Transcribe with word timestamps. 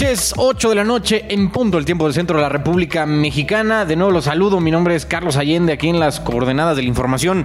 Noches, 0.00 0.32
8 0.36 0.68
de 0.68 0.74
la 0.76 0.84
noche 0.84 1.24
en 1.28 1.50
punto 1.50 1.76
el 1.76 1.84
tiempo 1.84 2.04
del 2.04 2.14
centro 2.14 2.36
de 2.36 2.42
la 2.42 2.48
República 2.48 3.04
Mexicana. 3.04 3.84
De 3.84 3.96
nuevo 3.96 4.12
los 4.12 4.26
saludo, 4.26 4.60
mi 4.60 4.70
nombre 4.70 4.94
es 4.94 5.04
Carlos 5.04 5.36
Allende, 5.36 5.72
aquí 5.72 5.88
en 5.88 5.98
las 5.98 6.20
coordenadas 6.20 6.76
de 6.76 6.82
la 6.82 6.88
información 6.88 7.44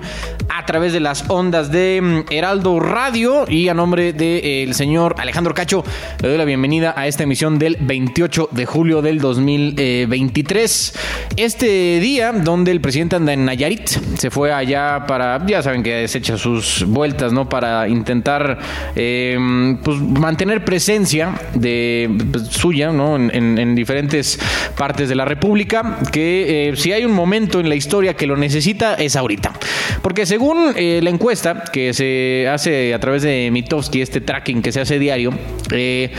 a 0.49 0.63
través 0.67 0.93
de 0.93 0.99
las 0.99 1.27
ondas 1.31 1.71
de 1.71 1.99
mm, 1.99 2.31
Heraldo 2.31 2.79
Radio 2.79 3.45
y 3.49 3.69
a 3.69 3.73
nombre 3.73 4.13
del 4.13 4.75
señor 4.75 5.15
Alejandro 5.17 5.55
Cacho 5.55 5.83
le 6.21 6.29
doy 6.29 6.37
la 6.37 6.45
bienvenida 6.45 6.93
a 6.95 7.07
esta 7.07 7.23
emisión 7.23 7.57
del 7.57 7.75
28 7.79 8.49
de 8.51 8.65
julio 8.67 9.01
del 9.01 9.19
2023. 9.19 10.93
Este 11.37 11.99
día 11.99 12.33
donde 12.33 12.69
el 12.69 12.81
presidente 12.81 13.15
anda 13.15 13.33
en 13.33 13.45
Nayarit, 13.45 13.87
se 13.87 14.29
fue 14.29 14.53
allá 14.53 15.05
para, 15.07 15.43
ya 15.47 15.63
saben 15.63 15.81
que 15.81 15.95
desecha 15.95 16.37
sus 16.37 16.85
vueltas, 16.87 17.33
¿no? 17.33 17.49
Para 17.49 17.87
intentar 17.87 18.59
eh, 18.95 19.75
pues, 19.83 19.97
mantener 19.99 20.63
presencia 20.63 21.33
de 21.55 22.15
pues, 22.31 22.42
suya, 22.43 22.91
¿no? 22.91 23.15
En, 23.15 23.31
en- 23.33 23.57
en 23.59 23.75
diferentes 23.75 24.39
partes 24.77 25.09
de 25.09 25.15
la 25.15 25.25
República, 25.25 25.99
que 26.11 26.69
eh, 26.69 26.75
si 26.75 26.91
hay 26.91 27.05
un 27.05 27.11
momento 27.13 27.59
en 27.59 27.69
la 27.69 27.75
historia 27.75 28.15
que 28.15 28.27
lo 28.27 28.35
necesita 28.37 28.95
es 28.95 29.15
ahorita. 29.15 29.53
Porque 30.01 30.25
según 30.25 30.73
eh, 30.75 30.99
la 31.03 31.09
encuesta 31.09 31.63
que 31.71 31.93
se 31.93 32.47
hace 32.49 32.93
a 32.93 32.99
través 32.99 33.21
de 33.23 33.49
Mitofsky, 33.51 34.01
este 34.01 34.21
tracking 34.21 34.61
que 34.61 34.71
se 34.71 34.81
hace 34.81 34.99
diario, 34.99 35.31
eh, 35.71 36.11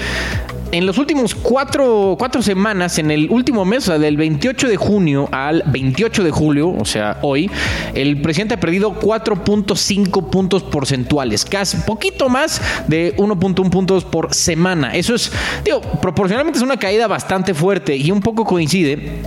en 0.73 0.87
los 0.87 0.99
últimos 0.99 1.35
cuatro, 1.35 2.17
cuatro 2.19 2.43
semanas, 2.43 2.99
en 2.99 3.11
el 3.11 3.31
último 3.31 3.65
mes, 3.65 3.85
o 3.85 3.87
sea, 3.87 3.99
del 3.99 4.17
28 4.17 4.69
de 4.69 4.77
junio 4.77 5.29
al 5.33 5.63
28 5.67 6.25
de 6.25 6.31
julio, 6.31 6.71
o 6.71 6.85
sea, 6.85 7.19
hoy, 7.23 7.51
el 7.95 8.21
presidente 8.21 8.55
ha 8.55 8.61
perdido 8.61 8.99
4.5 9.01 10.31
puntos 10.31 10.63
porcentuales, 10.63 11.45
casi 11.45 11.77
poquito 11.79 12.29
más 12.29 12.61
de 12.89 13.17
1.1 13.17 13.71
puntos 13.71 14.05
por 14.05 14.35
semana. 14.35 14.95
Eso 14.95 15.15
es, 15.15 15.31
digo, 15.65 15.81
proporcionalmente 16.01 16.59
es 16.59 16.65
una 16.65 16.79
caída 16.79 17.07
bastante 17.07 17.55
fuerte 17.55 17.97
y 17.97 18.11
un 18.11 18.21
poco 18.21 18.45
coincide 18.45 19.23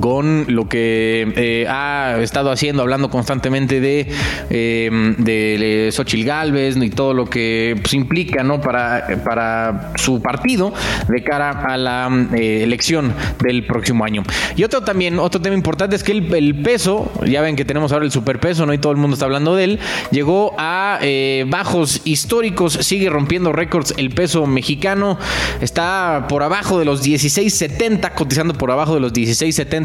con 0.00 0.46
lo 0.48 0.68
que 0.68 1.32
eh, 1.36 1.66
ha 1.68 2.18
estado 2.20 2.50
haciendo, 2.50 2.82
hablando 2.82 3.10
constantemente 3.10 3.80
de, 3.80 4.08
eh, 4.50 5.14
de 5.18 5.90
Xochitl 5.92 6.26
Galvez 6.26 6.76
y 6.76 6.90
todo 6.90 7.14
lo 7.14 7.26
que 7.26 7.76
pues, 7.80 7.94
implica 7.94 8.42
¿no? 8.42 8.60
para, 8.60 9.06
para 9.24 9.92
su 9.96 10.20
partido 10.20 10.72
de 11.08 11.22
cara 11.22 11.50
a 11.50 11.76
la 11.76 12.10
eh, 12.34 12.62
elección 12.62 13.14
del 13.42 13.66
próximo 13.66 14.04
año. 14.04 14.22
Y 14.56 14.64
otro 14.64 14.82
también, 14.82 15.18
otro 15.18 15.40
tema 15.40 15.56
importante 15.56 15.96
es 15.96 16.02
que 16.02 16.12
el, 16.12 16.32
el 16.34 16.54
peso, 16.62 17.12
ya 17.26 17.42
ven 17.42 17.56
que 17.56 17.64
tenemos 17.64 17.92
ahora 17.92 18.04
el 18.04 18.10
superpeso, 18.12 18.66
¿no? 18.66 18.72
Y 18.72 18.78
todo 18.78 18.92
el 18.92 18.98
mundo 18.98 19.14
está 19.14 19.26
hablando 19.26 19.56
de 19.56 19.64
él, 19.64 19.78
llegó 20.10 20.54
a 20.58 20.98
eh, 21.02 21.44
bajos 21.48 22.02
históricos, 22.04 22.74
sigue 22.74 23.10
rompiendo 23.10 23.52
récords 23.52 23.94
el 23.96 24.10
peso 24.10 24.46
mexicano, 24.46 25.18
está 25.60 26.26
por 26.28 26.42
abajo 26.42 26.78
de 26.78 26.84
los 26.84 27.04
16.70, 27.04 28.14
cotizando 28.14 28.54
por 28.54 28.70
abajo 28.70 28.94
de 28.94 29.00
los 29.00 29.12
16.70 29.12 29.81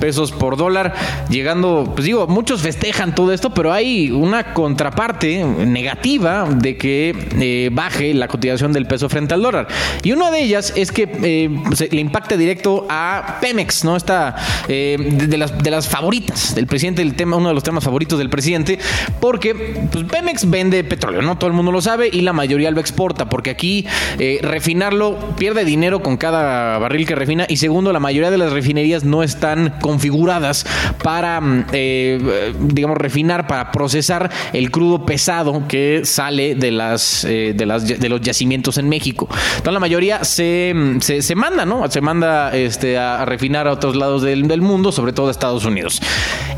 pesos 0.00 0.32
por 0.32 0.56
dólar, 0.56 0.94
llegando, 1.28 1.92
pues 1.94 2.04
digo, 2.04 2.26
muchos 2.26 2.62
festejan 2.62 3.14
todo 3.14 3.32
esto, 3.32 3.50
pero 3.50 3.72
hay 3.72 4.10
una 4.10 4.54
contraparte 4.54 5.44
negativa 5.44 6.48
de 6.48 6.76
que 6.76 7.14
eh, 7.40 7.70
baje 7.72 8.14
la 8.14 8.28
cotización 8.28 8.72
del 8.72 8.86
peso 8.86 9.08
frente 9.08 9.34
al 9.34 9.42
dólar. 9.42 9.68
Y 10.02 10.12
una 10.12 10.30
de 10.30 10.42
ellas 10.42 10.72
es 10.76 10.92
que 10.92 11.08
eh, 11.22 11.50
le 11.90 12.00
impacta 12.00 12.36
directo 12.36 12.86
a 12.88 13.38
Pemex, 13.40 13.84
¿no? 13.84 13.96
Esta 13.96 14.36
eh, 14.68 14.96
de, 14.98 15.36
las, 15.36 15.56
de 15.62 15.70
las 15.70 15.88
favoritas 15.88 16.54
del 16.54 16.66
presidente, 16.66 17.02
el 17.02 17.14
tema, 17.14 17.36
uno 17.36 17.48
de 17.48 17.54
los 17.54 17.62
temas 17.62 17.84
favoritos 17.84 18.18
del 18.18 18.30
presidente, 18.30 18.78
porque 19.20 19.54
pues, 19.90 20.04
Pemex 20.04 20.48
vende 20.48 20.84
petróleo, 20.84 21.22
¿no? 21.22 21.38
Todo 21.38 21.48
el 21.48 21.56
mundo 21.56 21.72
lo 21.72 21.80
sabe 21.80 22.08
y 22.12 22.20
la 22.22 22.32
mayoría 22.32 22.70
lo 22.70 22.80
exporta, 22.80 23.28
porque 23.28 23.50
aquí 23.50 23.86
eh, 24.18 24.38
refinarlo 24.42 25.18
pierde 25.36 25.64
dinero 25.64 26.02
con 26.02 26.16
cada 26.16 26.78
barril 26.78 27.06
que 27.06 27.14
refina 27.14 27.46
y 27.48 27.56
segundo, 27.56 27.92
la 27.92 28.00
mayoría 28.00 28.30
de 28.30 28.38
las 28.38 28.52
refinerías 28.52 29.04
no 29.04 29.22
están 29.28 29.74
configuradas 29.80 30.66
para, 31.02 31.40
mm, 31.40 31.66
eh, 31.72 32.52
digamos, 32.60 32.98
refinar, 32.98 33.46
para 33.46 33.70
procesar 33.70 34.30
el 34.52 34.70
crudo 34.70 35.04
pesado 35.04 35.66
que 35.68 36.02
sale 36.04 36.54
de, 36.54 36.70
las, 36.70 37.24
eh, 37.24 37.52
de, 37.54 37.66
las, 37.66 37.86
de 37.86 38.08
los 38.08 38.20
yacimientos 38.20 38.78
en 38.78 38.88
México. 38.88 39.28
Entonces 39.30 39.72
la 39.72 39.80
mayoría 39.80 40.24
se, 40.24 40.72
mm, 40.74 41.00
se, 41.00 41.34
manda, 41.34 41.64
¿no? 41.64 41.88
Se 41.90 42.00
manda 42.00 42.54
este, 42.56 42.98
a, 42.98 43.22
a 43.22 43.24
refinar 43.24 43.68
a 43.68 43.72
otros 43.72 43.96
lados 43.96 44.22
del, 44.22 44.48
del 44.48 44.62
mundo, 44.62 44.92
sobre 44.92 45.12
todo 45.12 45.28
a 45.28 45.30
Estados 45.30 45.64
Unidos. 45.64 46.00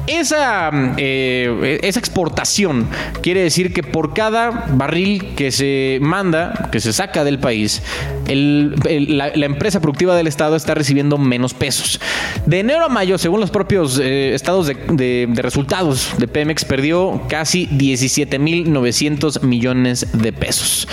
Esa, 0.06 0.71
eh, 0.97 1.78
esa 1.83 1.99
exportación 1.99 2.88
quiere 3.22 3.43
decir 3.43 3.72
que 3.72 3.83
por 3.83 4.15
cada 4.15 4.50
barril 4.72 5.34
que 5.37 5.50
se 5.53 5.99
manda, 6.00 6.69
que 6.72 6.81
se 6.81 6.93
saca 6.93 7.22
del 7.25 7.38
país, 7.38 7.83
el- 8.27 8.75
la, 9.16 9.28
empresa 9.47 9.81
productiva 9.81 10.15
del 10.16 10.27
Estado 10.27 10.56
está 10.56 10.75
recibiendo 10.75 11.19
menos 11.19 11.55
pesos. 11.55 12.00
De 12.47 12.61
enero 12.61 12.84
a 12.84 12.88
mayo, 12.88 13.19
según 13.19 13.41
los 13.41 13.50
propios 13.50 13.99
eh, 14.03 14.34
estados 14.34 14.66
de, 14.66 15.28
resultados 15.34 16.12
de 16.19 16.28
Pemex, 16.28 16.65
perdió 16.65 17.22
casi 17.28 17.67
17.900 17.69 19.43
millones 19.43 20.06
de 20.12 20.32
pesos. 20.32 20.88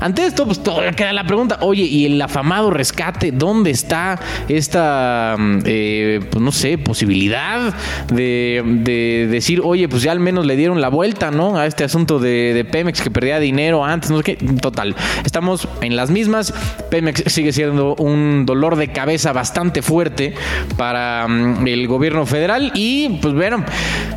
Ante 0.00 0.26
esto, 0.26 0.46
pues 0.46 0.60
queda 0.96 1.12
la 1.12 1.24
pregunta, 1.26 1.58
oye, 1.60 1.84
¿y 1.84 2.06
el 2.06 2.20
afamado 2.20 2.70
rescate? 2.70 3.30
¿Dónde 3.30 3.70
está 3.70 4.18
esta, 4.48 5.36
mm, 5.38 5.58
eh, 5.64 6.20
pues 6.28 6.42
no 6.42 6.50
sé, 6.50 6.76
posibilidad 6.78 7.72
de, 8.08 8.41
de 8.64 9.28
decir, 9.30 9.60
oye, 9.64 9.88
pues 9.88 10.02
ya 10.02 10.12
al 10.12 10.20
menos 10.20 10.46
le 10.46 10.56
dieron 10.56 10.80
la 10.80 10.88
vuelta, 10.88 11.30
¿no? 11.30 11.56
A 11.56 11.66
este 11.66 11.84
asunto 11.84 12.18
de, 12.18 12.66
Pemex 12.70 13.00
que 13.00 13.10
perdía 13.10 13.38
dinero 13.38 13.84
antes, 13.84 14.10
no 14.10 14.18
sé 14.18 14.24
qué. 14.24 14.36
Total, 14.36 14.94
estamos 15.24 15.68
en 15.80 15.96
las 15.96 16.10
mismas. 16.10 16.54
Pemex 16.90 17.24
sigue 17.26 17.52
siendo 17.52 17.94
un 17.96 18.46
dolor 18.46 18.76
de 18.76 18.88
cabeza 18.88 19.32
bastante 19.32 19.82
fuerte 19.82 20.34
para 20.76 21.26
mm, 21.28 21.66
el 21.66 21.86
gobierno 21.88 22.26
federal 22.26 22.72
y, 22.74 23.18
pues 23.20 23.34
bueno, 23.34 23.64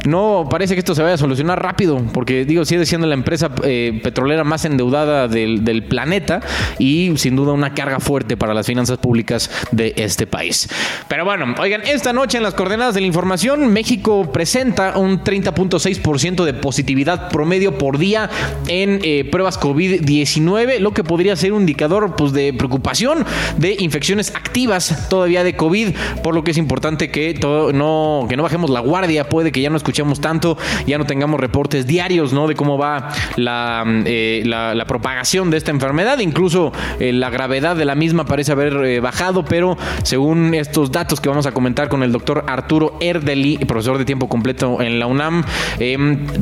no 0.05 0.47
parece 0.49 0.75
que 0.75 0.79
esto 0.79 0.95
se 0.95 1.01
vaya 1.01 1.15
a 1.15 1.17
solucionar 1.17 1.61
rápido, 1.61 2.01
porque 2.13 2.45
digo, 2.45 2.65
sigue 2.65 2.85
siendo 2.85 3.07
la 3.07 3.13
empresa 3.13 3.51
eh, 3.63 3.99
petrolera 4.03 4.43
más 4.43 4.65
endeudada 4.65 5.27
del 5.27 5.83
planeta 5.83 6.41
y 6.79 7.13
sin 7.17 7.35
duda 7.35 7.53
una 7.53 7.73
carga 7.73 7.99
fuerte 7.99 8.37
para 8.37 8.53
las 8.53 8.65
finanzas 8.65 8.97
públicas 8.97 9.49
de 9.71 9.93
este 9.97 10.27
país. 10.27 10.69
Pero 11.07 11.25
bueno, 11.25 11.55
oigan, 11.59 11.81
esta 11.81 12.13
noche 12.13 12.37
en 12.37 12.43
las 12.43 12.53
coordenadas 12.53 12.95
de 12.95 13.01
la 13.01 13.07
información, 13.07 13.71
México 13.71 14.14
presenta 14.31 14.97
un 14.97 15.23
30.6% 15.23 16.43
de 16.43 16.53
positividad 16.53 17.29
promedio 17.29 17.77
por 17.77 17.97
día 17.97 18.29
en 18.67 18.99
eh, 19.03 19.27
pruebas 19.29 19.59
COVID-19, 19.59 20.79
lo 20.79 20.93
que 20.93 21.03
podría 21.03 21.35
ser 21.35 21.53
un 21.53 21.61
indicador 21.61 22.15
pues, 22.15 22.33
de 22.33 22.53
preocupación 22.53 23.25
de 23.57 23.75
infecciones 23.79 24.33
activas 24.35 25.07
todavía 25.09 25.43
de 25.43 25.55
COVID, 25.55 25.89
por 26.23 26.35
lo 26.35 26.43
que 26.43 26.51
es 26.51 26.57
importante 26.57 27.09
que, 27.09 27.33
no, 27.73 28.25
que 28.29 28.37
no 28.37 28.43
bajemos 28.43 28.69
la 28.69 28.79
guardia, 28.79 29.29
puede 29.29 29.51
que 29.51 29.61
ya 29.61 29.69
no 29.69 29.77
escuchemos 29.77 30.21
tanto, 30.21 30.57
ya 30.87 30.97
no 30.97 31.05
tengamos 31.05 31.39
reportes 31.39 31.87
diarios 31.87 32.33
¿no? 32.33 32.47
de 32.47 32.55
cómo 32.55 32.77
va 32.77 33.09
la, 33.35 33.83
eh, 34.05 34.43
la, 34.45 34.75
la 34.75 34.85
propagación 34.85 35.49
de 35.51 35.57
esta 35.57 35.71
enfermedad, 35.71 36.19
incluso 36.19 36.71
eh, 36.99 37.11
la 37.11 37.29
gravedad 37.29 37.75
de 37.75 37.85
la 37.85 37.95
misma 37.95 38.25
parece 38.25 38.51
haber 38.51 38.73
eh, 38.85 38.99
bajado, 38.99 39.43
pero 39.45 39.77
según 40.03 40.53
estos 40.53 40.91
datos 40.91 41.19
que 41.19 41.29
vamos 41.29 41.45
a 41.45 41.51
comentar 41.51 41.89
con 41.89 42.03
el 42.03 42.11
doctor 42.11 42.45
Arturo 42.47 42.97
Erdeli, 42.99 43.57
profesor 43.57 43.97
de 43.97 44.04
tiempo 44.05 44.29
completo 44.29 44.81
en 44.81 44.99
la 44.99 45.07
UNAM, 45.07 45.43
eh, 45.79 45.97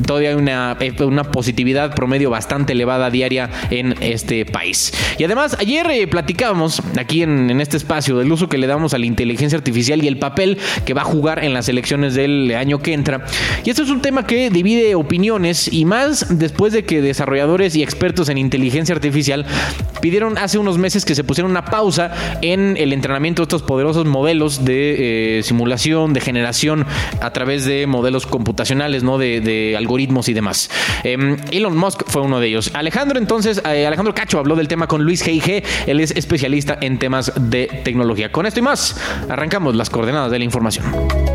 todavía 0.06 0.30
hay 0.30 0.36
una, 0.36 0.76
eh, 0.80 0.94
una 1.04 1.24
positividad 1.24 1.94
promedio 1.94 2.30
bastante 2.30 2.72
elevada 2.72 3.10
diaria 3.10 3.50
en 3.70 3.94
este 4.00 4.46
país. 4.46 4.92
Y 5.18 5.24
además, 5.24 5.56
ayer 5.60 5.74
ayer 5.74 6.02
eh, 6.02 6.06
platicábamos 6.06 6.80
aquí 6.98 7.22
en, 7.22 7.50
en, 7.50 7.60
este 7.60 7.76
espacio 7.76 8.16
del 8.16 8.30
uso 8.30 8.48
que 8.48 8.58
le 8.58 8.66
damos 8.66 8.94
a 8.94 8.98
la 8.98 9.06
inteligencia 9.06 9.58
artificial 9.58 10.04
y 10.04 10.08
el 10.08 10.18
papel 10.18 10.58
que 10.84 10.94
va 10.94 11.02
a 11.02 11.04
jugar 11.04 11.42
en 11.44 11.52
las 11.52 11.68
elecciones 11.68 12.14
del 12.14 12.54
año 12.54 12.80
que 12.80 12.92
entra. 12.92 13.24
Y 13.64 13.70
esto 13.70 13.82
es 13.82 13.90
un 13.90 14.00
tema 14.00 14.26
que 14.26 14.50
divide 14.50 14.94
opiniones 14.94 15.72
y 15.72 15.84
más 15.84 16.38
después 16.38 16.72
de 16.72 16.84
que 16.84 17.02
desarrolladores 17.02 17.74
y 17.74 17.82
expertos 17.82 18.28
en 18.28 18.38
inteligencia 18.38 18.94
artificial 18.94 19.46
pidieron 20.00 20.38
hace 20.38 20.58
unos 20.58 20.78
meses 20.78 21.04
que 21.04 21.14
se 21.14 21.24
pusiera 21.24 21.48
una 21.48 21.64
pausa 21.64 22.12
en 22.42 22.76
el 22.76 22.92
entrenamiento 22.92 23.42
de 23.42 23.44
estos 23.44 23.62
poderosos 23.62 24.06
modelos 24.06 24.64
de 24.64 25.38
eh, 25.38 25.42
simulación, 25.42 26.12
de 26.12 26.20
generación 26.20 26.86
a 27.20 27.32
través 27.32 27.53
de 27.62 27.86
modelos 27.86 28.26
computacionales, 28.26 29.04
¿no? 29.04 29.18
De, 29.18 29.74
algoritmos 29.76 30.28
y 30.28 30.34
demás. 30.34 30.70
Eh, 31.04 31.36
Elon 31.52 31.76
Musk 31.76 32.02
fue 32.06 32.22
uno 32.22 32.40
de 32.40 32.48
ellos. 32.48 32.70
Alejandro, 32.74 33.18
entonces, 33.18 33.62
eh, 33.64 33.86
Alejandro 33.86 34.14
Cacho 34.14 34.40
habló 34.40 34.56
del 34.56 34.66
tema 34.66 34.88
con 34.88 35.04
Luis 35.04 35.24
G.I.G. 35.24 35.64
Él 35.86 36.00
es 36.00 36.10
especialista 36.10 36.76
en 36.80 36.98
temas 36.98 37.32
de 37.36 37.82
tecnología. 37.84 38.32
Con 38.32 38.46
esto 38.46 38.58
y 38.58 38.62
más, 38.62 39.00
arrancamos 39.28 39.76
las 39.76 39.90
coordenadas 39.90 40.32
de 40.32 40.38
la 40.38 40.44
información. 40.44 41.33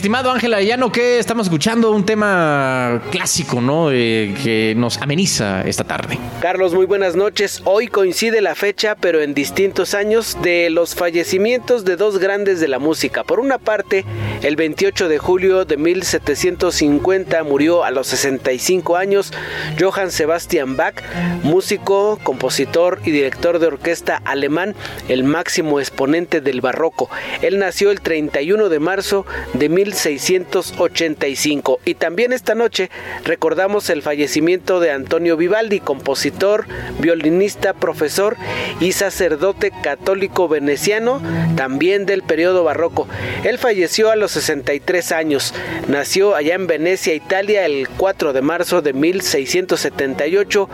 Estimado 0.00 0.30
Ángel 0.30 0.54
Arellano, 0.54 0.90
que 0.90 1.18
estamos 1.18 1.48
escuchando 1.48 1.90
un 1.90 2.06
tema 2.06 3.02
clásico, 3.10 3.60
¿no? 3.60 3.92
Eh, 3.92 4.34
que 4.42 4.72
nos 4.74 4.96
ameniza 4.96 5.60
esta 5.68 5.84
tarde. 5.84 6.18
Carlos, 6.40 6.72
muy 6.72 6.86
buenas 6.86 7.16
noches. 7.16 7.60
Hoy 7.66 7.86
coincide 7.86 8.40
la 8.40 8.54
fecha, 8.54 8.94
pero 8.94 9.20
en 9.20 9.34
distintos 9.34 9.92
años, 9.92 10.38
de 10.40 10.70
los 10.70 10.94
fallecimientos 10.94 11.84
de 11.84 11.96
dos 11.96 12.18
grandes 12.18 12.60
de 12.60 12.68
la 12.68 12.78
música. 12.78 13.24
Por 13.24 13.40
una 13.40 13.58
parte, 13.58 14.06
el 14.40 14.56
28 14.56 15.06
de 15.06 15.18
julio 15.18 15.66
de 15.66 15.76
1750 15.76 17.44
murió 17.44 17.84
a 17.84 17.90
los 17.90 18.06
65 18.06 18.96
años 18.96 19.34
Johann 19.78 20.10
Sebastian 20.10 20.78
Bach, 20.78 20.94
músico, 21.42 22.18
compositor 22.22 23.00
y 23.04 23.10
director 23.10 23.58
de 23.58 23.66
orquesta 23.66 24.22
alemán, 24.24 24.74
el 25.08 25.24
máximo 25.24 25.78
exponente 25.78 26.40
del 26.40 26.62
barroco. 26.62 27.10
Él 27.42 27.58
nació 27.58 27.90
el 27.90 28.00
31 28.00 28.70
de 28.70 28.80
marzo 28.80 29.26
de 29.52 29.68
1685. 29.90 31.80
Y 31.84 31.94
también 31.94 32.32
esta 32.32 32.54
noche 32.54 32.90
recordamos 33.24 33.90
el 33.90 34.02
fallecimiento 34.02 34.80
de 34.80 34.90
Antonio 34.90 35.36
Vivaldi, 35.36 35.80
compositor, 35.80 36.66
violinista, 36.98 37.74
profesor 37.74 38.36
y 38.80 38.92
sacerdote 38.92 39.72
católico 39.82 40.48
veneciano, 40.48 41.20
también 41.56 42.06
del 42.06 42.22
periodo 42.22 42.64
barroco. 42.64 43.08
Él 43.44 43.58
falleció 43.58 44.10
a 44.10 44.16
los 44.16 44.30
63 44.32 45.12
años. 45.12 45.54
Nació 45.88 46.34
allá 46.34 46.54
en 46.54 46.66
Venecia, 46.66 47.14
Italia, 47.14 47.66
el 47.66 47.88
4 47.88 48.32
de 48.32 48.42
marzo 48.42 48.82
de 48.82 48.92
1678 48.92 50.68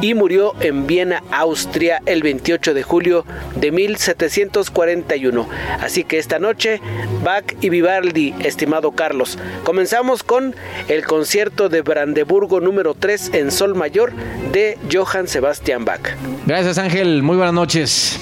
y 0.00 0.14
murió 0.14 0.54
en 0.60 0.86
Viena, 0.86 1.22
Austria, 1.30 2.02
el 2.06 2.22
28 2.22 2.74
de 2.74 2.82
julio 2.82 3.24
de 3.56 3.72
1741. 3.72 5.48
Así 5.80 6.04
que 6.04 6.18
esta 6.18 6.38
noche, 6.38 6.80
Bach 7.22 7.44
y 7.60 7.68
Vivaldi 7.70 8.34
estimado 8.58 8.90
Carlos. 8.90 9.38
Comenzamos 9.62 10.24
con 10.24 10.56
el 10.88 11.06
concierto 11.06 11.68
de 11.68 11.82
Brandeburgo 11.82 12.60
número 12.60 12.94
3 12.94 13.34
en 13.34 13.52
Sol 13.52 13.76
Mayor 13.76 14.12
de 14.52 14.76
Johann 14.92 15.28
Sebastian 15.28 15.84
Bach. 15.84 16.00
Gracias 16.44 16.76
Ángel, 16.76 17.22
muy 17.22 17.36
buenas 17.36 17.54
noches. 17.54 18.18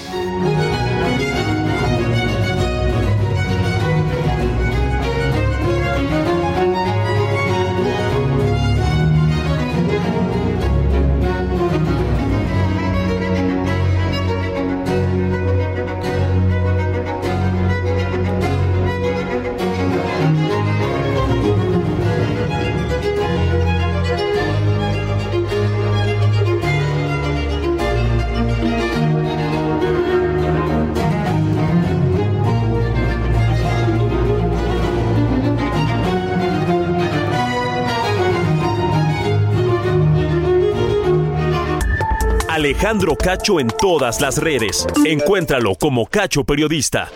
Alejandro 42.77 43.17
Cacho 43.17 43.59
en 43.59 43.69
todas 43.69 44.21
las 44.21 44.37
redes. 44.37 44.87
Encuéntralo 45.07 45.77
como 45.77 46.05
Cacho 46.05 46.45
Periodista. 46.45 47.11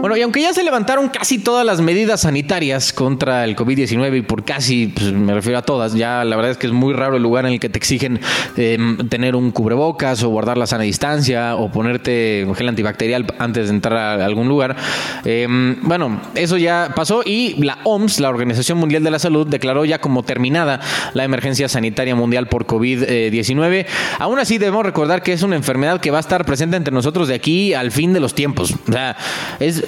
Bueno, 0.00 0.16
y 0.16 0.22
aunque 0.22 0.40
ya 0.40 0.52
se 0.54 0.62
levantaron 0.62 1.08
casi 1.08 1.40
todas 1.40 1.66
las 1.66 1.80
medidas 1.80 2.20
sanitarias 2.20 2.92
contra 2.92 3.42
el 3.42 3.56
COVID-19, 3.56 4.18
y 4.18 4.22
por 4.22 4.44
casi, 4.44 4.86
pues, 4.86 5.12
me 5.12 5.34
refiero 5.34 5.58
a 5.58 5.62
todas, 5.62 5.92
ya 5.94 6.24
la 6.24 6.36
verdad 6.36 6.52
es 6.52 6.56
que 6.56 6.68
es 6.68 6.72
muy 6.72 6.94
raro 6.94 7.16
el 7.16 7.22
lugar 7.24 7.46
en 7.46 7.54
el 7.54 7.60
que 7.60 7.68
te 7.68 7.78
exigen 7.78 8.20
eh, 8.56 8.78
tener 9.08 9.34
un 9.34 9.50
cubrebocas 9.50 10.22
o 10.22 10.28
guardar 10.28 10.56
la 10.56 10.68
sana 10.68 10.84
distancia 10.84 11.56
o 11.56 11.72
ponerte 11.72 12.46
gel 12.54 12.68
antibacterial 12.68 13.26
antes 13.40 13.66
de 13.66 13.74
entrar 13.74 14.20
a 14.20 14.24
algún 14.24 14.46
lugar. 14.46 14.76
Eh, 15.24 15.48
bueno, 15.82 16.20
eso 16.36 16.58
ya 16.58 16.92
pasó 16.94 17.22
y 17.26 17.60
la 17.60 17.78
OMS, 17.82 18.20
la 18.20 18.28
Organización 18.28 18.78
Mundial 18.78 19.02
de 19.02 19.10
la 19.10 19.18
Salud, 19.18 19.48
declaró 19.48 19.84
ya 19.84 20.00
como 20.00 20.22
terminada 20.22 20.80
la 21.12 21.24
emergencia 21.24 21.68
sanitaria 21.68 22.14
mundial 22.14 22.46
por 22.46 22.66
COVID-19. 22.66 23.86
Aún 24.20 24.38
así, 24.38 24.58
debemos 24.58 24.86
recordar 24.86 25.24
que 25.24 25.32
es 25.32 25.42
una 25.42 25.56
enfermedad 25.56 26.00
que 26.00 26.12
va 26.12 26.18
a 26.18 26.20
estar 26.20 26.44
presente 26.44 26.76
entre 26.76 26.94
nosotros 26.94 27.26
de 27.26 27.34
aquí 27.34 27.74
al 27.74 27.90
fin 27.90 28.12
de 28.12 28.20
los 28.20 28.36
tiempos. 28.36 28.76
O 28.88 28.92
sea, 28.92 29.16
es 29.58 29.87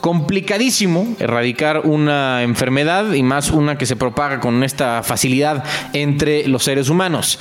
complicadísimo 0.00 1.14
erradicar 1.18 1.82
una 1.84 2.42
enfermedad 2.42 3.12
y 3.12 3.22
más 3.22 3.50
una 3.50 3.76
que 3.76 3.86
se 3.86 3.96
propaga 3.96 4.40
con 4.40 4.64
esta 4.64 5.02
facilidad 5.02 5.64
entre 5.92 6.48
los 6.48 6.64
seres 6.64 6.88
humanos. 6.88 7.38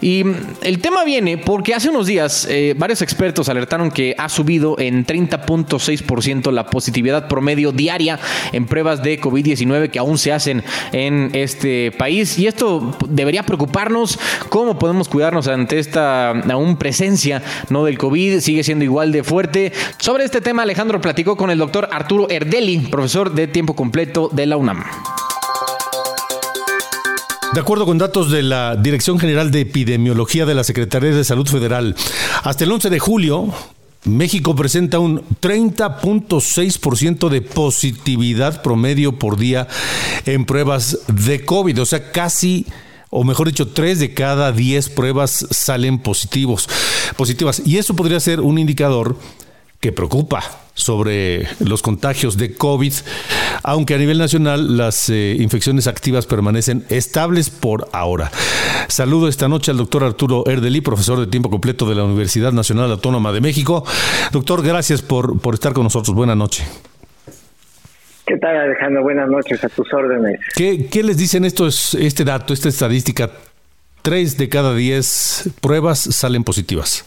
Y 0.00 0.24
el 0.62 0.80
tema 0.80 1.04
viene 1.04 1.38
porque 1.38 1.74
hace 1.74 1.88
unos 1.88 2.06
días 2.06 2.46
eh, 2.50 2.74
varios 2.76 3.02
expertos 3.02 3.48
alertaron 3.48 3.90
que 3.90 4.14
ha 4.18 4.28
subido 4.28 4.78
en 4.78 5.06
30.6% 5.06 6.52
la 6.52 6.66
positividad 6.66 7.28
promedio 7.28 7.72
diaria 7.72 8.18
en 8.52 8.66
pruebas 8.66 9.02
de 9.02 9.20
COVID-19 9.20 9.90
que 9.90 9.98
aún 9.98 10.18
se 10.18 10.32
hacen 10.32 10.62
en 10.92 11.30
este 11.32 11.92
país. 11.92 12.38
Y 12.38 12.46
esto 12.46 12.96
debería 13.08 13.44
preocuparnos. 13.44 14.18
¿Cómo 14.48 14.78
podemos 14.78 15.08
cuidarnos 15.08 15.48
ante 15.48 15.78
esta 15.78 16.30
aún 16.30 16.76
presencia 16.76 17.42
no 17.70 17.84
del 17.84 17.98
COVID? 17.98 18.40
Sigue 18.40 18.64
siendo 18.64 18.84
igual 18.84 19.12
de 19.12 19.24
fuerte. 19.24 19.72
Sobre 19.98 20.24
este 20.24 20.40
tema 20.40 20.62
Alejandro 20.62 21.00
platicó 21.00 21.36
con 21.36 21.50
el 21.50 21.58
doctor 21.58 21.88
Arturo 21.90 22.01
Erdeli, 22.28 22.78
profesor 22.78 23.34
de 23.34 23.46
tiempo 23.46 23.74
completo 23.74 24.28
de 24.32 24.46
la 24.46 24.56
UNAM. 24.56 24.84
De 27.54 27.60
acuerdo 27.60 27.84
con 27.84 27.98
datos 27.98 28.30
de 28.30 28.42
la 28.42 28.76
Dirección 28.76 29.18
General 29.18 29.50
de 29.50 29.60
Epidemiología 29.60 30.46
de 30.46 30.54
la 30.54 30.64
Secretaría 30.64 31.10
de 31.10 31.24
Salud 31.24 31.46
Federal, 31.46 31.94
hasta 32.42 32.64
el 32.64 32.72
11 32.72 32.90
de 32.90 32.98
julio, 32.98 33.48
México 34.04 34.56
presenta 34.56 34.98
un 34.98 35.22
30.6% 35.40 37.28
de 37.28 37.42
positividad 37.42 38.62
promedio 38.62 39.18
por 39.18 39.36
día 39.36 39.68
en 40.24 40.44
pruebas 40.44 40.98
de 41.08 41.44
COVID, 41.44 41.82
o 41.82 41.86
sea, 41.86 42.10
casi 42.10 42.66
o 43.14 43.24
mejor 43.24 43.46
dicho, 43.48 43.68
3 43.68 43.98
de 43.98 44.14
cada 44.14 44.52
10 44.52 44.88
pruebas 44.88 45.46
salen 45.50 45.98
positivos, 45.98 46.66
positivas. 47.14 47.60
Y 47.66 47.76
eso 47.76 47.94
podría 47.94 48.18
ser 48.20 48.40
un 48.40 48.58
indicador 48.58 49.18
que 49.80 49.92
preocupa 49.92 50.61
sobre 50.74 51.46
los 51.60 51.82
contagios 51.82 52.36
de 52.36 52.54
COVID, 52.54 52.92
aunque 53.62 53.94
a 53.94 53.98
nivel 53.98 54.18
nacional 54.18 54.76
las 54.76 55.10
eh, 55.10 55.36
infecciones 55.38 55.86
activas 55.86 56.26
permanecen 56.26 56.84
estables 56.88 57.50
por 57.50 57.88
ahora. 57.92 58.30
Saludo 58.88 59.28
esta 59.28 59.48
noche 59.48 59.70
al 59.70 59.76
doctor 59.76 60.04
Arturo 60.04 60.44
Erdeli, 60.46 60.80
profesor 60.80 61.20
de 61.20 61.26
tiempo 61.26 61.50
completo 61.50 61.88
de 61.88 61.94
la 61.94 62.04
Universidad 62.04 62.52
Nacional 62.52 62.90
Autónoma 62.90 63.32
de 63.32 63.40
México. 63.40 63.84
Doctor, 64.32 64.62
gracias 64.62 65.02
por, 65.02 65.40
por 65.40 65.54
estar 65.54 65.72
con 65.72 65.84
nosotros. 65.84 66.14
Buenas 66.14 66.36
noches. 66.36 66.66
¿Qué 68.26 68.38
tal, 68.38 68.56
Alejandro? 68.56 69.02
Buenas 69.02 69.28
noches, 69.28 69.62
a 69.64 69.68
tus 69.68 69.92
órdenes. 69.92 70.40
¿Qué, 70.54 70.86
qué 70.86 71.02
les 71.02 71.16
dicen 71.16 71.44
estos, 71.44 71.94
este 71.94 72.24
dato, 72.24 72.54
esta 72.54 72.68
estadística? 72.68 73.30
Tres 74.00 74.36
de 74.38 74.48
cada 74.48 74.74
diez 74.74 75.50
pruebas 75.60 75.98
salen 75.98 76.42
positivas. 76.42 77.04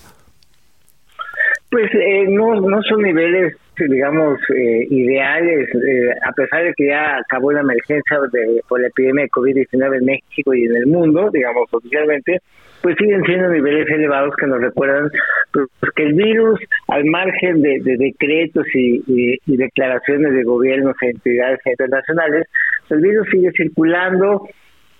Pues 1.75 1.93
eh, 1.93 2.25
no, 2.29 2.55
no 2.61 2.81
son 2.83 3.01
niveles, 3.01 3.53
digamos, 3.77 4.39
eh, 4.49 4.87
ideales, 4.89 5.67
eh, 5.75 6.09
a 6.25 6.31
pesar 6.31 6.63
de 6.63 6.73
que 6.73 6.87
ya 6.87 7.17
acabó 7.17 7.51
la 7.51 7.59
emergencia 7.59 8.17
de, 8.31 8.61
por 8.65 8.79
la 8.79 8.87
epidemia 8.87 9.23
de 9.23 9.29
COVID-19 9.29 9.97
en 9.97 10.05
México 10.05 10.53
y 10.53 10.63
en 10.63 10.73
el 10.77 10.87
mundo, 10.87 11.29
digamos, 11.33 11.67
oficialmente, 11.69 12.39
pues 12.81 12.95
siguen 12.97 13.25
siendo 13.25 13.49
niveles 13.49 13.89
elevados 13.89 14.33
que 14.37 14.47
nos 14.47 14.61
recuerdan 14.61 15.11
pues, 15.51 15.67
que 15.97 16.03
el 16.03 16.13
virus, 16.13 16.61
al 16.87 17.03
margen 17.03 17.61
de, 17.61 17.81
decretos 17.83 18.65
y, 18.73 19.37
declaraciones 19.45 20.31
de 20.31 20.43
gobiernos 20.43 20.95
e 21.01 21.09
entidades 21.09 21.59
internacionales, 21.65 22.47
el 22.89 23.01
virus 23.01 23.27
sigue 23.29 23.51
circulando 23.51 24.47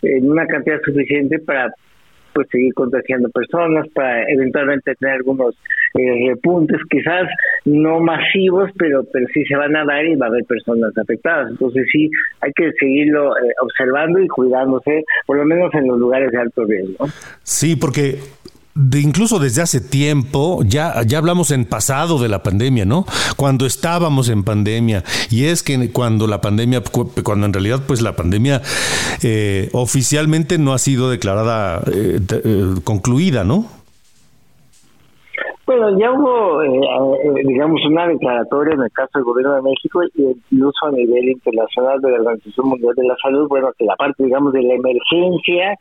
en 0.02 0.30
una 0.30 0.46
cantidad 0.46 0.82
suficiente 0.82 1.40
para 1.40 1.72
pues 2.36 2.50
seguir 2.52 2.74
contagiando 2.74 3.30
personas, 3.30 3.88
para 3.94 4.30
eventualmente 4.30 4.94
tener 4.96 5.16
algunos 5.16 5.56
eh, 5.98 6.28
repuntes, 6.28 6.78
quizás 6.90 7.24
no 7.64 8.02
masivos, 8.02 8.70
pero 8.78 9.06
pero 9.12 9.26
sí 9.34 9.46
se 9.46 9.56
van 9.56 9.76
a 9.78 9.86
dar 9.86 10.06
y 10.06 10.16
va 10.16 10.26
a 10.26 10.30
haber 10.30 10.44
personas 10.44 10.92
afectadas. 10.98 11.52
Entonces 11.52 11.88
sí, 11.92 12.10
hay 12.42 12.52
que 12.52 12.72
seguirlo 12.78 13.38
eh, 13.38 13.54
observando 13.62 14.20
y 14.20 14.28
cuidándose, 14.28 15.06
por 15.26 15.38
lo 15.38 15.46
menos 15.46 15.74
en 15.74 15.88
los 15.88 15.98
lugares 15.98 16.32
de 16.32 16.38
alto 16.38 16.66
riesgo. 16.66 17.08
Sí, 17.44 17.78
porque 17.78 18.20
de 18.76 19.00
incluso 19.00 19.40
desde 19.40 19.62
hace 19.62 19.80
tiempo, 19.80 20.60
ya, 20.66 21.02
ya 21.08 21.18
hablamos 21.18 21.52
en 21.52 21.64
pasado 21.64 22.20
de 22.20 22.28
la 22.28 22.44
pandemia, 22.44 22.84
¿no? 22.84 23.06
Cuando 23.38 23.66
estábamos 23.66 24.28
en 24.28 24.44
pandemia. 24.44 25.04
Y 25.32 25.46
es 25.46 25.64
que 25.64 25.94
cuando 25.94 26.28
la 26.28 26.42
pandemia, 26.42 26.84
cuando 27.24 27.46
en 27.46 27.54
realidad 27.54 27.80
pues 27.88 28.02
la 28.02 28.18
pandemia 28.18 28.62
eh, 29.24 29.70
oficialmente 29.72 30.58
no 30.58 30.74
ha 30.74 30.78
sido 30.78 31.10
declarada 31.10 31.82
eh, 31.88 32.20
eh, 32.30 32.66
concluida, 32.84 33.46
¿no? 33.46 33.66
Bueno, 35.66 35.98
ya 35.98 36.12
hubo, 36.12 36.62
digamos, 37.44 37.82
una 37.90 38.08
declaratoria 38.08 38.76
en 38.76 38.84
el 38.84 38.92
caso 38.92 39.10
del 39.16 39.24
Gobierno 39.24 39.56
de 39.56 39.62
México 39.64 40.02
y 40.14 40.38
incluso 40.52 40.86
a 40.86 40.92
nivel 40.92 41.30
internacional 41.30 42.00
de 42.02 42.12
la 42.12 42.18
Organización 42.18 42.70
Mundial 42.70 42.94
de 42.96 43.08
la 43.08 43.16
Salud, 43.20 43.48
bueno, 43.48 43.72
que 43.76 43.84
la 43.84 43.96
parte, 43.96 44.24
digamos, 44.26 44.54
de 44.54 44.62
la 44.62 44.76
emergencia 44.76 45.76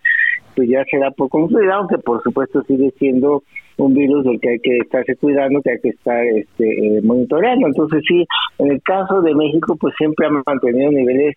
pues 0.55 0.69
ya 0.69 0.85
se 0.91 0.99
da 0.99 1.11
por 1.11 1.29
concluida, 1.29 1.77
aunque 1.77 1.99
por 1.99 2.23
supuesto 2.23 2.63
sigue 2.63 2.91
siendo 2.99 3.43
un 3.77 3.95
virus 3.95 4.25
del 4.25 4.41
que 4.41 4.51
hay 4.51 4.59
que 4.61 4.79
estarse 4.79 5.17
cuidando, 5.17 5.61
que 5.63 5.73
hay 5.73 5.81
que 5.81 5.89
estar 5.91 6.25
este, 6.25 6.65
eh, 6.65 7.03
monitoreando. 7.03 7.67
Entonces 7.67 8.03
sí, 8.07 8.25
en 8.59 8.73
el 8.73 8.83
caso 8.83 9.21
de 9.23 9.35
México, 9.35 9.77
pues 9.81 9.95
siempre 9.97 10.27
han 10.27 10.43
mantenido 10.47 10.91
niveles 10.91 11.37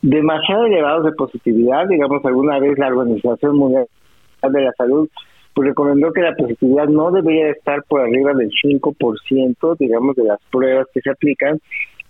demasiado 0.00 0.66
elevados 0.66 1.04
de 1.04 1.12
positividad. 1.12 1.88
Digamos, 1.88 2.24
alguna 2.24 2.58
vez 2.58 2.78
la 2.78 2.88
Organización 2.88 3.56
Mundial 3.56 3.86
de 4.42 4.60
la 4.60 4.72
Salud 4.72 5.08
pues 5.54 5.68
recomendó 5.68 6.12
que 6.12 6.22
la 6.22 6.34
positividad 6.34 6.86
no 6.86 7.10
debería 7.10 7.50
estar 7.50 7.82
por 7.84 8.00
arriba 8.00 8.32
del 8.32 8.50
5%, 8.50 9.76
digamos, 9.78 10.16
de 10.16 10.24
las 10.24 10.40
pruebas 10.50 10.86
que 10.94 11.00
se 11.00 11.10
aplican, 11.10 11.60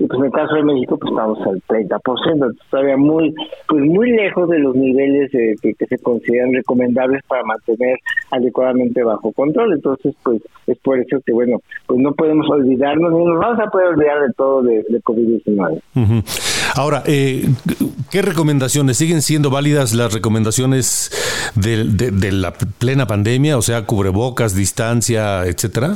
y 0.03 0.07
pues 0.07 0.19
en 0.19 0.27
el 0.27 0.33
caso 0.33 0.55
de 0.57 0.65
México 0.65 0.99
pues 0.99 1.13
estamos 1.13 1.39
al 1.47 1.63
30%, 1.69 2.57
todavía 2.71 2.97
muy 2.97 3.33
pues 3.69 3.85
muy 3.85 4.11
lejos 4.11 4.49
de 4.49 4.59
los 4.59 4.75
niveles 4.75 5.31
que, 5.31 5.87
se 5.87 5.99
consideran 5.99 6.53
recomendables 6.53 7.23
para 7.29 7.45
mantener 7.45 7.99
adecuadamente 8.31 9.03
bajo 9.05 9.31
control. 9.33 9.75
Entonces 9.75 10.15
pues 10.25 10.43
es 10.67 10.79
por 10.79 10.99
eso 10.99 11.19
que 11.25 11.33
bueno, 11.33 11.61
pues 11.87 12.01
no 12.01 12.13
podemos 12.15 12.49
olvidarnos 12.51 13.13
ni 13.13 13.25
nos 13.25 13.39
vamos 13.39 13.61
a 13.61 13.71
poder 13.71 13.89
olvidar 13.89 14.23
de 14.27 14.33
todo 14.37 14.63
de, 14.63 15.03
COVID-19. 15.05 16.25
Ahora, 16.75 17.03
eh, 17.07 17.45
¿qué 18.11 18.23
recomendaciones? 18.23 18.97
¿Siguen 18.97 19.23
siendo 19.23 19.51
válidas 19.51 19.95
las 19.95 20.13
recomendaciones 20.13 21.11
de, 21.55 21.85
de 21.85 22.33
la 22.33 22.53
plena 22.53 23.07
pandemia? 23.07 23.57
O 23.57 23.63
sea, 23.63 23.87
cubrebocas, 23.87 24.55
distancia, 24.55 25.45
etcétera. 25.47 25.95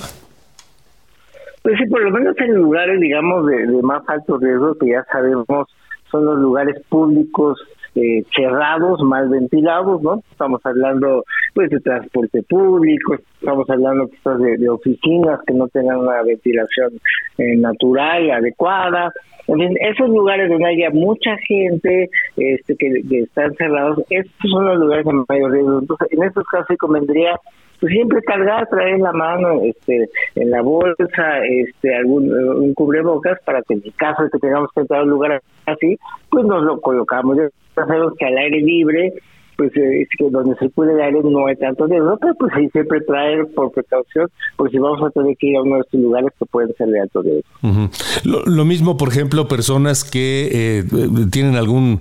Pues 1.66 1.78
sí, 1.78 1.86
por 1.86 2.00
lo 2.00 2.12
menos 2.12 2.38
en 2.38 2.54
lugares, 2.54 3.00
digamos, 3.00 3.44
de, 3.44 3.66
más 3.82 4.00
alto 4.06 4.38
riesgo, 4.38 4.76
que 4.78 4.90
ya 4.90 5.04
sabemos 5.10 5.66
son 6.12 6.24
los 6.24 6.38
lugares 6.38 6.80
públicos 6.88 7.60
eh, 7.96 8.22
cerrados, 8.36 9.02
mal 9.02 9.28
ventilados, 9.28 10.00
¿no? 10.00 10.22
Estamos 10.30 10.64
hablando, 10.64 11.24
pues, 11.56 11.70
de 11.70 11.80
transporte 11.80 12.42
público, 12.42 13.14
estamos 13.40 13.68
hablando 13.70 14.10
de, 14.44 14.58
de 14.58 14.68
oficinas 14.68 15.40
que 15.46 15.54
no 15.54 15.66
tengan 15.68 16.00
una 16.00 16.22
ventilación 16.22 16.92
eh, 17.38 17.56
natural 17.56 18.30
adecuada. 18.30 19.10
En 19.48 19.58
fin, 19.58 19.74
esos 19.80 20.10
lugares 20.10 20.50
donde 20.50 20.66
haya 20.66 20.90
mucha 20.90 21.34
gente 21.48 22.10
este, 22.36 22.76
que, 22.76 23.00
que 23.08 23.20
están 23.20 23.54
cerrados, 23.54 23.98
estos 24.10 24.50
son 24.50 24.66
los 24.66 24.78
lugares 24.80 25.06
de 25.06 25.12
mayor 25.26 25.50
riesgo. 25.50 25.78
Entonces, 25.78 26.08
en 26.10 26.24
estos 26.24 26.44
casos 26.44 26.66
sí 26.68 26.76
convendría 26.76 27.40
pues 27.80 27.90
siempre 27.92 28.20
cargar, 28.22 28.68
traer 28.68 28.96
en 28.96 29.02
la 29.02 29.12
mano, 29.12 29.62
este, 29.62 30.10
en 30.34 30.50
la 30.50 30.60
bolsa, 30.60 31.38
este, 31.46 31.94
algún 31.94 32.32
un 32.32 32.74
cubrebocas 32.74 33.38
para 33.46 33.62
que 33.62 33.74
en 33.74 33.82
el 33.82 33.94
caso 33.94 34.24
de 34.24 34.30
que 34.30 34.38
tengamos 34.38 34.70
que 34.74 34.82
entrar 34.82 35.00
a 35.00 35.04
un 35.04 35.10
lugar 35.10 35.40
así, 35.64 35.96
pues 36.30 36.44
nos 36.44 36.62
lo 36.64 36.82
colocamos. 36.82 37.38
Ya 37.38 37.48
sabemos 37.74 38.12
que 38.18 38.26
al 38.26 38.36
aire 38.36 38.60
libre 38.60 39.14
pues 39.56 39.74
eh, 39.76 40.02
es 40.02 40.08
que 40.16 40.30
donde 40.30 40.54
se 40.56 40.68
puede 40.70 41.02
aire 41.02 41.20
no 41.22 41.46
hay 41.46 41.56
tanto 41.56 41.86
riesgo, 41.86 42.16
pero 42.20 42.34
pues 42.34 42.52
ahí 42.54 42.68
siempre 42.70 43.00
traer 43.02 43.46
por 43.54 43.72
precaución, 43.72 44.28
porque 44.56 44.72
si 44.72 44.78
vamos 44.78 45.02
a 45.02 45.10
tener 45.10 45.36
que 45.36 45.48
ir 45.48 45.56
a 45.56 45.62
uno 45.62 45.76
de 45.76 45.80
estos 45.82 46.00
lugares 46.00 46.30
que 46.38 46.46
pueden 46.46 46.74
ser 46.76 46.88
de 46.88 47.00
alto 47.00 47.22
riesgo. 47.22 47.90
lo, 48.24 48.64
mismo, 48.64 48.96
por 48.96 49.08
ejemplo, 49.08 49.48
personas 49.48 50.04
que 50.04 50.50
eh, 50.52 50.84
tienen 51.30 51.56
algún, 51.56 52.00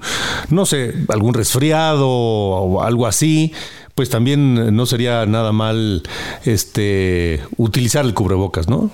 no 0.50 0.66
sé, 0.66 0.94
algún 1.10 1.34
resfriado 1.34 2.08
o 2.10 2.82
algo 2.82 3.08
así, 3.08 3.54
pues 3.96 4.10
también 4.10 4.76
no 4.76 4.86
sería 4.86 5.26
nada 5.26 5.52
mal 5.52 6.04
este 6.46 7.40
utilizar 7.58 8.06
el 8.06 8.14
cubrebocas, 8.14 8.68
¿no? 8.68 8.92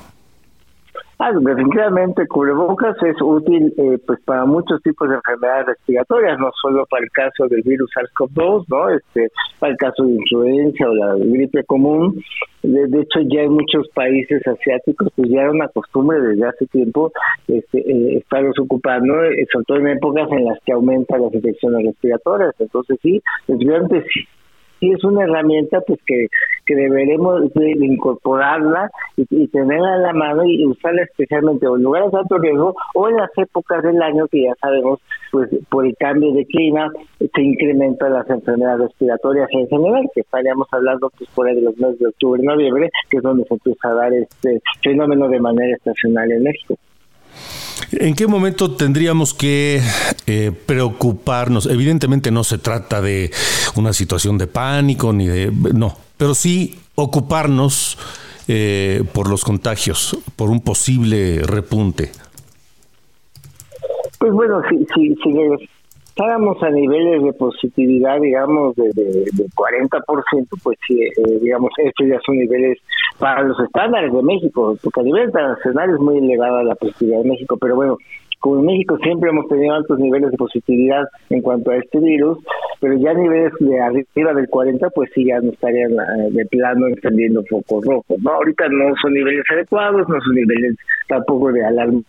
Ah, 1.24 1.32
definitivamente, 1.34 2.26
cubrebocas 2.28 2.96
es 3.04 3.16
útil 3.22 3.72
eh, 3.78 4.00
pues 4.08 4.20
para 4.26 4.44
muchos 4.46 4.82
tipos 4.82 5.08
de 5.08 5.18
enfermedades 5.18 5.68
respiratorias, 5.68 6.40
no 6.40 6.50
solo 6.60 6.84
para 6.88 7.04
el 7.04 7.12
caso 7.12 7.48
del 7.48 7.62
virus 7.62 7.92
SARS-CoV-2, 7.96 8.66
¿no? 8.70 8.90
Este, 8.90 9.30
para 9.60 9.72
el 9.72 9.78
caso 9.78 10.04
de 10.04 10.14
influenza 10.14 10.90
o 10.90 10.96
la 10.96 11.14
gripe 11.18 11.64
común. 11.66 12.20
De, 12.64 13.02
hecho, 13.02 13.20
ya 13.32 13.42
en 13.42 13.54
muchos 13.54 13.88
países 13.94 14.42
asiáticos 14.48 15.10
pues 15.16 15.30
ya 15.30 15.42
era 15.42 15.52
una 15.52 15.68
costumbre 15.68 16.20
desde 16.20 16.44
hace 16.44 16.66
tiempo 16.66 17.12
este, 17.48 17.78
eh, 17.78 18.18
estarlos 18.18 18.58
ocupando, 18.58 19.24
eh, 19.24 19.46
sobre 19.54 19.66
todo 19.66 19.78
en 19.78 19.88
épocas 19.90 20.28
en 20.32 20.46
las 20.46 20.58
que 20.66 20.74
aumentan 20.74 21.22
las 21.22 21.34
infecciones 21.36 21.86
respiratorias. 21.86 22.56
Entonces 22.58 22.98
sí, 23.04 23.22
definitivamente 23.48 24.04
sí 24.12 24.22
sí 24.82 24.92
es 24.92 25.04
una 25.04 25.24
herramienta 25.24 25.80
pues 25.82 26.00
que, 26.06 26.28
que 26.72 26.82
deberemos 26.82 27.54
de 27.54 27.72
incorporarla 27.86 28.90
y, 29.18 29.48
tenerla 29.48 29.96
a 29.96 29.98
la 29.98 30.14
mano 30.14 30.46
y 30.46 30.66
usarla 30.66 31.04
especialmente 31.04 31.66
en 31.66 31.84
lugares 31.84 32.12
de 32.12 32.18
alto 32.18 32.38
riesgo 32.38 32.76
o 32.94 33.10
en 33.10 33.18
las 33.18 33.30
épocas 33.38 33.84
del 33.84 34.02
año 34.02 34.28
que 34.28 34.44
ya 34.44 34.54
sabemos 34.62 35.00
pues 35.32 35.50
por 35.70 35.86
el 35.86 35.96
cambio 35.98 36.32
de 36.34 36.46
clima 36.46 36.90
se 37.20 37.42
incrementan 37.42 38.14
las 38.14 38.30
enfermedades 38.30 38.88
respiratorias 38.88 39.50
en 39.52 39.68
general 39.68 40.10
que 40.14 40.22
estaríamos 40.22 40.68
hablando 40.72 41.12
pues 41.18 41.30
por 41.32 41.48
ahí 41.48 41.56
de 41.56 41.62
los 41.62 41.78
meses 41.78 42.00
de 42.00 42.08
octubre 42.08 42.42
y 42.42 42.46
noviembre 42.46 42.90
que 43.10 43.18
es 43.18 43.24
donde 43.24 43.44
se 43.46 43.54
empieza 43.54 43.90
a 43.90 43.94
dar 43.94 44.14
este 44.14 44.62
fenómeno 44.82 45.28
de 45.28 45.40
manera 45.40 45.76
estacional 45.76 46.32
en 46.32 46.44
México. 46.44 46.78
¿En 47.92 48.16
qué 48.16 48.28
momento 48.28 48.76
tendríamos 48.76 49.34
que 49.34 49.82
eh, 50.26 50.52
preocuparnos? 50.66 51.66
Evidentemente 51.66 52.32
no 52.32 52.44
se 52.44 52.58
trata 52.58 53.02
de 53.02 53.32
una 53.76 53.92
situación 53.92 54.38
de 54.38 54.48
pánico 54.48 55.12
ni 55.12 55.28
de... 55.28 55.52
No, 55.74 55.98
pero 56.22 56.36
sí 56.36 56.76
ocuparnos 56.94 57.98
eh, 58.48 59.02
por 59.12 59.28
los 59.28 59.44
contagios, 59.44 60.16
por 60.36 60.52
un 60.52 60.62
posible 60.64 61.42
repunte. 61.42 62.12
Pues 64.20 64.32
bueno, 64.32 64.62
si, 64.70 64.86
si, 64.94 65.16
si 65.16 65.68
estábamos 66.10 66.62
a 66.62 66.70
niveles 66.70 67.24
de 67.24 67.34
positividad, 67.34 68.22
digamos, 68.22 68.76
de, 68.76 68.90
de, 68.94 69.46
40%, 69.56 70.48
pues 70.62 70.78
sí, 70.88 71.02
eh, 71.02 71.12
digamos, 71.42 71.72
estos 71.78 72.08
ya 72.08 72.20
son 72.24 72.38
niveles 72.38 72.78
para 73.18 73.42
los 73.42 73.60
estándares 73.60 74.14
de 74.14 74.22
México, 74.22 74.78
porque 74.80 75.00
a 75.00 75.04
nivel 75.04 75.26
internacional 75.26 75.90
es 75.90 76.00
muy 76.00 76.20
elevada 76.20 76.64
la 76.64 76.76
positividad 76.76 77.24
de 77.24 77.30
México, 77.30 77.58
pero 77.60 77.76
bueno, 77.76 77.98
como 78.42 78.60
en 78.60 78.66
México 78.66 78.98
siempre 79.02 79.30
hemos 79.30 79.48
tenido 79.48 79.74
altos 79.74 80.00
niveles 80.00 80.32
de 80.32 80.38
positividad 80.38 81.04
en 81.30 81.42
cuanto 81.42 81.72
a 81.72 81.78
este 81.78 82.00
virus, 82.00 82.40
pero 82.80 82.98
ya 82.98 83.14
niveles 83.14 83.54
de 83.60 83.80
arriba 83.80 84.34
del 84.34 84.50
40, 84.50 84.90
pues 84.90 85.12
sí, 85.14 85.26
ya 85.26 85.40
no 85.40 85.52
estarían 85.52 85.92
de 86.32 86.46
plano 86.48 86.88
encendiendo 86.88 87.44
focos 87.48 87.86
rojos, 87.86 88.20
¿no? 88.20 88.32
Ahorita 88.32 88.68
no 88.68 88.94
son 89.00 89.14
niveles 89.14 89.46
adecuados, 89.50 90.10
no 90.10 90.20
son 90.20 90.36
niveles 90.36 90.76
tampoco 91.08 91.52
de 91.52 91.64
alarma 91.64 92.02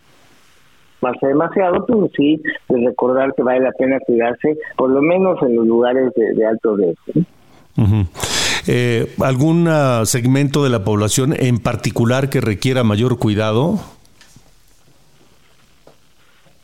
pasa 1.03 1.27
demasiado, 1.27 1.85
pero 1.85 2.09
sí 2.15 2.41
de 2.69 2.87
recordar 2.87 3.33
que 3.35 3.43
vale 3.43 3.59
la 3.59 3.71
pena 3.73 3.97
cuidarse, 4.05 4.57
por 4.77 4.89
lo 4.89 5.01
menos 5.01 5.37
en 5.43 5.55
los 5.57 5.67
lugares 5.67 6.13
de, 6.15 6.45
alto 6.45 6.77
riesgo. 6.77 7.27
Eh, 8.67 9.13
¿Algún 9.19 9.67
ah, 9.67 10.03
segmento 10.05 10.63
de 10.63 10.69
la 10.69 10.85
población 10.85 11.35
en 11.37 11.59
particular 11.59 12.29
que 12.29 12.39
requiera 12.39 12.85
mayor 12.85 13.19
cuidado? 13.19 13.81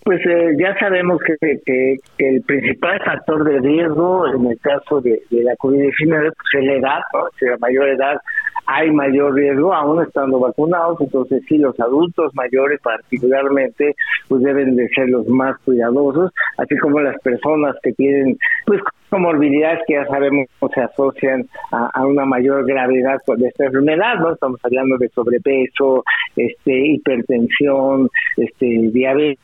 Pues 0.10 0.26
eh, 0.26 0.56
ya 0.58 0.76
sabemos 0.80 1.22
que, 1.22 1.60
que, 1.64 1.98
el 2.18 2.42
principal 2.42 3.00
factor 3.06 3.44
de 3.44 3.60
riesgo 3.60 4.26
en 4.34 4.44
el 4.48 4.60
caso 4.60 5.02
de, 5.02 5.22
la 5.30 5.56
COVID-19 5.58 6.34
pues, 6.36 6.54
es 6.56 6.64
la 6.66 6.74
edad, 6.74 7.00
¿no? 7.14 7.28
Si 7.38 7.46
a 7.46 7.56
mayor 7.60 7.90
edad 7.90 8.20
hay 8.66 8.90
mayor 8.90 9.36
riesgo 9.36 9.72
aún 9.72 10.02
estando 10.02 10.40
vacunados, 10.40 11.00
entonces 11.00 11.44
sí, 11.48 11.60
los 11.60 11.80
adultos 11.80 12.34
mayores 12.34 12.80
particularmente 12.82 13.96
pues 14.28 14.42
deben 14.42 14.76
de 14.78 14.90
ser 14.90 15.10
los 15.10 15.28
más 15.28 15.56
cuidadosos, 15.60 16.32
así 16.58 16.76
como 16.78 17.02
las 17.02 17.22
personas 17.22 17.76
que 17.84 17.92
tienen 17.94 18.36
pues 18.66 18.82
comorbilidades 19.10 19.80
que 19.88 19.94
ya 19.94 20.06
sabemos 20.06 20.48
se 20.74 20.82
asocian 20.82 21.48
a, 21.72 22.06
una 22.06 22.26
mayor 22.26 22.66
gravedad 22.66 23.18
de 23.28 23.48
esta 23.48 23.66
enfermedad, 23.66 24.16
¿no? 24.20 24.34
Estamos 24.34 24.60
hablando 24.64 24.98
de 24.98 25.10
sobrepeso, 25.10 26.04
este 26.36 26.88
hipertensión, 26.88 28.10
este 28.38 28.66
diabetes 28.92 29.40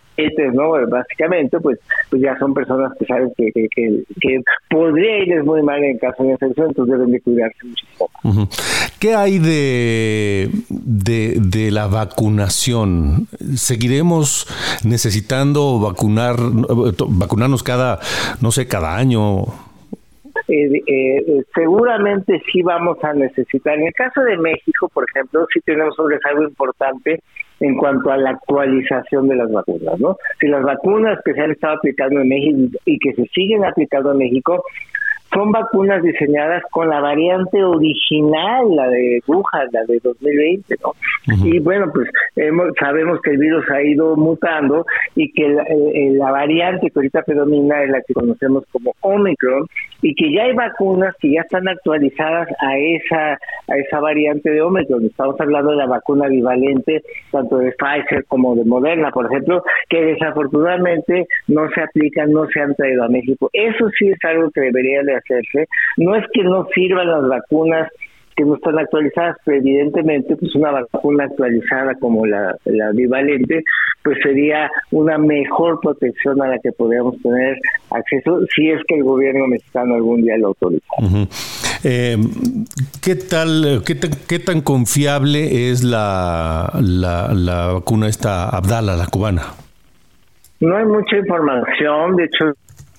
¿no? 0.53 0.71
Básicamente, 0.89 1.59
pues, 1.59 1.79
pues 2.09 2.21
ya 2.21 2.37
son 2.37 2.53
personas 2.53 2.91
que 2.97 3.05
saben 3.05 3.31
que, 3.37 3.51
que, 3.51 4.41
podría 4.69 5.19
irles 5.19 5.45
muy 5.45 5.61
mal 5.61 5.83
en 5.83 5.97
caso 5.97 6.23
de 6.23 6.31
infección, 6.31 6.67
entonces 6.67 6.97
deben 6.97 7.11
de 7.11 7.21
cuidarse 7.21 7.57
muchísimo. 7.63 8.49
¿Qué 8.99 9.13
hay 9.13 9.39
de, 9.39 10.49
de, 10.69 11.35
de 11.39 11.71
la 11.71 11.87
vacunación? 11.87 13.27
¿Seguiremos 13.55 14.47
necesitando 14.83 15.79
vacunar, 15.79 16.37
vacunarnos 17.09 17.63
cada, 17.63 17.99
no 18.41 18.51
sé, 18.51 18.67
cada 18.67 18.95
año? 18.95 19.45
Eh, 20.47 20.81
eh, 20.85 21.43
seguramente 21.55 22.41
sí 22.51 22.61
vamos 22.61 23.03
a 23.03 23.13
necesitar. 23.13 23.77
En 23.77 23.87
el 23.87 23.93
caso 23.93 24.21
de 24.21 24.37
México, 24.37 24.89
por 24.93 25.05
ejemplo, 25.09 25.47
sí 25.51 25.59
tenemos 25.61 25.97
un 25.97 26.11
rezago 26.11 26.43
importante 26.43 27.21
en 27.59 27.77
cuanto 27.77 28.11
a 28.11 28.17
la 28.17 28.31
actualización 28.31 29.27
de 29.27 29.35
las 29.35 29.51
vacunas, 29.51 29.99
¿no? 29.99 30.17
Si 30.39 30.47
las 30.47 30.63
vacunas 30.63 31.19
que 31.23 31.33
se 31.33 31.41
han 31.41 31.51
estado 31.51 31.77
aplicando 31.77 32.21
en 32.21 32.29
México 32.29 32.77
y 32.85 32.99
que 32.99 33.13
se 33.13 33.25
siguen 33.27 33.65
aplicando 33.65 34.11
en 34.11 34.19
México 34.19 34.63
son 35.33 35.51
vacunas 35.51 36.01
diseñadas 36.03 36.63
con 36.71 36.89
la 36.89 37.01
variante 37.01 37.63
original, 37.63 38.75
la 38.75 38.87
de 38.89 39.21
Wuhan, 39.27 39.67
la 39.71 39.83
de 39.85 39.99
2020, 40.01 40.75
¿no? 40.83 40.93
Y 41.27 41.59
bueno, 41.59 41.91
pues 41.93 42.07
sabemos 42.79 43.19
que 43.21 43.31
el 43.31 43.37
virus 43.37 43.65
ha 43.71 43.81
ido 43.81 44.15
mutando 44.15 44.85
y 45.15 45.31
que 45.31 45.47
la, 45.49 46.31
variante 46.31 46.89
que 46.89 46.99
ahorita 46.99 47.23
predomina 47.23 47.83
es 47.83 47.89
la 47.89 48.01
que 48.01 48.13
conocemos 48.13 48.63
como 48.71 48.93
Omicron 49.01 49.65
y 50.01 50.13
que 50.13 50.31
ya 50.31 50.43
hay 50.43 50.53
vacunas 50.53 51.15
que 51.19 51.31
ya 51.31 51.41
están 51.41 51.67
actualizadas 51.67 52.47
a 52.59 52.77
esa 52.77 53.33
a 53.67 53.77
esa 53.77 53.99
variante 53.99 54.51
de 54.51 54.61
Omicron. 54.61 55.05
Estamos 55.05 55.39
hablando 55.39 55.71
de 55.71 55.77
la 55.77 55.87
vacuna 55.87 56.27
bivalente 56.27 57.01
tanto 57.31 57.57
de 57.57 57.71
Pfizer 57.71 58.25
como 58.25 58.55
de 58.55 58.65
Moderna, 58.65 59.09
por 59.11 59.25
ejemplo, 59.25 59.63
que 59.89 60.03
desafortunadamente 60.03 61.27
no 61.47 61.69
se 61.69 61.81
aplican, 61.81 62.31
no 62.31 62.47
se 62.47 62.59
han 62.59 62.75
traído 62.75 63.03
a 63.03 63.09
México. 63.09 63.49
Eso 63.53 63.89
sí 63.97 64.09
es 64.09 64.19
algo 64.23 64.51
que 64.51 64.61
debería 64.61 65.01
de 65.03 65.15
hacerse. 65.15 65.67
No 65.97 66.15
es 66.15 66.25
que 66.33 66.43
no 66.43 66.67
sirvan 66.73 67.09
las 67.09 67.27
vacunas 67.27 67.89
que 68.35 68.43
no 68.43 68.55
están 68.55 68.77
actualizadas, 68.77 69.37
pero 69.45 69.57
evidentemente 69.57 70.35
pues 70.35 70.53
una 70.55 70.71
vacuna 70.71 71.25
actualizada 71.25 71.95
como 71.95 72.25
la, 72.25 72.55
la 72.65 72.91
bivalente 72.91 73.63
pues 74.03 74.17
sería 74.21 74.69
una 74.91 75.17
mejor 75.17 75.79
protección 75.81 76.41
a 76.41 76.47
la 76.47 76.59
que 76.59 76.71
podríamos 76.71 77.19
tener 77.21 77.57
acceso 77.89 78.41
si 78.53 78.69
es 78.69 78.81
que 78.87 78.95
el 78.95 79.03
gobierno 79.03 79.47
mexicano 79.47 79.95
algún 79.95 80.21
día 80.21 80.37
lo 80.37 80.47
autoriza. 80.47 80.85
Eh, 81.83 82.17
¿Qué 83.01 83.15
tal, 83.15 83.83
qué, 83.85 83.95
qué, 84.27 84.39
tan 84.39 84.61
confiable 84.61 85.69
es 85.69 85.83
la, 85.83 86.71
la, 86.81 87.33
la 87.33 87.73
vacuna 87.73 88.07
esta 88.07 88.49
Abdala, 88.49 88.95
la 88.95 89.07
cubana? 89.07 89.43
No 90.59 90.77
hay 90.77 90.85
mucha 90.85 91.17
información, 91.17 92.15
de 92.15 92.25
hecho 92.25 92.45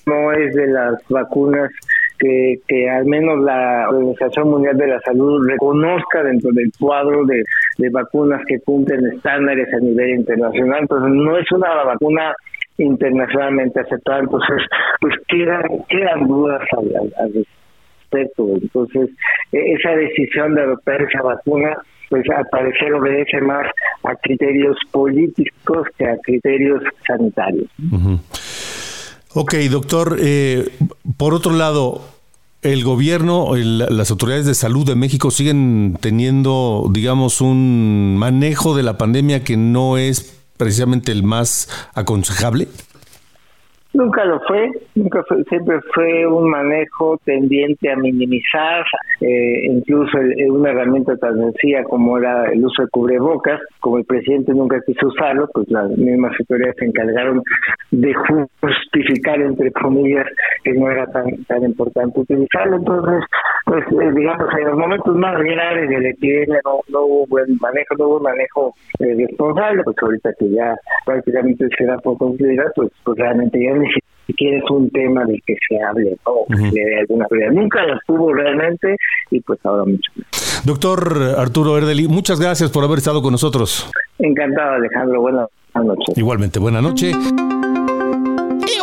no 0.07 0.33
es 0.33 0.55
de 0.55 0.69
las 0.69 0.95
vacunas 1.09 1.71
que, 2.19 2.61
que 2.67 2.89
al 2.89 3.07
menos 3.07 3.41
la 3.43 3.89
Organización 3.89 4.51
Mundial 4.51 4.77
de 4.77 4.87
la 4.89 5.01
Salud 5.01 5.47
reconozca 5.49 6.23
dentro 6.23 6.51
del 6.53 6.71
cuadro 6.79 7.25
de, 7.25 7.43
vacunas 7.91 8.43
que 8.47 8.59
cumplen 8.61 9.07
estándares 9.07 9.73
a 9.73 9.79
nivel 9.79 10.11
internacional. 10.21 10.81
Entonces, 10.83 11.11
no 11.13 11.39
es 11.39 11.51
una 11.53 11.75
vacuna 11.85 12.35
internacionalmente 12.79 13.81
aceptada, 13.81 14.21
entonces, 14.21 14.63
pues 15.01 15.15
quedan, 15.29 15.63
quedan 15.89 16.27
dudas 16.27 16.63
al, 16.73 17.33
respecto. 17.33 18.49
Entonces, 18.61 19.11
e, 19.53 19.73
esa 19.75 19.91
decisión 19.91 20.55
de 20.55 20.63
adoptar 20.63 21.03
esa 21.03 21.23
vacuna 21.23 21.77
pues 22.09 22.25
al 22.31 22.47
parecer 22.53 22.93
obedece 22.95 23.41
más 23.41 23.67
a 24.05 24.15
criterios 24.17 24.77
políticos 24.93 25.89
que 25.99 26.07
a 26.07 26.17
criterios 26.19 26.83
sanitarios. 27.05 27.69
Ok, 29.39 29.55
doctor. 29.71 30.17
Eh, 30.19 30.79
por 31.19 31.35
otro 31.35 31.53
lado, 31.53 32.01
el 32.63 32.83
gobierno, 32.85 33.55
las 33.55 34.11
autoridades 34.11 34.47
de 34.47 34.55
salud 34.55 34.87
de 34.87 34.95
México 34.95 35.31
siguen 35.31 35.99
teniendo, 36.01 36.89
digamos, 36.91 37.43
un 37.43 38.17
manejo 38.17 38.75
de 38.75 38.83
la 38.83 38.97
pandemia 38.97 39.45
que 39.45 39.59
no 39.59 39.99
es 39.99 40.33
precisamente 40.57 41.13
el 41.13 41.23
más 41.23 41.69
aconsejable. 41.93 42.69
Nunca 43.97 44.27
lo 44.27 44.39
fue, 44.41 44.71
nunca 44.95 45.23
fue, 45.27 45.43
siempre 45.45 45.81
fue 45.95 46.27
un 46.27 46.51
manejo 46.51 47.19
tendiente 47.25 47.91
a 47.91 47.97
minimizar, 47.97 48.85
eh, 49.23 49.69
incluso 49.71 50.19
una 50.51 50.71
herramienta 50.71 51.17
tan 51.17 51.35
sencilla 51.39 51.83
como 51.85 52.19
era 52.19 52.45
el 52.53 52.63
uso 52.63 52.83
de 52.83 52.89
cubrebocas, 52.91 53.59
como 53.81 53.97
el 53.97 54.05
presidente 54.05 54.53
nunca 54.53 54.83
quiso 54.85 55.07
usarlo, 55.07 55.49
pues 55.55 55.71
las 55.71 55.89
mismas 55.97 56.39
autoridades 56.39 56.77
se 56.79 56.85
encargaron 56.85 57.43
de 57.91 58.13
justificar, 58.61 59.41
entre 59.41 59.73
comillas, 59.73 60.27
que 60.63 60.75
no 60.75 60.91
era 60.91 61.07
tan, 61.07 61.25
tan 61.45 61.65
importante 61.65 62.21
utilizarlo. 62.21 62.77
Entonces, 62.77 63.25
pues 63.65 63.83
eh, 63.93 64.13
digamos, 64.15 64.47
en 64.59 64.65
los 64.67 64.79
momentos 64.79 65.17
más 65.17 65.39
graves 65.41 65.89
de 65.89 66.01
la 66.01 66.09
epidemia 66.11 66.61
no, 66.67 66.81
no 66.89 67.01
hubo 67.07 67.27
buen 67.29 67.57
manejo, 67.63 67.95
no 67.99 68.09
hubo 68.09 68.21
manejo 68.21 68.75
eh, 68.99 69.15
responsable, 69.27 69.83
pues 69.85 69.97
ahorita 70.03 70.31
que 70.39 70.51
ya 70.51 70.77
prácticamente 71.07 71.67
se 71.79 71.87
da 71.87 71.97
por 71.99 72.19
concluida, 72.19 72.65
pues, 72.75 72.91
pues 73.03 73.19
realmente 73.19 73.59
ya 73.59 73.73
ni 73.73 73.86
siquiera 74.27 74.59
es 74.59 74.71
un 74.71 74.91
tema 74.91 75.25
del 75.25 75.43
que 75.47 75.55
se 75.69 75.81
hable, 75.81 76.17
o 76.25 76.47
que 76.49 76.71
se 76.71 76.81
dé 76.81 77.01
alguna 77.01 77.27
prioridad. 77.27 77.53
Nunca 77.53 77.85
las 77.85 78.01
tuvo 78.07 78.33
realmente 78.33 78.97
y 79.31 79.41
pues 79.41 79.59
ahora 79.65 79.85
mucho 79.85 80.11
más. 80.17 80.63
Doctor 80.65 81.35
Arturo 81.39 81.79
Erdeli, 81.79 82.09
muchas 82.09 82.41
gracias 82.41 82.71
por 82.71 82.85
haber 82.85 82.99
estado 82.99 83.23
con 83.23 83.33
nosotros. 83.33 83.91
Encantado, 84.19 84.75
Alejandro. 84.75 85.21
Buenas 85.21 85.49
noches. 85.75 86.17
Igualmente, 86.19 86.59
buena 86.59 86.81
noche 86.83 87.13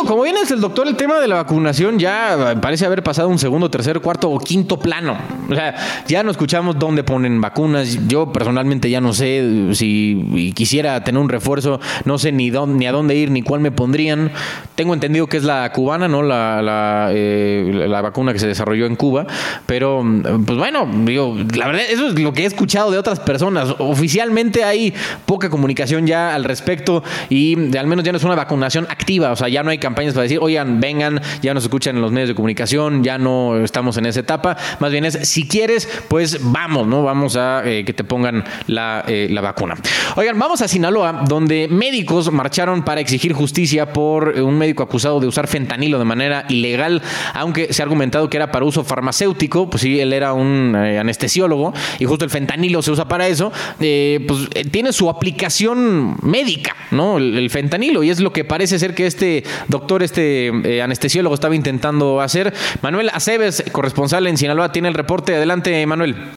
como 0.06 0.22
bien 0.22 0.36
es 0.36 0.50
el 0.50 0.60
doctor, 0.60 0.86
el 0.86 0.96
tema 0.96 1.18
de 1.18 1.28
la 1.28 1.36
vacunación 1.36 1.98
ya 1.98 2.56
parece 2.60 2.86
haber 2.86 3.02
pasado 3.02 3.28
un 3.28 3.38
segundo, 3.38 3.70
tercer, 3.70 4.00
cuarto 4.00 4.30
o 4.30 4.38
quinto 4.38 4.78
plano. 4.78 5.16
O 5.50 5.54
sea, 5.54 5.74
ya 6.06 6.22
no 6.22 6.30
escuchamos 6.30 6.78
dónde 6.78 7.04
ponen 7.04 7.40
vacunas. 7.40 8.06
Yo 8.06 8.32
personalmente 8.32 8.90
ya 8.90 9.00
no 9.00 9.12
sé 9.12 9.70
si 9.72 10.52
quisiera 10.54 11.02
tener 11.04 11.20
un 11.20 11.28
refuerzo, 11.28 11.80
no 12.04 12.18
sé 12.18 12.32
ni, 12.32 12.50
dónde, 12.50 12.78
ni 12.78 12.86
a 12.86 12.92
dónde 12.92 13.14
ir, 13.14 13.30
ni 13.30 13.42
cuál 13.42 13.60
me 13.60 13.70
pondrían. 13.70 14.32
Tengo 14.74 14.94
entendido 14.94 15.26
que 15.26 15.36
es 15.36 15.44
la 15.44 15.70
cubana, 15.72 16.08
¿no? 16.08 16.22
La, 16.22 16.60
la, 16.62 17.08
eh, 17.12 17.88
vacuna 18.02 18.32
que 18.32 18.38
se 18.38 18.46
desarrolló 18.46 18.86
en 18.86 18.96
Cuba. 18.96 19.26
Pero, 19.66 20.04
pues 20.44 20.58
bueno, 20.58 20.88
digo, 21.04 21.36
la 21.56 21.66
verdad, 21.66 21.82
eso 21.88 22.08
es 22.08 22.18
lo 22.18 22.32
que 22.32 22.42
he 22.42 22.46
escuchado 22.46 22.90
de 22.90 22.98
otras 22.98 23.20
personas. 23.20 23.74
Oficialmente 23.78 24.64
hay 24.64 24.92
poca 25.24 25.48
comunicación 25.48 26.06
ya 26.06 26.34
al 26.34 26.44
respecto 26.44 27.02
y 27.28 27.54
de, 27.54 27.78
al 27.78 27.86
menos 27.86 28.04
ya 28.04 28.12
no 28.12 28.18
es 28.18 28.24
una 28.24 28.34
vacunación 28.34 28.86
activa. 28.90 29.32
O 29.32 29.36
sea, 29.36 29.48
ya 29.48 29.62
no 29.62 29.70
hay 29.70 29.73
campañas 29.78 30.14
para 30.14 30.22
decir, 30.22 30.38
oigan, 30.40 30.80
vengan, 30.80 31.20
ya 31.42 31.54
nos 31.54 31.64
escuchan 31.64 31.96
en 31.96 32.02
los 32.02 32.12
medios 32.12 32.28
de 32.28 32.34
comunicación, 32.34 33.02
ya 33.04 33.18
no 33.18 33.62
estamos 33.62 33.96
en 33.96 34.06
esa 34.06 34.20
etapa. 34.20 34.56
Más 34.80 34.92
bien 34.92 35.04
es, 35.04 35.14
si 35.28 35.46
quieres, 35.46 35.88
pues 36.08 36.38
vamos, 36.42 36.86
¿no? 36.86 37.02
Vamos 37.02 37.36
a 37.36 37.62
eh, 37.64 37.84
que 37.84 37.92
te 37.92 38.04
pongan 38.04 38.44
la, 38.66 39.04
eh, 39.06 39.28
la, 39.30 39.40
vacuna. 39.40 39.76
Oigan, 40.16 40.38
vamos 40.38 40.62
a 40.62 40.68
Sinaloa, 40.68 41.24
donde 41.28 41.68
médicos 41.68 42.32
marcharon 42.32 42.82
para 42.82 43.00
exigir 43.00 43.32
justicia 43.32 43.92
por 43.92 44.28
un 44.28 44.56
médico 44.56 44.82
acusado 44.82 45.20
de 45.20 45.26
usar 45.26 45.46
fentanilo 45.46 45.98
de 45.98 46.04
manera 46.04 46.46
ilegal, 46.48 47.02
aunque 47.34 47.72
se 47.72 47.82
ha 47.82 47.84
argumentado 47.84 48.30
que 48.30 48.36
era 48.36 48.50
para 48.50 48.64
uso 48.64 48.84
farmacéutico, 48.84 49.68
pues 49.68 49.82
sí, 49.82 50.00
él 50.00 50.12
era 50.12 50.32
un 50.32 50.74
eh, 50.76 50.98
anestesiólogo 50.98 51.74
y 51.98 52.04
justo 52.04 52.24
el 52.24 52.30
fentanilo 52.30 52.82
se 52.82 52.90
usa 52.90 53.06
para 53.06 53.28
eso, 53.28 53.52
pues 53.78 54.48
tiene 54.70 54.92
su 54.92 55.10
aplicación 55.10 56.16
médica, 56.22 56.74
¿no? 56.90 57.18
El 57.18 57.50
fentanilo, 57.50 58.02
y 58.02 58.10
es 58.10 58.20
lo 58.20 58.32
que 58.32 58.44
parece 58.44 58.78
ser 58.78 58.94
que 58.94 59.06
este 59.06 59.44
doctor, 59.68 60.02
este 60.02 60.48
eh, 60.48 60.82
anestesiólogo 60.82 61.34
estaba 61.34 61.54
intentando 61.54 62.20
hacer. 62.20 62.52
Manuel 62.82 63.10
Aceves, 63.12 63.64
corresponsal 63.72 64.26
en 64.26 64.36
Sinaloa, 64.36 64.72
tiene 64.72 64.88
el 64.88 64.94
reporte. 64.94 65.34
Adelante, 65.34 65.84
Manuel. 65.86 66.34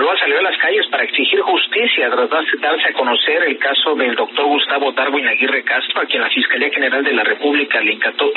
Sinaloa 0.00 0.18
salió 0.18 0.38
a 0.38 0.42
las 0.42 0.56
calles 0.56 0.86
para 0.86 1.04
exigir 1.04 1.40
justicia 1.42 2.08
tras 2.08 2.30
darse 2.30 2.88
a 2.88 2.92
conocer 2.94 3.42
el 3.42 3.58
caso 3.58 3.94
del 3.96 4.14
doctor 4.14 4.46
Gustavo 4.46 4.92
Darwin 4.92 5.26
Aguirre 5.28 5.62
Castro, 5.62 6.00
a 6.00 6.06
quien 6.06 6.22
la 6.22 6.30
Fiscalía 6.30 6.70
General 6.70 7.04
de 7.04 7.12
la 7.12 7.22
República 7.22 7.82
le 7.82 7.92
incautó, 7.92 8.32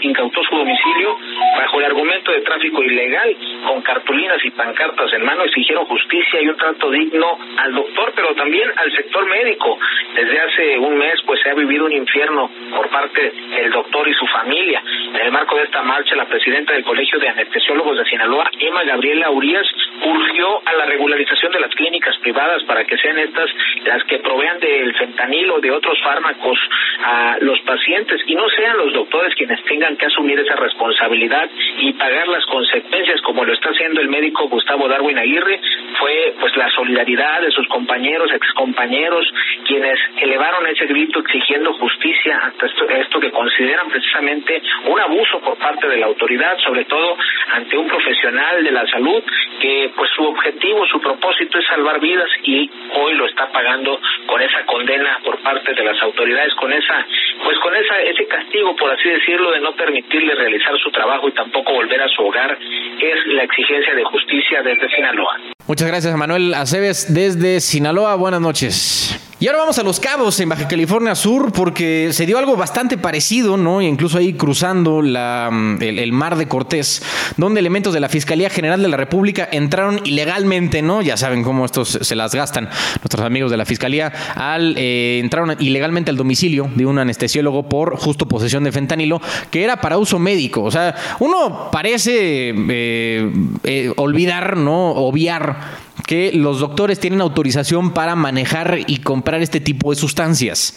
incautó 0.00 0.44
su 0.44 0.56
domicilio 0.56 1.18
bajo 1.56 1.80
el 1.80 1.86
argumento 1.86 2.30
de 2.30 2.42
tráfico 2.42 2.84
ilegal, 2.84 3.36
con 3.66 3.82
cartulinas 3.82 4.44
y 4.44 4.50
pancartas 4.50 5.12
en 5.14 5.24
mano, 5.24 5.42
exigieron 5.42 5.86
justicia 5.86 6.40
y 6.40 6.46
un 6.46 6.56
trato 6.56 6.88
digno 6.92 7.36
al 7.56 7.74
doctor, 7.74 8.12
pero 8.14 8.32
también 8.36 8.70
al 8.76 8.92
sector 8.92 9.28
médico. 9.28 9.76
Desde 10.14 10.38
hace 10.38 10.78
un 10.78 10.96
mes, 10.98 11.20
pues 11.26 11.40
se 11.42 11.50
ha 11.50 11.54
vivido 11.54 11.86
un 11.86 11.92
infierno 11.92 12.48
por 12.76 12.88
parte 12.90 13.32
del 13.56 13.72
doctor 13.72 14.06
y 14.06 14.14
su 14.14 14.26
familia. 14.28 14.80
En 14.86 15.20
el 15.20 15.32
marco 15.32 15.56
de 15.56 15.64
esta 15.64 15.82
marcha, 15.82 16.14
la 16.14 16.26
presidenta 16.26 16.74
del 16.74 16.84
Colegio 16.84 17.18
de 17.18 17.28
Anestesiólogos 17.28 17.98
de 17.98 18.04
Sinaloa, 18.04 18.48
Emma 18.56 18.84
Gabriela 18.84 19.30
Urias, 19.30 19.66
urgió 20.04 20.62
a 20.64 20.72
la 20.74 20.91
regularización 20.92 21.52
de 21.52 21.60
las 21.60 21.74
clínicas 21.74 22.16
privadas 22.18 22.62
para 22.64 22.84
que 22.84 22.96
sean 22.98 23.18
estas 23.18 23.50
las 23.84 24.04
que 24.04 24.18
provean 24.18 24.58
del 24.60 24.94
fentanilo 24.94 25.56
o 25.56 25.60
de 25.60 25.70
otros 25.70 25.98
fármacos 26.02 26.58
a 27.04 27.36
los 27.40 27.60
pacientes 27.60 28.20
y 28.26 28.34
no 28.34 28.48
sean 28.50 28.76
los 28.76 28.92
doctores 28.92 29.34
quienes 29.34 29.62
tengan 29.64 29.96
que 29.96 30.06
asumir 30.06 30.38
esa 30.38 30.56
responsabilidad 30.56 31.48
y 31.78 31.92
pagar 31.94 32.28
las 32.28 32.44
consecuencias 32.46 33.20
como 33.22 33.44
lo 33.44 33.52
está 33.52 33.70
haciendo 33.70 34.00
el 34.00 34.08
médico 34.08 34.48
Gustavo 34.48 34.88
Darwin 34.88 35.18
Aguirre. 35.18 35.60
Fue 35.98 36.34
pues 36.38 36.56
la 36.56 36.68
solidaridad 36.70 37.40
de 37.40 37.50
sus 37.50 37.66
compañeros, 37.68 38.30
excompañeros, 38.32 39.24
quienes 39.66 39.98
elevaron 40.20 40.66
ese 40.66 40.86
grito 40.86 41.20
exigiendo 41.20 41.72
justicia 41.74 42.38
ante 42.42 42.66
esto 43.00 43.20
que 43.20 43.30
consideran 43.30 43.88
precisamente 43.88 44.62
un 44.86 45.00
abuso 45.00 45.40
por 45.40 45.56
parte 45.58 45.88
de 45.88 45.96
la 45.98 46.06
autoridad, 46.06 46.56
sobre 46.58 46.84
todo 46.84 47.16
ante 47.52 47.76
un 47.76 47.88
profesional 47.88 48.62
de 48.62 48.70
la 48.70 48.86
salud 48.86 49.22
que 49.60 49.90
pues 49.94 50.10
su 50.14 50.24
objetivo, 50.24 50.81
su 50.86 51.00
propósito 51.00 51.58
es 51.58 51.66
salvar 51.66 52.00
vidas 52.00 52.28
y 52.44 52.70
hoy 52.94 53.14
lo 53.14 53.26
está 53.26 53.50
pagando 53.50 53.98
con 54.26 54.40
esa 54.40 54.64
condena 54.66 55.18
por 55.24 55.38
parte 55.42 55.74
de 55.74 55.84
las 55.84 56.00
autoridades, 56.02 56.54
con 56.54 56.72
esa 56.72 57.06
pues 57.44 57.58
con 57.58 57.74
esa 57.74 58.00
ese 58.02 58.26
castigo 58.26 58.74
por 58.76 58.90
así 58.90 59.08
decirlo 59.08 59.50
de 59.52 59.60
no 59.60 59.72
permitirle 59.72 60.34
realizar 60.34 60.76
su 60.78 60.90
trabajo 60.90 61.28
y 61.28 61.32
tampoco 61.32 61.72
volver 61.72 62.00
a 62.00 62.08
su 62.08 62.22
hogar 62.22 62.58
es 63.00 63.26
la 63.26 63.44
exigencia 63.44 63.94
de 63.94 64.04
justicia 64.04 64.62
desde 64.62 64.88
Sinaloa. 64.88 65.38
Muchas 65.66 65.88
gracias, 65.88 66.16
Manuel 66.16 66.54
Aceves, 66.54 67.12
desde 67.14 67.60
Sinaloa. 67.60 68.16
Buenas 68.16 68.40
noches. 68.40 69.21
Y 69.42 69.48
ahora 69.48 69.58
vamos 69.58 69.76
a 69.80 69.82
Los 69.82 69.98
Cabos, 69.98 70.38
en 70.38 70.50
Baja 70.50 70.68
California 70.68 71.16
Sur, 71.16 71.50
porque 71.50 72.10
se 72.12 72.26
dio 72.26 72.38
algo 72.38 72.54
bastante 72.54 72.96
parecido, 72.96 73.56
¿no? 73.56 73.82
Incluso 73.82 74.18
ahí 74.18 74.34
cruzando 74.34 75.02
la, 75.02 75.48
mm, 75.50 75.82
el, 75.82 76.12
mar 76.12 76.36
de 76.36 76.46
Cortés, 76.46 77.02
donde 77.36 77.58
elementos 77.58 77.92
de 77.92 77.98
la 77.98 78.08
Fiscalía 78.08 78.50
General 78.50 78.80
de 78.80 78.86
la 78.86 78.96
República 78.96 79.48
entraron 79.50 80.00
ilegalmente, 80.04 80.80
¿no? 80.80 81.02
Ya 81.02 81.16
saben 81.16 81.42
cómo 81.42 81.64
estos 81.64 81.88
se 81.88 82.14
las 82.14 82.36
gastan 82.36 82.68
nuestros 83.00 83.26
amigos 83.26 83.50
de 83.50 83.56
la 83.56 83.64
Fiscalía, 83.64 84.12
al 84.36 84.76
eh, 84.78 85.18
entraron 85.18 85.56
ilegalmente 85.58 86.12
al 86.12 86.16
domicilio 86.16 86.70
de 86.76 86.86
un 86.86 87.00
anestesiólogo 87.00 87.68
por 87.68 87.96
justo 87.96 88.28
posesión 88.28 88.62
de 88.62 88.70
fentanilo, 88.70 89.20
que 89.50 89.64
era 89.64 89.80
para 89.80 89.98
uso 89.98 90.20
médico. 90.20 90.62
O 90.62 90.70
sea, 90.70 90.94
uno 91.18 91.68
parece 91.72 92.54
eh, 92.70 93.32
eh, 93.64 93.92
olvidar, 93.96 94.56
¿no? 94.56 94.90
Obviar 94.92 95.82
que 96.06 96.32
los 96.32 96.60
doctores 96.60 97.00
tienen 97.00 97.20
autorización 97.20 97.92
para 97.92 98.16
manejar 98.16 98.78
y 98.86 98.98
comprar 98.98 99.42
este 99.42 99.60
tipo 99.60 99.90
de 99.90 99.96
sustancias. 99.96 100.74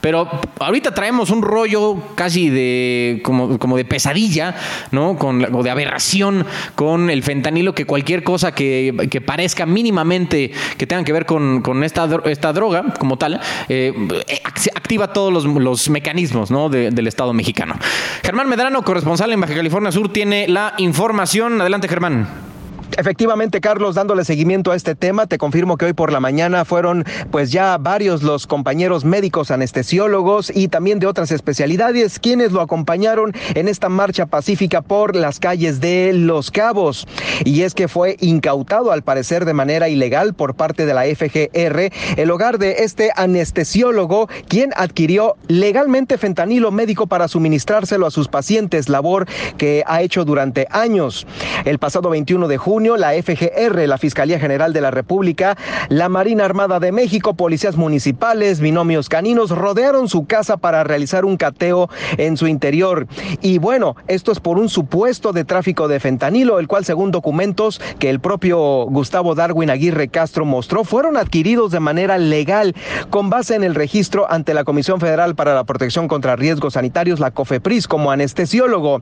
Pero 0.00 0.28
ahorita 0.60 0.94
traemos 0.94 1.30
un 1.30 1.42
rollo 1.42 1.96
casi 2.14 2.48
de 2.50 3.20
como, 3.24 3.58
como 3.58 3.76
de 3.76 3.84
pesadilla, 3.84 4.56
¿no? 4.90 5.16
Con, 5.16 5.54
o 5.54 5.62
de 5.62 5.70
aberración 5.70 6.46
con 6.74 7.10
el 7.10 7.22
fentanilo, 7.22 7.74
que 7.74 7.86
cualquier 7.86 8.22
cosa 8.22 8.52
que, 8.52 8.94
parezca 9.24 9.66
mínimamente 9.66 10.52
que 10.76 10.86
tenga 10.86 11.02
que 11.04 11.12
ver 11.12 11.26
con, 11.26 11.84
esta, 11.84 12.08
esta 12.26 12.52
droga 12.52 12.94
como 12.98 13.16
tal, 13.16 13.40
eh, 13.68 13.92
activa 14.74 15.12
todos 15.12 15.32
los, 15.32 15.90
mecanismos 15.90 16.50
¿no? 16.50 16.68
del 16.68 17.06
Estado 17.06 17.32
mexicano. 17.32 17.74
Germán 18.22 18.48
Medrano, 18.48 18.82
corresponsal 18.82 19.32
en 19.32 19.40
Baja 19.40 19.54
California 19.54 19.92
Sur, 19.92 20.12
tiene 20.12 20.48
la 20.48 20.74
información. 20.78 21.60
Adelante, 21.60 21.88
Germán. 21.88 22.55
Efectivamente, 22.96 23.60
Carlos, 23.60 23.94
dándole 23.94 24.24
seguimiento 24.24 24.72
a 24.72 24.76
este 24.76 24.94
tema, 24.94 25.26
te 25.26 25.38
confirmo 25.38 25.76
que 25.76 25.86
hoy 25.86 25.92
por 25.92 26.12
la 26.12 26.20
mañana 26.20 26.64
fueron 26.64 27.04
pues 27.30 27.52
ya 27.52 27.76
varios 27.78 28.22
los 28.22 28.46
compañeros 28.46 29.04
médicos 29.04 29.50
anestesiólogos 29.50 30.50
y 30.54 30.68
también 30.68 30.98
de 30.98 31.06
otras 31.06 31.30
especialidades 31.30 32.18
quienes 32.18 32.52
lo 32.52 32.60
acompañaron 32.60 33.34
en 33.54 33.68
esta 33.68 33.88
marcha 33.88 34.26
pacífica 34.26 34.82
por 34.82 35.14
las 35.14 35.40
calles 35.40 35.80
de 35.80 36.12
Los 36.14 36.50
Cabos. 36.50 37.06
Y 37.44 37.62
es 37.62 37.74
que 37.74 37.88
fue 37.88 38.16
incautado 38.20 38.92
al 38.92 39.02
parecer 39.02 39.44
de 39.44 39.52
manera 39.52 39.88
ilegal 39.88 40.34
por 40.34 40.54
parte 40.54 40.86
de 40.86 40.94
la 40.94 41.04
FGR 41.04 41.90
el 42.16 42.30
hogar 42.30 42.58
de 42.58 42.76
este 42.78 43.10
anestesiólogo 43.14 44.28
quien 44.48 44.70
adquirió 44.76 45.36
legalmente 45.48 46.18
fentanilo 46.18 46.70
médico 46.70 47.06
para 47.06 47.28
suministrárselo 47.28 48.06
a 48.06 48.10
sus 48.10 48.28
pacientes, 48.28 48.88
labor 48.88 49.26
que 49.58 49.82
ha 49.86 50.02
hecho 50.02 50.24
durante 50.24 50.66
años. 50.70 51.26
El 51.64 51.78
pasado 51.78 52.10
21 52.10 52.48
de 52.48 52.58
junio 52.76 52.98
la 52.98 53.12
FGR, 53.12 53.88
la 53.88 53.96
Fiscalía 53.96 54.38
General 54.38 54.74
de 54.74 54.82
la 54.82 54.90
República, 54.90 55.56
la 55.88 56.10
Marina 56.10 56.44
Armada 56.44 56.78
de 56.78 56.92
México, 56.92 57.32
policías 57.32 57.76
municipales, 57.76 58.60
binomios 58.60 59.08
caninos 59.08 59.48
rodearon 59.48 60.10
su 60.10 60.26
casa 60.26 60.58
para 60.58 60.84
realizar 60.84 61.24
un 61.24 61.38
cateo 61.38 61.88
en 62.18 62.36
su 62.36 62.46
interior. 62.46 63.06
Y 63.40 63.56
bueno, 63.56 63.96
esto 64.08 64.30
es 64.30 64.40
por 64.40 64.58
un 64.58 64.68
supuesto 64.68 65.32
de 65.32 65.46
tráfico 65.46 65.88
de 65.88 66.00
fentanilo, 66.00 66.58
el 66.58 66.68
cual 66.68 66.84
según 66.84 67.12
documentos 67.12 67.80
que 67.98 68.10
el 68.10 68.20
propio 68.20 68.84
Gustavo 68.90 69.34
Darwin 69.34 69.70
Aguirre 69.70 70.08
Castro 70.08 70.44
mostró, 70.44 70.84
fueron 70.84 71.16
adquiridos 71.16 71.70
de 71.70 71.80
manera 71.80 72.18
legal 72.18 72.74
con 73.08 73.30
base 73.30 73.54
en 73.54 73.64
el 73.64 73.74
registro 73.74 74.30
ante 74.30 74.52
la 74.52 74.64
Comisión 74.64 75.00
Federal 75.00 75.34
para 75.34 75.54
la 75.54 75.64
Protección 75.64 76.08
contra 76.08 76.36
Riesgos 76.36 76.74
Sanitarios, 76.74 77.20
la 77.20 77.30
COFEPRIS, 77.30 77.88
como 77.88 78.10
anestesiólogo. 78.10 79.00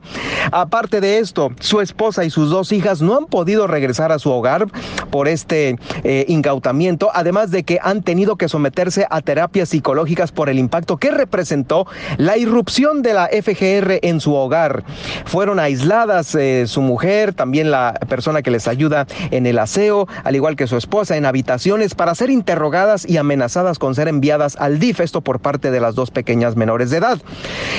Aparte 0.53 1.01
de 1.01 1.17
esto, 1.17 1.51
su 1.59 1.81
esposa 1.81 2.23
y 2.23 2.29
sus 2.29 2.49
dos 2.49 2.71
hijas 2.71 3.01
no 3.01 3.17
han 3.17 3.25
podido 3.25 3.64
regresar 3.67 4.11
a 4.11 4.19
su 4.19 4.31
hogar 4.31 4.67
por 5.09 5.27
este 5.27 5.77
eh, 6.03 6.25
incautamiento, 6.27 7.09
además 7.13 7.51
de 7.51 7.63
que 7.63 7.79
han 7.81 8.03
tenido 8.03 8.35
que 8.35 8.49
someterse 8.49 9.07
a 9.09 9.21
terapias 9.21 9.69
psicológicas 9.69 10.31
por 10.31 10.49
el 10.49 10.59
impacto 10.59 10.97
que 10.97 11.11
representó 11.11 11.87
la 12.17 12.37
irrupción 12.37 13.01
de 13.01 13.13
la 13.13 13.27
FGR 13.27 13.99
en 14.01 14.19
su 14.19 14.33
hogar. 14.33 14.83
Fueron 15.25 15.59
aisladas 15.59 16.35
eh, 16.35 16.65
su 16.67 16.81
mujer, 16.81 17.33
también 17.33 17.71
la 17.71 17.93
persona 18.07 18.41
que 18.41 18.51
les 18.51 18.67
ayuda 18.67 19.07
en 19.31 19.45
el 19.45 19.59
aseo, 19.59 20.07
al 20.23 20.35
igual 20.35 20.55
que 20.55 20.67
su 20.67 20.77
esposa, 20.77 21.17
en 21.17 21.25
habitaciones 21.25 21.95
para 21.95 22.15
ser 22.15 22.29
interrogadas 22.29 23.07
y 23.07 23.17
amenazadas 23.17 23.79
con 23.79 23.95
ser 23.95 24.07
enviadas 24.07 24.55
al 24.57 24.79
DIF, 24.79 24.99
esto 24.99 25.21
por 25.21 25.39
parte 25.39 25.71
de 25.71 25.79
las 25.79 25.95
dos 25.95 26.11
pequeñas 26.11 26.55
menores 26.55 26.89
de 26.89 26.97
edad. 26.97 27.19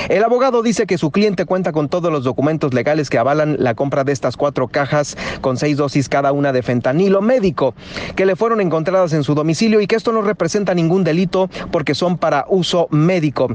El 0.08 0.24
abogado 0.24 0.62
dice 0.62 0.86
que 0.86 0.98
su 0.98 1.10
cliente 1.10 1.44
cuenta 1.44 1.72
con 1.72 1.88
todos 1.88 2.12
los 2.12 2.24
documentos 2.24 2.74
legales 2.74 3.10
que 3.10 3.18
avalan 3.18 3.56
la 3.58 3.74
compra 3.74 4.04
de 4.04 4.12
estas 4.12 4.36
cuatro 4.36 4.68
cajas 4.68 5.16
con 5.40 5.56
seis 5.56 5.75
dosis 5.76 6.08
cada 6.08 6.32
una 6.32 6.52
de 6.52 6.62
fentanilo 6.62 7.22
médico 7.22 7.74
que 8.14 8.26
le 8.26 8.36
fueron 8.36 8.60
encontradas 8.60 9.12
en 9.12 9.24
su 9.24 9.34
domicilio 9.34 9.80
y 9.80 9.86
que 9.86 9.96
esto 9.96 10.12
no 10.12 10.22
representa 10.22 10.74
ningún 10.74 11.04
delito 11.04 11.48
porque 11.70 11.94
son 11.94 12.18
para 12.18 12.46
uso 12.48 12.88
médico. 12.90 13.48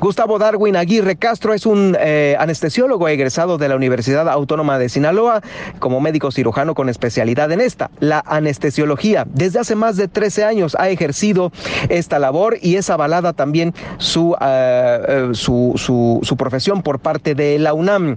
Gustavo 0.00 0.38
Darwin 0.38 0.76
Aguirre 0.76 1.16
Castro 1.16 1.54
es 1.54 1.66
un 1.66 1.96
eh, 1.98 2.36
anestesiólogo 2.38 3.08
egresado 3.08 3.58
de 3.58 3.68
la 3.68 3.76
Universidad 3.76 4.28
Autónoma 4.28 4.78
de 4.78 4.88
Sinaloa 4.88 5.42
como 5.78 6.00
médico 6.00 6.30
cirujano 6.30 6.74
con 6.74 6.88
especialidad 6.88 7.50
en 7.52 7.60
esta, 7.60 7.90
la 8.00 8.22
anestesiología. 8.26 9.26
Desde 9.28 9.60
hace 9.60 9.74
más 9.74 9.96
de 9.96 10.08
13 10.08 10.44
años 10.44 10.76
ha 10.78 10.88
ejercido 10.88 11.52
esta 11.88 12.18
labor 12.18 12.56
y 12.60 12.76
es 12.76 12.90
avalada 12.90 13.32
también 13.32 13.74
su, 13.98 14.36
eh, 14.40 15.00
eh, 15.08 15.28
su, 15.32 15.72
su, 15.76 16.20
su 16.22 16.36
profesión 16.36 16.82
por 16.82 17.00
parte 17.00 17.34
de 17.34 17.58
la 17.58 17.74
UNAM. 17.74 18.16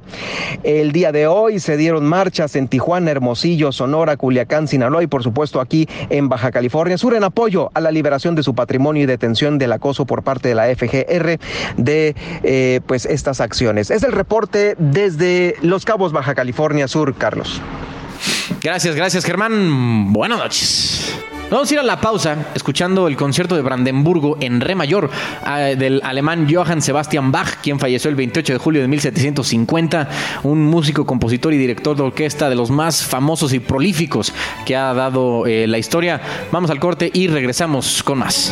El 0.64 0.92
día 0.92 1.12
de 1.12 1.28
hoy 1.28 1.60
se 1.60 1.78
dieron 1.78 2.06
marchas 2.06 2.56
en 2.56 2.68
Tijuana, 2.68 3.12
Hermosillo, 3.12 3.45
Sonora, 3.72 4.18
Culiacán, 4.18 4.68
Sinaloa 4.68 5.04
y 5.04 5.08
por 5.08 5.24
supuesto 5.24 5.62
aquí 5.62 5.88
en 6.10 6.30
Baja 6.30 6.52
California 6.52 6.98
Sur 6.98 7.14
en 7.16 7.24
apoyo 7.24 7.70
a 7.74 7.82
la 7.82 7.92
liberación 7.92 8.36
de 8.36 8.44
su 8.44 8.56
patrimonio 8.56 9.04
y 9.04 9.06
detención 9.06 9.58
del 9.60 9.72
acoso 9.72 10.06
por 10.06 10.24
parte 10.24 10.50
de 10.50 10.56
la 10.56 10.66
FGR 10.76 11.40
de 11.78 12.16
eh, 12.44 12.82
pues 12.88 13.06
estas 13.06 13.42
acciones. 13.42 13.92
Es 13.92 14.04
el 14.04 14.12
reporte 14.12 14.76
desde 14.80 15.56
Los 15.62 15.86
Cabos, 15.86 16.12
Baja 16.12 16.34
California 16.34 16.88
Sur, 16.88 17.16
Carlos. 17.16 17.62
Gracias, 18.62 18.96
gracias 18.96 19.26
Germán. 19.26 20.12
Buenas 20.12 20.40
noches. 20.40 21.16
Vamos 21.50 21.70
a 21.70 21.74
ir 21.76 21.80
a 21.80 21.84
la 21.84 22.02
pausa 22.02 22.48
escuchando 22.56 23.08
el 23.08 23.16
concierto 23.16 23.56
de 23.56 23.62
Brandenburgo 23.62 24.38
en 24.42 24.62
Re 24.62 24.74
mayor 24.74 25.12
ah, 25.44 25.60
del 25.60 26.02
alemán 26.04 26.48
Johann 26.52 26.82
Sebastian 26.82 27.32
Bach, 27.32 27.62
quien 27.62 27.80
falleció 27.80 28.10
el 28.10 28.16
28 28.16 28.54
de 28.54 28.60
julio 28.60 28.82
de 28.82 28.88
1750, 28.88 30.10
un 30.42 30.66
músico, 30.66 31.06
compositor 31.06 31.54
y 31.54 31.58
director 31.58 31.96
de 31.96 32.04
orquesta 32.04 32.50
de 32.50 32.56
los 32.56 32.72
más 32.72 33.04
famosos 33.04 33.54
y 33.54 33.60
prolíficos 33.60 34.34
que 34.66 34.76
ha 34.76 34.94
dado 34.96 35.46
eh, 35.46 35.68
la 35.68 35.78
historia. 35.78 36.20
Vamos 36.52 36.72
al 36.72 36.80
corte 36.80 37.12
y 37.14 37.28
regresamos 37.28 38.02
con 38.02 38.18
más. 38.18 38.52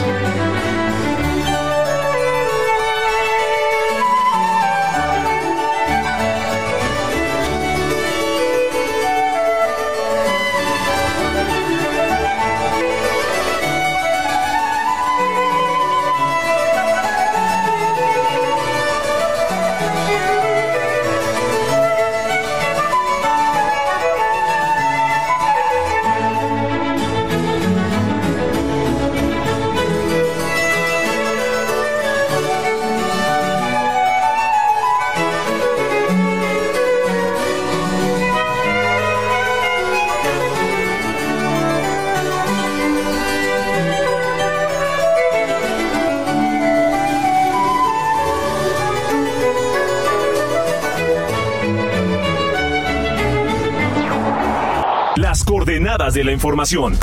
Información. 56.44 56.98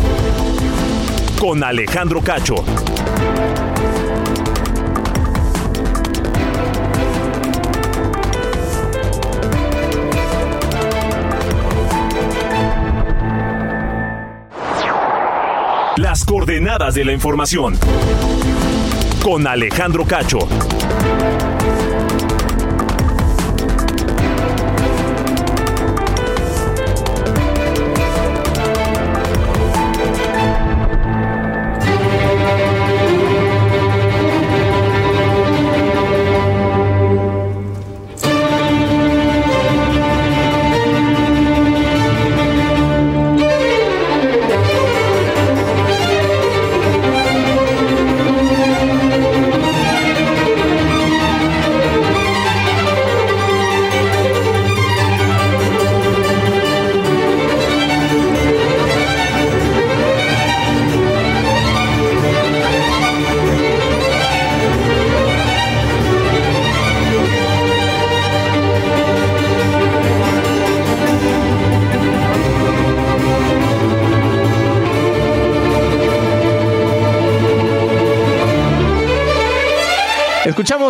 Con 1.40 1.64
Alejandro 1.64 2.20
Cacho. 2.20 2.56
Las 15.96 16.26
coordenadas 16.26 16.94
de 16.94 17.06
la 17.06 17.12
información. 17.12 17.78
Con 19.22 19.46
Alejandro 19.46 20.04
Cacho. 20.04 20.40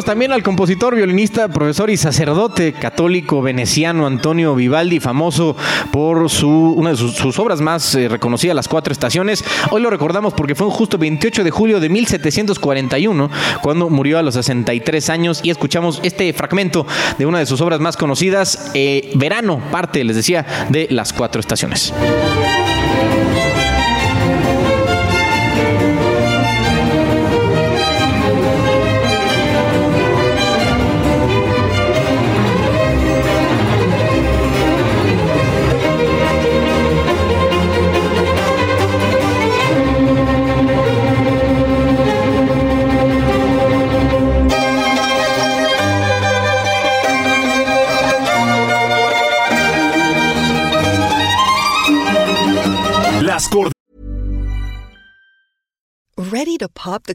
También 0.05 0.33
al 0.33 0.43
compositor, 0.43 0.95
violinista, 0.95 1.49
profesor 1.49 1.91
y 1.91 1.97
sacerdote 1.97 2.73
católico 2.73 3.43
veneciano 3.43 4.07
Antonio 4.07 4.55
Vivaldi, 4.55 4.99
famoso 4.99 5.57
por 5.93 6.29
su, 6.31 6.49
una 6.49 6.91
de 6.91 6.97
sus, 6.97 7.15
sus 7.15 7.39
obras 7.39 7.61
más 7.61 7.95
eh, 7.95 8.09
reconocidas, 8.09 8.57
Las 8.57 8.69
Cuatro 8.69 8.93
Estaciones. 8.93 9.45
Hoy 9.71 9.83
lo 9.83 9.91
recordamos 9.91 10.35
porque 10.35 10.55
fue 10.55 10.67
un 10.67 10.73
justo 10.73 10.99
28 10.99 11.45
de 11.45 11.51
julio 11.51 11.81
de 11.81 11.89
1741 11.89 13.31
cuando 13.63 13.91
murió 13.91 14.19
a 14.19 14.23
los 14.23 14.35
63 14.35 15.11
años 15.11 15.41
y 15.43 15.51
escuchamos 15.51 16.01
este 16.03 16.33
fragmento 16.33 16.87
de 17.19 17.27
una 17.27 17.39
de 17.39 17.47
sus 17.47 17.61
obras 17.61 17.81
más 17.81 17.97
conocidas, 17.97 18.71
eh, 18.75 19.13
Verano, 19.15 19.61
parte, 19.71 20.03
les 20.05 20.17
decía, 20.17 20.67
de 20.71 20.89
Las 20.91 21.13
Cuatro 21.13 21.41
Estaciones. 21.41 21.93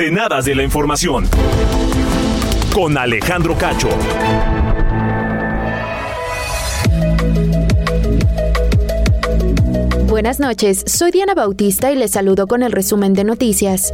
Coordenadas 0.00 0.46
de 0.46 0.54
la 0.54 0.62
información. 0.62 1.28
Con 2.72 2.96
Alejandro 2.96 3.54
Cacho. 3.58 3.90
Buenas 10.06 10.40
noches, 10.40 10.84
soy 10.86 11.10
Diana 11.10 11.34
Bautista 11.34 11.92
y 11.92 11.96
les 11.96 12.12
saludo 12.12 12.46
con 12.46 12.62
el 12.62 12.72
resumen 12.72 13.12
de 13.12 13.24
noticias. 13.24 13.92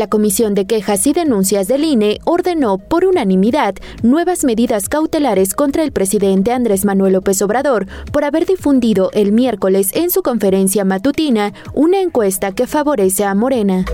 La 0.00 0.06
Comisión 0.06 0.54
de 0.54 0.66
Quejas 0.66 1.06
y 1.06 1.12
Denuncias 1.12 1.68
del 1.68 1.84
INE 1.84 2.20
ordenó 2.24 2.78
por 2.78 3.04
unanimidad 3.04 3.74
nuevas 4.02 4.44
medidas 4.44 4.88
cautelares 4.88 5.54
contra 5.54 5.82
el 5.82 5.92
presidente 5.92 6.52
Andrés 6.52 6.86
Manuel 6.86 7.12
López 7.12 7.42
Obrador 7.42 7.86
por 8.10 8.24
haber 8.24 8.46
difundido 8.46 9.10
el 9.12 9.30
miércoles 9.30 9.90
en 9.92 10.10
su 10.10 10.22
conferencia 10.22 10.86
matutina 10.86 11.52
una 11.74 12.00
encuesta 12.00 12.52
que 12.52 12.66
favorece 12.66 13.24
a 13.24 13.34
Morena. 13.34 13.84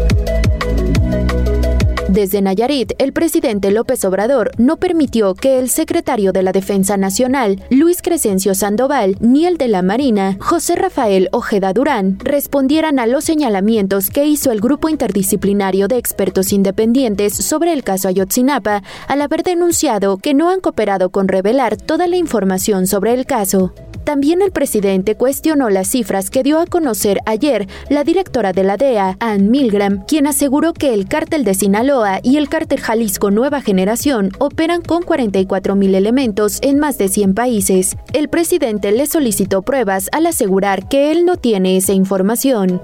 Desde 2.16 2.40
Nayarit, 2.40 2.94
el 2.96 3.12
presidente 3.12 3.70
López 3.70 4.02
Obrador 4.06 4.50
no 4.56 4.78
permitió 4.78 5.34
que 5.34 5.58
el 5.58 5.68
secretario 5.68 6.32
de 6.32 6.42
la 6.42 6.52
Defensa 6.52 6.96
Nacional, 6.96 7.62
Luis 7.68 8.00
Crescencio 8.00 8.54
Sandoval, 8.54 9.18
ni 9.20 9.44
el 9.44 9.58
de 9.58 9.68
la 9.68 9.82
Marina, 9.82 10.38
José 10.40 10.76
Rafael 10.76 11.28
Ojeda 11.32 11.74
Durán, 11.74 12.18
respondieran 12.20 12.98
a 12.98 13.06
los 13.06 13.24
señalamientos 13.24 14.08
que 14.08 14.24
hizo 14.24 14.50
el 14.50 14.62
grupo 14.62 14.88
interdisciplinario 14.88 15.88
de 15.88 15.98
expertos 15.98 16.54
independientes 16.54 17.34
sobre 17.34 17.74
el 17.74 17.84
caso 17.84 18.08
Ayotzinapa 18.08 18.82
al 19.08 19.20
haber 19.20 19.42
denunciado 19.42 20.16
que 20.16 20.32
no 20.32 20.48
han 20.48 20.60
cooperado 20.60 21.10
con 21.10 21.28
revelar 21.28 21.76
toda 21.76 22.06
la 22.06 22.16
información 22.16 22.86
sobre 22.86 23.12
el 23.12 23.26
caso. 23.26 23.74
También 24.06 24.40
el 24.40 24.52
presidente 24.52 25.16
cuestionó 25.16 25.68
las 25.68 25.88
cifras 25.88 26.30
que 26.30 26.44
dio 26.44 26.60
a 26.60 26.66
conocer 26.66 27.18
ayer 27.26 27.66
la 27.88 28.04
directora 28.04 28.52
de 28.52 28.62
la 28.62 28.76
DEA, 28.76 29.16
Ann 29.18 29.50
Milgram, 29.50 30.04
quien 30.06 30.28
aseguró 30.28 30.74
que 30.74 30.94
el 30.94 31.08
cártel 31.08 31.42
de 31.42 31.54
Sinaloa 31.54 32.20
y 32.22 32.36
el 32.36 32.48
cártel 32.48 32.78
Jalisco 32.78 33.32
Nueva 33.32 33.62
Generación 33.62 34.30
operan 34.38 34.80
con 34.80 35.02
44 35.02 35.74
mil 35.74 35.92
elementos 35.96 36.60
en 36.62 36.78
más 36.78 36.98
de 36.98 37.08
100 37.08 37.34
países. 37.34 37.96
El 38.12 38.28
presidente 38.28 38.92
le 38.92 39.06
solicitó 39.06 39.62
pruebas 39.62 40.08
al 40.12 40.26
asegurar 40.26 40.88
que 40.88 41.10
él 41.10 41.24
no 41.24 41.36
tiene 41.36 41.76
esa 41.76 41.92
información. 41.92 42.80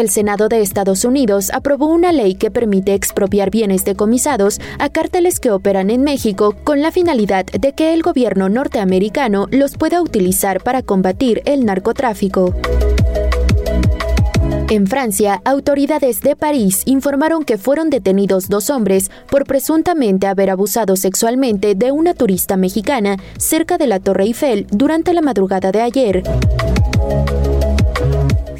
El 0.00 0.08
Senado 0.08 0.48
de 0.48 0.62
Estados 0.62 1.04
Unidos 1.04 1.50
aprobó 1.52 1.88
una 1.88 2.10
ley 2.10 2.34
que 2.34 2.50
permite 2.50 2.94
expropiar 2.94 3.50
bienes 3.50 3.84
decomisados 3.84 4.58
a 4.78 4.88
cárteles 4.88 5.40
que 5.40 5.50
operan 5.50 5.90
en 5.90 6.02
México 6.04 6.56
con 6.64 6.80
la 6.80 6.90
finalidad 6.90 7.44
de 7.44 7.74
que 7.74 7.92
el 7.92 8.00
gobierno 8.00 8.48
norteamericano 8.48 9.46
los 9.50 9.76
pueda 9.76 10.00
utilizar 10.00 10.62
para 10.62 10.82
combatir 10.82 11.42
el 11.44 11.66
narcotráfico. 11.66 12.54
En 14.70 14.86
Francia, 14.86 15.42
autoridades 15.44 16.22
de 16.22 16.34
París 16.34 16.82
informaron 16.86 17.44
que 17.44 17.58
fueron 17.58 17.90
detenidos 17.90 18.48
dos 18.48 18.70
hombres 18.70 19.10
por 19.28 19.44
presuntamente 19.44 20.26
haber 20.26 20.48
abusado 20.48 20.96
sexualmente 20.96 21.74
de 21.74 21.92
una 21.92 22.14
turista 22.14 22.56
mexicana 22.56 23.18
cerca 23.36 23.76
de 23.76 23.86
la 23.86 24.00
Torre 24.00 24.24
Eiffel 24.24 24.66
durante 24.70 25.12
la 25.12 25.20
madrugada 25.20 25.72
de 25.72 25.82
ayer. 25.82 26.22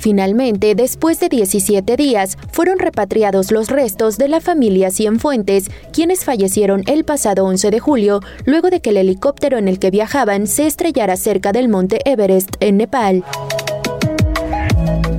Finalmente, 0.00 0.74
después 0.74 1.20
de 1.20 1.28
17 1.28 1.94
días, 1.96 2.38
fueron 2.50 2.78
repatriados 2.78 3.52
los 3.52 3.68
restos 3.68 4.16
de 4.16 4.28
la 4.28 4.40
familia 4.40 4.90
Cienfuentes, 4.90 5.70
quienes 5.92 6.24
fallecieron 6.24 6.84
el 6.86 7.04
pasado 7.04 7.44
11 7.44 7.70
de 7.70 7.80
julio, 7.80 8.20
luego 8.46 8.70
de 8.70 8.80
que 8.80 8.90
el 8.90 8.96
helicóptero 8.96 9.58
en 9.58 9.68
el 9.68 9.78
que 9.78 9.90
viajaban 9.90 10.46
se 10.46 10.66
estrellara 10.66 11.18
cerca 11.18 11.52
del 11.52 11.68
monte 11.68 12.00
Everest, 12.06 12.56
en 12.60 12.78
Nepal. 12.78 13.24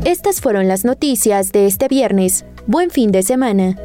Estas 0.03 0.41
fueron 0.41 0.67
las 0.67 0.83
noticias 0.83 1.51
de 1.51 1.67
este 1.67 1.87
viernes. 1.87 2.43
Buen 2.65 2.89
fin 2.89 3.11
de 3.11 3.21
semana. 3.21 3.77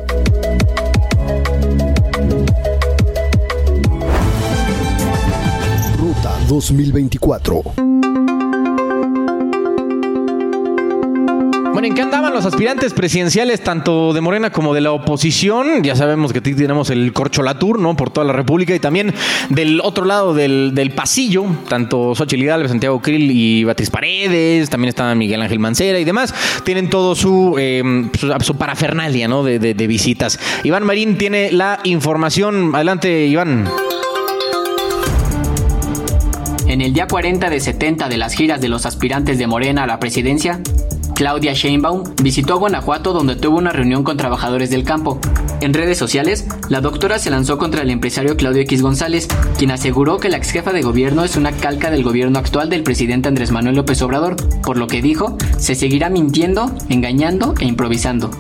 2024. 6.49 7.86
Bueno, 11.77 11.89
¿en 11.89 11.95
qué 11.95 12.01
andaban 12.01 12.33
los 12.33 12.47
aspirantes 12.47 12.95
presidenciales, 12.95 13.63
tanto 13.63 14.15
de 14.15 14.23
Morena 14.23 14.49
como 14.49 14.73
de 14.73 14.81
la 14.81 14.93
oposición? 14.93 15.83
Ya 15.83 15.95
sabemos 15.95 16.33
que 16.33 16.41
tenemos 16.41 16.89
el 16.89 17.13
corcholatur, 17.13 17.79
¿no? 17.79 17.95
Por 17.95 18.09
toda 18.09 18.27
la 18.27 18.33
República 18.33 18.75
y 18.75 18.79
también 18.81 19.13
del 19.51 19.83
otro 19.83 20.07
lado 20.07 20.33
del, 20.33 20.93
pasillo, 20.97 21.45
tanto 21.69 22.15
Xochitl 22.15 22.47
Galvez, 22.47 22.71
Santiago 22.71 23.03
Krill 23.03 23.31
y 23.31 23.65
Beatriz 23.65 23.91
Paredes, 23.91 24.71
también 24.71 24.89
está 24.89 25.15
Miguel 25.15 25.43
Ángel 25.43 25.59
Mancera 25.59 25.99
y 25.99 26.05
demás. 26.05 26.35
Tienen 26.65 26.89
todo 26.89 27.15
su, 27.15 27.57
em, 27.59 28.09
su, 28.41 28.57
parafernalia, 28.57 29.29
¿no? 29.29 29.45
De, 29.45 29.59
de 29.59 29.87
visitas. 29.87 30.41
Iván 30.65 30.85
Marín 30.85 31.19
tiene 31.19 31.53
la 31.53 31.81
información. 31.85 32.75
Adelante, 32.75 33.27
Iván. 33.27 33.69
En 36.67 36.81
el 36.81 36.95
día 36.95 37.07
40 37.07 37.51
de 37.51 37.61
70 37.61 38.09
de 38.09 38.17
las 38.17 38.33
giras 38.33 38.63
de 38.63 38.71
los 38.71 38.87
aspirantes 38.87 39.39
de 39.39 39.47
Morena 39.47 39.85
a 39.85 39.87
la 39.87 40.01
presidencia, 40.01 40.63
Claudia 41.17 41.55
Sheinbaum 41.55 42.05
visitó 42.23 42.59
Guanajuato 42.59 43.15
donde 43.15 43.37
tuvo 43.37 43.57
una 43.57 43.73
reunión 43.73 44.05
con 44.05 44.19
trabajadores 44.19 44.69
del 44.69 44.85
campo. 44.85 45.19
En 45.63 45.73
redes 45.73 45.97
sociales, 45.97 46.47
la 46.69 46.83
doctora 46.83 47.19
se 47.19 47.31
lanzó 47.31 47.57
contra 47.57 47.81
el 47.81 47.91
empresario 47.91 48.37
Claudio 48.37 48.61
X 48.61 48.83
González, 48.83 49.27
quien 49.57 49.71
aseguró 49.71 50.19
que 50.19 50.29
la 50.29 50.37
ex 50.37 50.51
jefa 50.51 50.75
de 50.75 50.83
gobierno 50.83 51.25
es 51.25 51.37
una 51.37 51.53
calca 51.53 51.91
del 51.91 52.05
gobierno 52.05 52.39
actual 52.39 52.69
del 52.69 52.83
presidente 52.83 53.29
Andrés 53.29 53.51
Manuel 53.51 53.77
López 53.77 54.03
Obrador, 54.03 54.37
por 54.63 54.77
lo 54.77 54.89
que 54.89 55.01
dijo, 55.01 55.39
se 55.57 55.75
seguirá 55.75 56.11
mintiendo, 56.11 56.71
engañando 56.91 57.55
e 57.61 57.65
improvisando. 57.65 58.31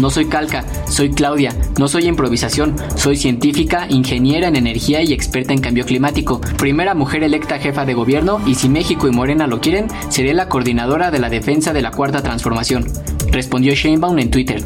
No 0.00 0.10
soy 0.10 0.26
calca, 0.26 0.64
soy 0.88 1.10
Claudia, 1.10 1.56
no 1.76 1.88
soy 1.88 2.06
improvisación, 2.06 2.76
soy 2.94 3.16
científica, 3.16 3.86
ingeniera 3.88 4.46
en 4.46 4.54
energía 4.54 5.02
y 5.02 5.12
experta 5.12 5.52
en 5.52 5.60
cambio 5.60 5.84
climático. 5.84 6.40
Primera 6.56 6.94
mujer 6.94 7.24
electa 7.24 7.58
jefa 7.58 7.84
de 7.84 7.94
gobierno 7.94 8.40
y 8.46 8.54
si 8.54 8.68
México 8.68 9.08
y 9.08 9.10
Morena 9.10 9.48
lo 9.48 9.60
quieren, 9.60 9.88
seré 10.08 10.34
la 10.34 10.48
coordinadora 10.48 11.10
de 11.10 11.18
la 11.18 11.30
defensa 11.30 11.72
de 11.72 11.82
la 11.82 11.90
cuarta 11.90 12.22
transformación, 12.22 12.86
respondió 13.32 13.74
Sheinbaum 13.74 14.18
en 14.20 14.30
Twitter. 14.30 14.62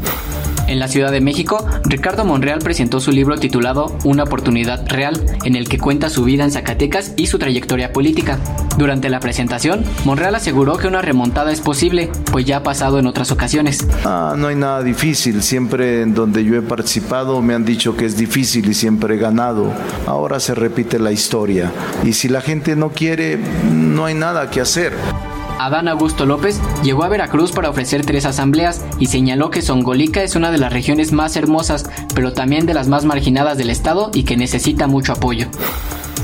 En 0.68 0.78
la 0.78 0.88
Ciudad 0.88 1.10
de 1.10 1.20
México, 1.20 1.66
Ricardo 1.84 2.24
Monreal 2.24 2.60
presentó 2.60 3.00
su 3.00 3.10
libro 3.10 3.36
titulado 3.36 3.96
Una 4.04 4.22
oportunidad 4.22 4.88
real, 4.88 5.24
en 5.44 5.56
el 5.56 5.68
que 5.68 5.78
cuenta 5.78 6.08
su 6.08 6.24
vida 6.24 6.44
en 6.44 6.50
Zacatecas 6.50 7.12
y 7.16 7.26
su 7.26 7.38
trayectoria 7.38 7.92
política. 7.92 8.38
Durante 8.78 9.10
la 9.10 9.20
presentación, 9.20 9.84
Monreal 10.04 10.34
aseguró 10.34 10.78
que 10.78 10.88
una 10.88 11.02
remontada 11.02 11.52
es 11.52 11.60
posible, 11.60 12.10
pues 12.30 12.46
ya 12.46 12.58
ha 12.58 12.62
pasado 12.62 12.98
en 12.98 13.06
otras 13.06 13.30
ocasiones. 13.30 13.86
Ah, 14.04 14.34
no 14.36 14.48
hay 14.48 14.56
nada 14.56 14.82
difícil, 14.82 15.42
siempre 15.42 16.02
en 16.02 16.14
donde 16.14 16.44
yo 16.44 16.56
he 16.56 16.62
participado 16.62 17.42
me 17.42 17.54
han 17.54 17.64
dicho 17.64 17.96
que 17.96 18.06
es 18.06 18.16
difícil 18.16 18.68
y 18.68 18.74
siempre 18.74 19.16
he 19.16 19.18
ganado. 19.18 19.72
Ahora 20.06 20.40
se 20.40 20.54
repite 20.54 20.98
la 20.98 21.12
historia 21.12 21.70
y 22.04 22.14
si 22.14 22.28
la 22.28 22.40
gente 22.40 22.76
no 22.76 22.90
quiere, 22.90 23.38
no 23.72 24.06
hay 24.06 24.14
nada 24.14 24.50
que 24.50 24.60
hacer. 24.60 24.92
Adán 25.64 25.86
Augusto 25.86 26.26
López 26.26 26.60
llegó 26.82 27.04
a 27.04 27.08
Veracruz 27.08 27.52
para 27.52 27.70
ofrecer 27.70 28.04
tres 28.04 28.24
asambleas 28.24 28.84
y 28.98 29.06
señaló 29.06 29.50
que 29.50 29.62
Songolica 29.62 30.22
es 30.22 30.34
una 30.34 30.50
de 30.50 30.58
las 30.58 30.72
regiones 30.72 31.12
más 31.12 31.36
hermosas, 31.36 31.88
pero 32.14 32.32
también 32.32 32.66
de 32.66 32.74
las 32.74 32.88
más 32.88 33.04
marginadas 33.04 33.58
del 33.58 33.70
estado 33.70 34.10
y 34.12 34.24
que 34.24 34.36
necesita 34.36 34.88
mucho 34.88 35.12
apoyo. 35.12 35.46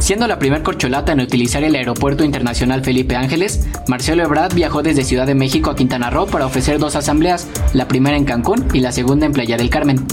Siendo 0.00 0.26
la 0.26 0.38
primer 0.38 0.62
corcholata 0.62 1.12
en 1.12 1.20
utilizar 1.20 1.62
el 1.62 1.74
Aeropuerto 1.74 2.24
Internacional 2.24 2.82
Felipe 2.82 3.14
Ángeles, 3.14 3.66
Marcelo 3.86 4.24
Ebrard 4.24 4.54
viajó 4.54 4.82
desde 4.82 5.04
Ciudad 5.04 5.26
de 5.26 5.34
México 5.34 5.70
a 5.70 5.76
Quintana 5.76 6.10
Roo 6.10 6.26
para 6.26 6.46
ofrecer 6.46 6.78
dos 6.78 6.96
asambleas, 6.96 7.46
la 7.72 7.86
primera 7.86 8.16
en 8.16 8.24
Cancún 8.24 8.66
y 8.72 8.80
la 8.80 8.92
segunda 8.92 9.26
en 9.26 9.32
Playa 9.32 9.56
del 9.56 9.70
Carmen. 9.70 10.04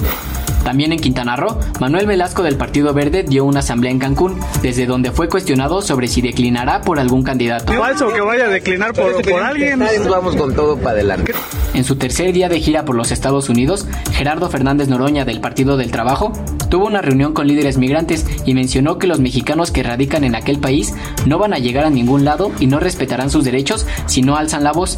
También 0.66 0.92
en 0.92 1.00
Quintana 1.00 1.36
Roo, 1.36 1.60
Manuel 1.80 2.08
Velasco 2.08 2.42
del 2.42 2.58
Partido 2.58 2.92
Verde 2.92 3.22
dio 3.22 3.46
una 3.46 3.60
asamblea 3.60 3.92
en 3.92 4.00
Cancún, 4.00 4.40
desde 4.64 4.88
donde 4.88 5.12
fue 5.12 5.30
cuestionado 5.30 5.84
sobre 5.84 6.08
si 6.08 6.22
declinará 6.22 6.82
por 6.82 7.00
algún 7.00 7.22
candidato. 7.22 7.72
Falso 7.72 8.12
que 8.12 8.20
vaya 8.20 8.46
a 8.46 8.50
declinar 8.50 8.92
por, 8.94 9.14
alguien. 9.44 9.84
Vamos 10.10 10.36
con 10.36 10.56
todo 10.56 10.76
para 10.76 10.92
adelante. 10.92 11.36
En 11.76 11.84
su 11.84 11.98
tercer 11.98 12.34
día 12.34 12.50
de 12.50 12.60
gira 12.60 12.84
por 12.84 12.96
los 12.96 13.12
Estados 13.12 13.48
Unidos, 13.48 13.88
Gerardo 14.14 14.50
Fernández 14.50 14.88
Noroña 14.88 15.24
del 15.24 15.40
Partido 15.40 15.78
del 15.78 15.92
Trabajo 15.92 16.34
tuvo 16.70 16.88
una 16.88 17.04
reunión 17.04 17.34
con 17.34 17.48
líderes 17.48 17.78
migrantes 17.78 18.26
y 18.44 18.56
mencionó 18.56 18.98
que 18.98 19.06
los 19.06 19.20
mexicanos 19.20 19.70
que 19.70 19.84
radican 19.84 20.24
en 20.24 20.34
aquel 20.34 20.58
país 20.58 20.96
no 21.28 21.38
van 21.38 21.54
a 21.54 21.60
llegar 21.60 21.86
a 21.86 21.92
ningún 21.92 22.26
lado 22.26 22.52
y 22.60 22.66
no 22.66 22.80
respetarán 22.80 23.30
sus 23.30 23.46
derechos 23.46 23.86
si 24.08 24.24
no 24.24 24.36
alzan 24.36 24.64
la 24.64 24.72
voz. 24.72 24.98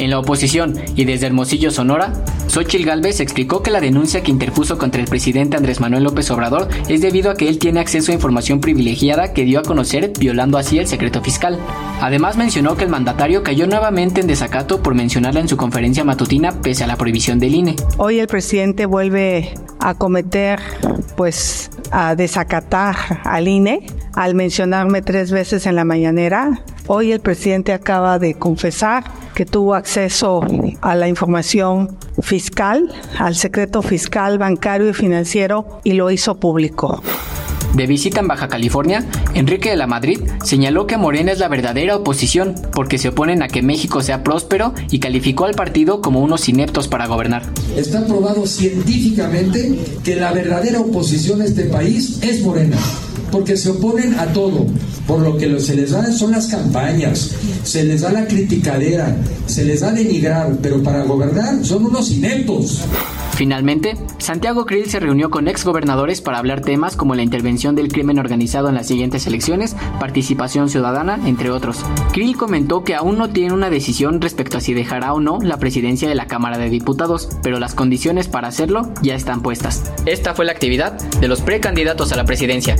En 0.00 0.10
la 0.10 0.20
oposición 0.20 0.74
y 0.94 1.04
desde 1.04 1.26
Hermosillo, 1.26 1.72
Sonora, 1.72 2.12
Xochil 2.46 2.86
Gálvez 2.86 3.18
explicó 3.18 3.64
que 3.64 3.72
la 3.72 3.80
denuncia 3.80 4.22
que 4.22 4.30
interpuso 4.30 4.78
contra 4.78 5.00
el 5.00 5.08
presidente 5.08 5.56
Andrés 5.56 5.80
Manuel 5.80 6.04
López 6.04 6.30
Obrador 6.30 6.68
es 6.88 7.00
debido 7.00 7.32
a 7.32 7.34
que 7.34 7.48
él 7.48 7.58
tiene 7.58 7.80
acceso 7.80 8.12
a 8.12 8.14
información 8.14 8.60
privilegiada 8.60 9.32
que 9.32 9.44
dio 9.44 9.58
a 9.58 9.62
conocer 9.62 10.12
violando 10.16 10.56
así 10.56 10.78
el 10.78 10.86
secreto 10.86 11.20
fiscal. 11.20 11.58
Además 12.00 12.36
mencionó 12.36 12.76
que 12.76 12.84
el 12.84 12.90
mandatario 12.90 13.42
cayó 13.42 13.66
nuevamente 13.66 14.20
en 14.20 14.28
desacato 14.28 14.82
por 14.84 14.94
mencionarla 14.94 15.40
en 15.40 15.48
su 15.48 15.56
conferencia 15.56 16.04
matutina 16.04 16.60
pese 16.62 16.84
a 16.84 16.86
la 16.86 16.96
prohibición 16.96 17.40
del 17.40 17.56
INE. 17.56 17.74
Hoy 17.96 18.20
el 18.20 18.28
presidente 18.28 18.86
vuelve 18.86 19.52
a 19.80 19.94
cometer, 19.94 20.60
pues, 21.16 21.70
a 21.90 22.14
desacatar 22.14 22.96
al 23.24 23.48
INE 23.48 23.86
al 24.14 24.34
mencionarme 24.34 25.02
tres 25.02 25.30
veces 25.30 25.66
en 25.66 25.76
la 25.76 25.84
mañanera. 25.84 26.62
Hoy 26.86 27.12
el 27.12 27.20
presidente 27.20 27.72
acaba 27.72 28.18
de 28.18 28.34
confesar 28.34 29.04
que 29.34 29.46
tuvo 29.46 29.74
acceso 29.74 30.44
a 30.80 30.94
la 30.94 31.06
información 31.06 31.96
fiscal, 32.20 32.92
al 33.18 33.36
secreto 33.36 33.82
fiscal, 33.82 34.38
bancario 34.38 34.88
y 34.88 34.94
financiero 34.94 35.80
y 35.84 35.92
lo 35.92 36.10
hizo 36.10 36.40
público. 36.40 37.02
De 37.78 37.86
visita 37.86 38.18
en 38.18 38.26
Baja 38.26 38.48
California, 38.48 39.06
Enrique 39.34 39.70
de 39.70 39.76
la 39.76 39.86
Madrid 39.86 40.18
señaló 40.42 40.88
que 40.88 40.96
Morena 40.96 41.30
es 41.30 41.38
la 41.38 41.46
verdadera 41.46 41.94
oposición 41.94 42.56
porque 42.72 42.98
se 42.98 43.10
oponen 43.10 43.40
a 43.40 43.46
que 43.46 43.62
México 43.62 44.02
sea 44.02 44.24
próspero 44.24 44.74
y 44.90 44.98
calificó 44.98 45.44
al 45.44 45.54
partido 45.54 46.00
como 46.00 46.20
unos 46.20 46.48
ineptos 46.48 46.88
para 46.88 47.06
gobernar. 47.06 47.44
Está 47.76 48.04
probado 48.04 48.48
científicamente 48.48 49.78
que 50.02 50.16
la 50.16 50.32
verdadera 50.32 50.80
oposición 50.80 51.40
a 51.40 51.44
este 51.44 51.66
país 51.66 52.18
es 52.20 52.42
Morena 52.42 52.76
porque 53.30 53.56
se 53.56 53.70
oponen 53.70 54.18
a 54.18 54.26
todo. 54.32 54.66
Por 55.06 55.20
lo 55.20 55.36
que 55.36 55.60
se 55.60 55.76
les 55.76 55.92
da 55.92 56.10
son 56.10 56.32
las 56.32 56.48
campañas, 56.48 57.30
se 57.62 57.84
les 57.84 58.00
da 58.00 58.10
la 58.10 58.26
criticadera, 58.26 59.16
se 59.46 59.64
les 59.64 59.82
da 59.82 59.92
denigrar, 59.92 60.56
pero 60.60 60.82
para 60.82 61.04
gobernar 61.04 61.64
son 61.64 61.86
unos 61.86 62.10
ineptos. 62.10 62.82
Finalmente, 63.38 63.96
Santiago 64.18 64.66
Krill 64.66 64.90
se 64.90 64.98
reunió 64.98 65.30
con 65.30 65.46
exgobernadores 65.46 66.20
para 66.20 66.38
hablar 66.38 66.60
temas 66.60 66.96
como 66.96 67.14
la 67.14 67.22
intervención 67.22 67.76
del 67.76 67.86
crimen 67.86 68.18
organizado 68.18 68.68
en 68.68 68.74
las 68.74 68.88
siguientes 68.88 69.28
elecciones, 69.28 69.76
participación 70.00 70.68
ciudadana, 70.68 71.20
entre 71.24 71.52
otros. 71.52 71.84
Krill 72.12 72.36
comentó 72.36 72.82
que 72.82 72.96
aún 72.96 73.16
no 73.16 73.30
tiene 73.30 73.54
una 73.54 73.70
decisión 73.70 74.20
respecto 74.20 74.58
a 74.58 74.60
si 74.60 74.74
dejará 74.74 75.14
o 75.14 75.20
no 75.20 75.38
la 75.40 75.58
presidencia 75.58 76.08
de 76.08 76.16
la 76.16 76.26
Cámara 76.26 76.58
de 76.58 76.68
Diputados, 76.68 77.28
pero 77.40 77.60
las 77.60 77.76
condiciones 77.76 78.26
para 78.26 78.48
hacerlo 78.48 78.92
ya 79.02 79.14
están 79.14 79.40
puestas. 79.40 79.92
Esta 80.04 80.34
fue 80.34 80.44
la 80.44 80.50
actividad 80.50 80.94
de 81.20 81.28
los 81.28 81.40
precandidatos 81.40 82.10
a 82.10 82.16
la 82.16 82.24
presidencia. 82.24 82.74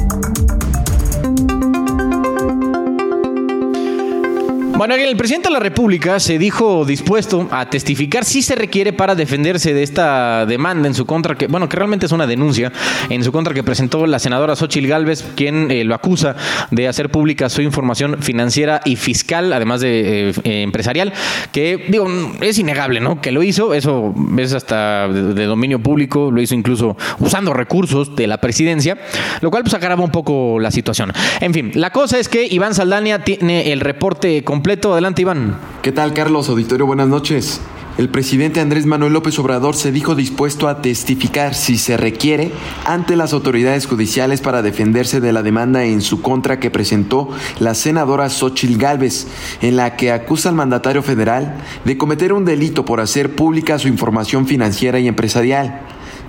Bueno, 4.78 4.94
el 4.94 5.16
presidente 5.16 5.48
de 5.48 5.54
la 5.54 5.58
República 5.58 6.20
se 6.20 6.38
dijo 6.38 6.84
dispuesto 6.84 7.48
a 7.50 7.68
testificar 7.68 8.24
si 8.24 8.42
se 8.42 8.54
requiere 8.54 8.92
para 8.92 9.16
defenderse 9.16 9.74
de 9.74 9.82
esta 9.82 10.46
demanda 10.46 10.86
en 10.86 10.94
su 10.94 11.04
contra, 11.04 11.34
que 11.34 11.48
bueno, 11.48 11.68
que 11.68 11.76
realmente 11.76 12.06
es 12.06 12.12
una 12.12 12.28
denuncia 12.28 12.70
en 13.10 13.24
su 13.24 13.32
contra 13.32 13.52
que 13.52 13.64
presentó 13.64 14.06
la 14.06 14.20
senadora 14.20 14.54
Xochil 14.54 14.86
Gálvez, 14.86 15.24
quien 15.34 15.72
eh, 15.72 15.82
lo 15.82 15.96
acusa 15.96 16.36
de 16.70 16.86
hacer 16.86 17.10
pública 17.10 17.48
su 17.48 17.60
información 17.60 18.22
financiera 18.22 18.80
y 18.84 18.94
fiscal, 18.94 19.52
además 19.52 19.80
de 19.80 20.30
eh, 20.44 20.62
empresarial, 20.62 21.12
que 21.50 21.86
digo, 21.88 22.06
es 22.40 22.56
innegable, 22.60 23.00
¿no? 23.00 23.20
Que 23.20 23.32
lo 23.32 23.42
hizo, 23.42 23.74
eso 23.74 24.14
es 24.38 24.52
hasta 24.52 25.08
de, 25.08 25.44
dominio 25.46 25.80
público, 25.80 26.30
lo 26.30 26.40
hizo 26.40 26.54
incluso 26.54 26.96
usando 27.18 27.52
recursos 27.52 28.14
de 28.14 28.28
la 28.28 28.40
presidencia, 28.40 28.96
lo 29.40 29.50
cual 29.50 29.64
pues 29.64 29.74
agrava 29.74 30.04
un 30.04 30.12
poco 30.12 30.60
la 30.60 30.70
situación. 30.70 31.12
En 31.40 31.52
fin, 31.52 31.72
la 31.74 31.90
cosa 31.90 32.20
es 32.20 32.28
que 32.28 32.46
Iván 32.46 32.76
Saldania 32.76 33.24
tiene 33.24 33.72
el 33.72 33.80
reporte 33.80 34.44
completo 34.44 34.67
Adelante, 34.70 35.22
Iván. 35.22 35.56
¿Qué 35.80 35.92
tal, 35.92 36.12
Carlos? 36.12 36.50
Auditorio, 36.50 36.84
buenas 36.84 37.08
noches. 37.08 37.62
El 37.96 38.10
presidente 38.10 38.60
Andrés 38.60 38.84
Manuel 38.84 39.14
López 39.14 39.38
Obrador 39.38 39.74
se 39.74 39.92
dijo 39.92 40.14
dispuesto 40.14 40.68
a 40.68 40.82
testificar, 40.82 41.54
si 41.54 41.78
se 41.78 41.96
requiere, 41.96 42.52
ante 42.84 43.16
las 43.16 43.32
autoridades 43.32 43.86
judiciales 43.86 44.42
para 44.42 44.60
defenderse 44.60 45.20
de 45.20 45.32
la 45.32 45.42
demanda 45.42 45.84
en 45.84 46.02
su 46.02 46.20
contra 46.20 46.60
que 46.60 46.70
presentó 46.70 47.30
la 47.60 47.74
senadora 47.74 48.28
Xochil 48.28 48.76
Gálvez, 48.76 49.26
en 49.62 49.76
la 49.76 49.96
que 49.96 50.12
acusa 50.12 50.50
al 50.50 50.54
mandatario 50.54 51.02
federal 51.02 51.56
de 51.86 51.96
cometer 51.96 52.34
un 52.34 52.44
delito 52.44 52.84
por 52.84 53.00
hacer 53.00 53.34
pública 53.34 53.78
su 53.78 53.88
información 53.88 54.46
financiera 54.46 55.00
y 55.00 55.08
empresarial. 55.08 55.80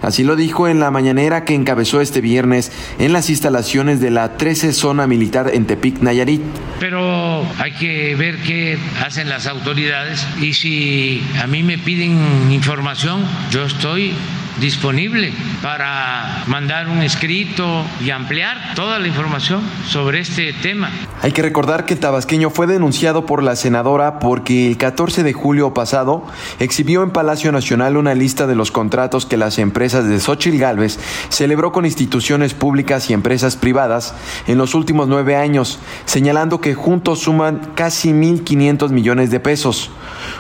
Así 0.02 0.24
lo 0.24 0.36
dijo 0.36 0.68
en 0.68 0.80
la 0.80 0.91
mañanera 0.91 1.45
que 1.45 1.56
encabezó 1.56 2.02
este 2.02 2.22
viernes 2.22 2.72
en 3.00 3.14
las 3.14 3.30
instalaciones 3.30 4.00
de 4.00 4.12
la 4.12 4.38
13 4.38 4.74
Zona 4.74 5.08
Militar 5.08 5.52
en 5.54 5.66
Tepic, 5.66 6.00
Nayarit. 6.02 6.41
Pero 6.80 7.43
hay 7.58 7.72
que 7.74 8.16
ver 8.16 8.38
qué 8.38 8.78
hacen 9.06 9.30
las 9.30 9.47
autoridades 9.47 10.26
y 10.41 10.54
si 10.54 11.24
a 11.41 11.47
mí 11.47 11.64
me 11.64 11.78
piden 11.78 12.52
información, 12.52 13.26
yo 13.52 13.66
estoy 13.66 14.14
disponible 14.60 15.34
para 15.62 16.43
mandar 16.47 16.89
un 16.89 17.01
escrito 17.01 17.86
y 18.03 18.10
ampliar 18.10 18.74
toda 18.76 18.99
la 18.99 19.07
información 19.07 19.62
sobre 19.88 20.20
este 20.20 20.53
tema. 20.53 20.89
Hay 21.22 21.32
que 21.32 21.41
recordar 21.41 21.86
que 21.86 21.95
el 21.95 21.99
tabasqueño 21.99 22.49
fue 22.49 22.68
denunciado 22.68 23.26
por 23.26 23.43
la 23.43 23.55
senadora 23.55 24.20
porque 24.20 24.68
el 24.68 24.78
14 24.78 25.24
de 25.24 25.34
julio 25.34 25.74
pasado 25.74 26.26
exhibió 26.60 27.03
en 27.03 27.12
Palacio 27.12 27.51
Nacional 27.51 27.97
una 27.97 28.16
lista 28.16 28.47
de 28.47 28.55
los 28.55 28.72
contratos 28.72 29.26
que 29.26 29.38
las 29.38 29.60
empresas 29.60 30.07
de 30.07 30.20
Xochitl 30.20 30.57
Galvez 30.57 30.99
celebró 31.30 31.72
con 31.72 31.86
instituciones 31.86 32.53
públicas 32.53 33.10
y 33.10 33.14
empresas 33.14 33.55
privadas 33.55 34.14
en 34.47 34.57
los 34.57 34.76
últimos 34.76 35.07
nueve 35.07 35.36
años, 35.36 35.80
señalando 36.05 36.62
que 36.62 36.76
juntos 36.76 37.20
suman 37.20 37.72
casi 37.76 38.12
1.500 38.12 38.89
millones 38.89 39.32
de 39.32 39.39
pesos. 39.39 39.91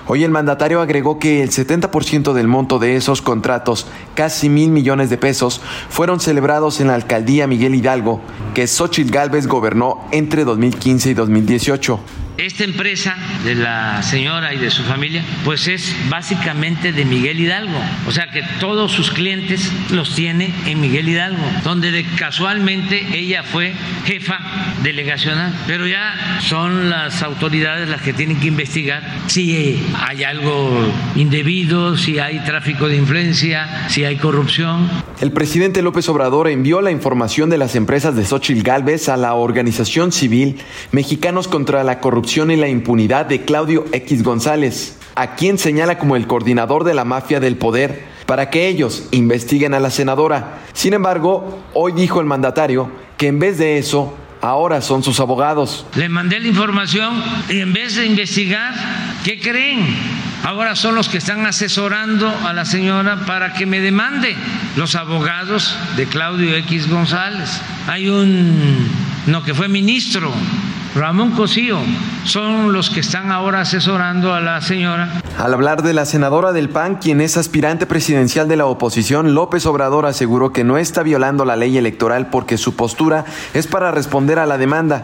Hoy 0.07 0.23
el 0.23 0.31
mandatario 0.31 0.81
agregó 0.81 1.19
que 1.19 1.43
el 1.43 1.49
70% 1.49 2.33
del 2.33 2.47
monto 2.47 2.79
de 2.79 2.95
esos 2.95 3.21
contratos, 3.21 3.87
casi 4.15 4.49
mil 4.49 4.69
millones 4.69 5.09
de 5.09 5.17
pesos, 5.17 5.61
fueron 5.89 6.19
celebrados 6.19 6.79
en 6.81 6.87
la 6.87 6.95
alcaldía 6.95 7.47
Miguel 7.47 7.75
Hidalgo, 7.75 8.21
que 8.53 8.67
Xochitl 8.67 9.11
Galvez 9.11 9.47
gobernó 9.47 9.99
entre 10.11 10.43
2015 10.43 11.11
y 11.11 11.13
2018. 11.13 11.99
Esta 12.39 12.63
empresa 12.63 13.17
de 13.43 13.53
la 13.53 14.01
señora 14.01 14.53
y 14.53 14.57
de 14.59 14.71
su 14.71 14.83
familia, 14.83 15.25
pues 15.43 15.67
es 15.67 15.93
básicamente 16.07 16.93
de 16.93 17.03
Miguel 17.03 17.37
Hidalgo. 17.37 17.77
O 18.07 18.13
sea 18.13 18.31
que 18.31 18.43
todos 18.61 18.93
sus 18.93 19.11
clientes 19.11 19.69
los 19.91 20.15
tiene 20.15 20.53
en 20.65 20.79
Miguel 20.79 21.09
Hidalgo, 21.09 21.43
donde 21.65 21.91
de, 21.91 22.05
casualmente 22.17 23.05
ella 23.13 23.43
fue 23.43 23.73
jefa 24.05 24.39
delegacional. 24.83 25.53
Pero 25.67 25.85
ya 25.85 26.39
son 26.39 26.89
las 26.89 27.21
autoridades 27.23 27.89
las 27.89 28.01
que 28.01 28.13
tienen 28.13 28.39
que 28.39 28.47
investigar 28.47 29.03
si 29.27 29.77
hay 29.99 30.23
algo 30.23 30.71
indebido, 31.17 31.97
si 31.97 32.19
hay 32.19 32.39
tráfico 32.45 32.87
de 32.87 32.95
influencia, 32.95 33.89
si 33.89 34.05
hay 34.05 34.15
corrupción. 34.15 34.89
El 35.19 35.33
presidente 35.33 35.81
López 35.81 36.07
Obrador 36.07 36.47
envió 36.47 36.79
la 36.79 36.91
información 36.91 37.49
de 37.49 37.57
las 37.57 37.75
empresas 37.75 38.15
de 38.15 38.23
Xochitl 38.23 38.63
Galvez 38.63 39.09
a 39.09 39.17
la 39.17 39.33
organización 39.33 40.13
civil 40.13 40.55
Mexicanos 40.93 41.49
contra 41.49 41.83
la 41.83 41.99
Corrupción 41.99 42.28
y 42.37 42.55
la 42.55 42.67
impunidad 42.67 43.25
de 43.25 43.41
Claudio 43.41 43.85
X 43.91 44.21
González, 44.21 44.99
a 45.15 45.33
quien 45.35 45.57
señala 45.57 45.97
como 45.97 46.15
el 46.15 46.27
coordinador 46.27 46.83
de 46.83 46.93
la 46.93 47.03
mafia 47.03 47.39
del 47.39 47.57
poder, 47.57 48.03
para 48.27 48.51
que 48.51 48.67
ellos 48.67 49.07
investiguen 49.09 49.73
a 49.73 49.79
la 49.79 49.89
senadora. 49.89 50.59
Sin 50.73 50.93
embargo, 50.93 51.59
hoy 51.73 51.91
dijo 51.93 52.19
el 52.19 52.27
mandatario 52.27 52.91
que 53.17 53.27
en 53.27 53.39
vez 53.39 53.57
de 53.57 53.79
eso, 53.79 54.15
ahora 54.41 54.81
son 54.81 55.01
sus 55.01 55.19
abogados. 55.19 55.87
Le 55.95 56.07
mandé 56.07 56.39
la 56.39 56.47
información 56.49 57.19
y 57.49 57.61
en 57.61 57.73
vez 57.73 57.95
de 57.95 58.05
investigar, 58.05 58.75
¿qué 59.23 59.39
creen? 59.39 59.79
Ahora 60.43 60.75
son 60.75 60.93
los 60.93 61.09
que 61.09 61.17
están 61.17 61.47
asesorando 61.47 62.31
a 62.45 62.53
la 62.53 62.63
señora 62.63 63.25
para 63.25 63.53
que 63.53 63.65
me 63.65 63.79
demande 63.79 64.35
los 64.75 64.95
abogados 64.95 65.75
de 65.97 66.05
Claudio 66.05 66.55
X 66.57 66.87
González. 66.87 67.59
Hay 67.87 68.07
un, 68.07 68.87
no, 69.25 69.41
que 69.41 69.55
fue 69.55 69.67
ministro 69.67 70.31
Ramón 70.95 71.31
Cosío 71.31 71.77
son 72.25 72.73
los 72.73 72.89
que 72.89 73.01
están 73.01 73.31
ahora 73.31 73.61
asesorando 73.61 74.33
a 74.33 74.39
la 74.39 74.59
señora. 74.59 75.21
Al 75.37 75.53
hablar 75.53 75.83
de 75.83 75.93
la 75.93 76.05
senadora 76.05 76.51
del 76.51 76.69
PAN, 76.69 76.95
quien 76.95 77.21
es 77.21 77.37
aspirante 77.37 77.85
presidencial 77.85 78.47
de 78.47 78.57
la 78.57 78.65
oposición, 78.65 79.35
López 79.35 79.65
Obrador 79.67 80.07
aseguró 80.07 80.51
que 80.51 80.63
no 80.63 80.77
está 80.77 81.03
violando 81.03 81.45
la 81.45 81.55
ley 81.55 81.77
electoral 81.77 82.29
porque 82.31 82.57
su 82.57 82.75
postura 82.75 83.25
es 83.53 83.67
para 83.67 83.91
responder 83.91 84.39
a 84.39 84.47
la 84.47 84.57
demanda. 84.57 85.03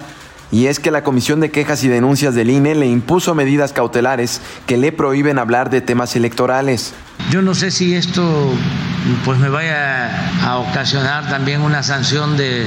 Y 0.51 0.67
es 0.67 0.79
que 0.79 0.91
la 0.91 1.03
Comisión 1.03 1.39
de 1.39 1.51
Quejas 1.51 1.83
y 1.83 1.87
Denuncias 1.87 2.33
del 2.33 2.49
INE 2.49 2.75
le 2.75 2.87
impuso 2.87 3.35
medidas 3.35 3.71
cautelares 3.71 4.41
que 4.65 4.77
le 4.77 4.91
prohíben 4.91 5.37
hablar 5.37 5.69
de 5.69 5.81
temas 5.81 6.15
electorales. 6.15 6.93
Yo 7.31 7.41
no 7.41 7.55
sé 7.55 7.71
si 7.71 7.95
esto 7.95 8.53
pues 9.23 9.39
me 9.39 9.49
vaya 9.49 10.09
a 10.43 10.57
ocasionar 10.57 11.29
también 11.29 11.61
una 11.61 11.83
sanción 11.83 12.37
de 12.37 12.65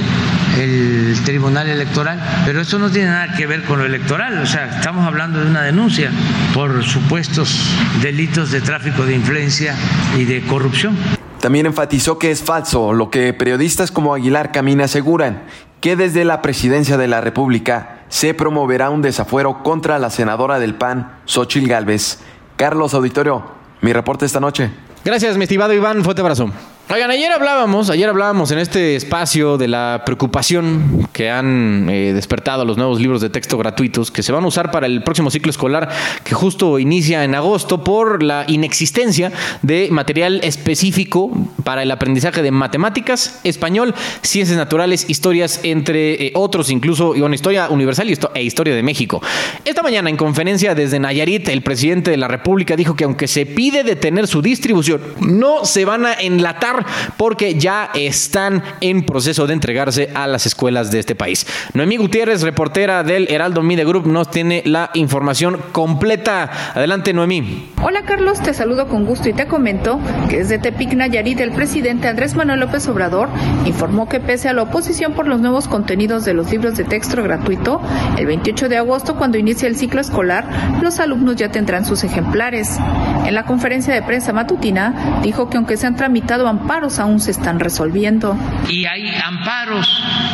el 0.57 1.17
Tribunal 1.23 1.67
Electoral, 1.67 2.21
pero 2.45 2.61
esto 2.61 2.79
no 2.79 2.89
tiene 2.89 3.09
nada 3.09 3.35
que 3.35 3.45
ver 3.45 3.63
con 3.63 3.79
lo 3.79 3.85
electoral, 3.85 4.37
o 4.39 4.45
sea, 4.45 4.77
estamos 4.77 5.05
hablando 5.05 5.39
de 5.39 5.49
una 5.49 5.63
denuncia 5.63 6.11
por 6.53 6.83
supuestos 6.83 7.59
delitos 8.01 8.51
de 8.51 8.61
tráfico 8.61 9.05
de 9.05 9.15
influencia 9.15 9.75
y 10.17 10.25
de 10.25 10.41
corrupción. 10.43 10.97
También 11.39 11.65
enfatizó 11.65 12.19
que 12.19 12.31
es 12.31 12.43
falso 12.43 12.93
lo 12.93 13.09
que 13.09 13.33
periodistas 13.33 13.91
como 13.91 14.13
Aguilar 14.13 14.51
Camina 14.51 14.85
aseguran, 14.85 15.43
que 15.79 15.95
desde 15.95 16.25
la 16.25 16.41
presidencia 16.41 16.97
de 16.97 17.07
la 17.07 17.21
República 17.21 18.01
se 18.09 18.33
promoverá 18.33 18.89
un 18.89 19.01
desafuero 19.01 19.63
contra 19.63 19.99
la 19.99 20.09
senadora 20.09 20.59
del 20.59 20.75
PAN, 20.75 21.13
Xochil 21.25 21.67
Gálvez. 21.67 22.19
Carlos 22.57 22.93
Auditorio, 22.93 23.58
mi 23.81 23.93
reporte 23.93 24.25
esta 24.25 24.39
noche. 24.39 24.69
Gracias, 25.03 25.37
mi 25.37 25.43
estimado 25.43 25.73
Iván. 25.73 26.03
Fuerte 26.03 26.21
abrazo. 26.21 26.51
Oigan, 26.91 27.11
ayer 27.11 27.31
hablábamos, 27.31 27.91
ayer 27.91 28.09
hablábamos 28.09 28.49
en 28.49 28.57
este 28.57 28.95
espacio 28.95 29.59
de 29.59 29.67
la 29.67 30.01
preocupación 30.07 31.07
que 31.13 31.29
han 31.29 31.87
eh, 31.87 32.13
despertado 32.13 32.65
los 32.65 32.77
nuevos 32.77 32.99
libros 32.99 33.21
de 33.21 33.29
texto 33.29 33.59
gratuitos 33.59 34.09
que 34.09 34.23
se 34.23 34.31
van 34.31 34.43
a 34.43 34.47
usar 34.47 34.71
para 34.71 34.87
el 34.87 35.03
próximo 35.03 35.29
ciclo 35.29 35.51
escolar 35.51 35.89
que 36.23 36.33
justo 36.33 36.79
inicia 36.79 37.23
en 37.23 37.35
agosto 37.35 37.83
por 37.83 38.23
la 38.23 38.43
inexistencia 38.47 39.31
de 39.61 39.89
material 39.91 40.39
específico 40.43 41.29
para 41.63 41.83
el 41.83 41.91
aprendizaje 41.91 42.41
de 42.41 42.49
matemáticas, 42.49 43.39
español, 43.43 43.93
ciencias 44.23 44.57
naturales, 44.57 45.07
historias, 45.11 45.59
entre 45.61 46.13
eh, 46.13 46.31
otros, 46.33 46.71
incluso 46.71 47.15
y 47.15 47.21
una 47.21 47.35
historia 47.35 47.69
universal 47.69 48.09
e 48.33 48.41
historia 48.41 48.73
de 48.73 48.81
México. 48.81 49.21
Esta 49.63 49.83
mañana 49.83 50.09
en 50.09 50.17
conferencia 50.17 50.73
desde 50.73 50.97
Nayarit, 50.97 51.49
el 51.49 51.61
presidente 51.61 52.09
de 52.09 52.17
la 52.17 52.27
República 52.27 52.75
dijo 52.75 52.95
que 52.95 53.03
aunque 53.03 53.27
se 53.27 53.45
pide 53.45 53.83
detener 53.83 54.25
su 54.25 54.41
distribución, 54.41 55.01
no 55.19 55.65
se 55.65 55.85
van 55.85 56.07
a 56.07 56.13
enlatar 56.13 56.78
porque 57.17 57.55
ya 57.55 57.89
están 57.93 58.63
en 58.81 59.05
proceso 59.05 59.47
de 59.47 59.53
entregarse 59.53 60.09
a 60.13 60.27
las 60.27 60.45
escuelas 60.45 60.91
de 60.91 60.99
este 60.99 61.15
país. 61.15 61.45
Noemí 61.73 61.97
Gutiérrez, 61.97 62.41
reportera 62.41 63.03
del 63.03 63.27
Heraldo 63.29 63.61
Media 63.61 63.85
Group, 63.85 64.07
nos 64.07 64.29
tiene 64.29 64.63
la 64.65 64.91
información 64.93 65.59
completa. 65.71 66.49
Adelante, 66.75 67.13
Noemí. 67.13 67.71
Hola, 67.81 68.03
Carlos, 68.03 68.41
te 68.41 68.53
saludo 68.53 68.87
con 68.87 69.05
gusto 69.05 69.29
y 69.29 69.33
te 69.33 69.47
comento 69.47 69.99
que 70.29 70.37
desde 70.37 70.59
Tepic 70.59 70.93
Nayarit 70.93 71.39
el 71.39 71.51
presidente 71.51 72.07
Andrés 72.07 72.35
Manuel 72.35 72.59
López 72.59 72.87
Obrador 72.87 73.29
informó 73.65 74.09
que 74.09 74.19
pese 74.19 74.49
a 74.49 74.53
la 74.53 74.63
oposición 74.63 75.13
por 75.13 75.27
los 75.27 75.39
nuevos 75.39 75.67
contenidos 75.67 76.25
de 76.25 76.33
los 76.33 76.51
libros 76.51 76.75
de 76.75 76.83
texto 76.83 77.21
gratuito, 77.23 77.81
el 78.17 78.25
28 78.25 78.69
de 78.69 78.77
agosto, 78.77 79.15
cuando 79.15 79.37
inicie 79.37 79.67
el 79.67 79.75
ciclo 79.75 80.01
escolar, 80.01 80.45
los 80.81 80.99
alumnos 80.99 81.35
ya 81.35 81.51
tendrán 81.51 81.85
sus 81.85 82.03
ejemplares. 82.03 82.77
En 83.25 83.33
la 83.33 83.45
conferencia 83.45 83.93
de 83.93 84.01
prensa 84.01 84.33
matutina, 84.33 85.19
dijo 85.23 85.49
que 85.49 85.57
aunque 85.57 85.77
se 85.77 85.87
han 85.87 85.95
tramitado 85.95 86.47
amparos 86.69 86.99
aún 86.99 87.19
se 87.19 87.31
están 87.31 87.59
resolviendo. 87.59 88.37
Y 88.69 88.85
hay 88.85 89.11
amparos, 89.25 89.87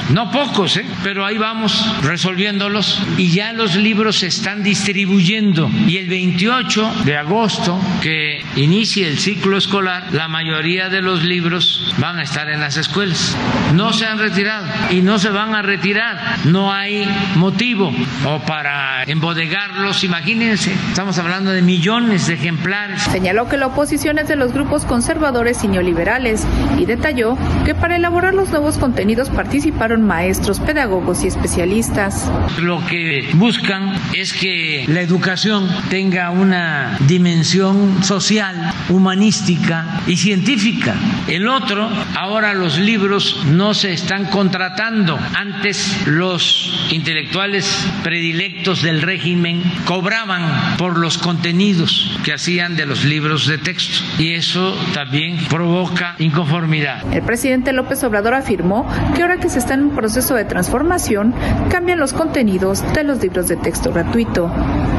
no 0.10 0.32
pocos, 0.32 0.78
¿eh? 0.78 0.86
pero 1.04 1.26
ahí 1.26 1.38
vamos 1.38 1.86
resolviéndolos 2.04 3.02
y 3.18 3.32
ya 3.32 3.54
los 3.54 3.76
libros 3.76 4.20
se 4.20 4.28
están 4.28 4.64
distribuyendo. 4.64 5.70
Y 5.88 5.98
el 5.98 6.08
28 6.08 6.92
de 7.06 7.18
agosto, 7.18 7.80
que 8.02 8.44
inicie 8.56 9.08
el 9.08 9.18
ciclo 9.18 9.58
escolar, 9.58 10.08
la 10.12 10.28
mayoría 10.28 10.90
de 10.90 11.02
los 11.02 11.24
libros 11.24 11.94
van 11.98 12.20
a 12.20 12.24
estar 12.24 12.50
en 12.50 12.60
las 12.60 12.78
escuelas. 12.78 13.36
No 13.74 13.94
se 13.94 14.06
han 14.06 14.20
retirado 14.20 14.68
y 14.92 15.02
no 15.02 15.18
se 15.18 15.30
van 15.30 15.56
a 15.56 15.62
retirar. 15.62 16.38
No 16.46 16.72
hay 16.72 17.08
motivo 17.36 17.92
o 18.26 18.40
para 18.40 19.04
embodegarlos. 19.04 20.04
Imagínense, 20.04 20.74
estamos 20.90 21.18
hablando 21.18 21.52
de 21.52 21.62
millones 21.62 22.28
de 22.28 22.36
ejemplares. 22.36 23.02
Señaló 23.02 23.50
que 23.50 23.58
la 23.58 23.68
oposición 23.68 24.20
es 24.20 24.28
de 24.28 24.36
los 24.36 24.54
grupos 24.54 24.86
conservadores 24.86 25.64
y 25.64 25.68
neoliberales 25.68 26.46
y 26.78 26.86
detalló 26.86 27.38
que 27.66 27.74
para 27.74 27.96
elaborar 27.96 28.34
los 28.34 28.50
nuevos 28.50 28.78
contenidos 28.78 29.30
participaron 29.30 29.95
maestros, 30.02 30.60
pedagogos 30.60 31.24
y 31.24 31.28
especialistas. 31.28 32.30
Lo 32.62 32.86
que 32.86 33.30
buscan 33.34 33.94
es 34.14 34.34
que 34.34 34.86
la 34.88 35.02
educación 35.02 35.70
tenga 35.90 36.32
una 36.32 36.98
dimensión 37.08 38.04
social, 38.04 38.74
humanística 38.90 40.02
y 40.08 40.18
científica. 40.18 40.96
El 41.28 41.48
otro, 41.48 41.90
ahora 42.16 42.54
los 42.54 42.78
libros 42.78 43.44
no 43.48 43.74
se 43.74 43.94
están 43.94 44.26
contratando. 44.26 45.18
Antes 45.36 46.08
los 46.08 46.88
intelectuales 46.92 47.88
predilectos 48.04 48.82
del 48.82 49.02
régimen 49.02 49.64
cobraban 49.86 50.78
por 50.78 50.98
los 50.98 51.18
contenidos 51.18 52.20
que 52.24 52.34
hacían 52.34 52.76
de 52.76 52.86
los 52.86 53.06
libros 53.06 53.48
de 53.48 53.58
texto 53.58 54.04
y 54.18 54.34
eso 54.34 54.78
también 54.94 55.38
provoca 55.50 56.16
inconformidad. 56.20 57.14
El 57.14 57.24
presidente 57.24 57.74
López 57.74 58.04
Obrador 58.04 58.34
afirmó 58.34 58.88
que 59.16 59.22
ahora 59.22 59.38
que 59.38 59.50
se 59.50 59.60
está 59.60 59.74
en 59.74 59.85
un 59.86 59.96
proceso 59.96 60.36
de 60.36 60.46
transformación, 60.46 61.34
cambian 61.70 62.00
los 62.00 62.14
contenidos 62.14 62.84
de 62.94 63.04
los 63.04 63.22
libros 63.22 63.48
de 63.48 63.58
texto 63.58 63.92
gratuito. 63.92 64.52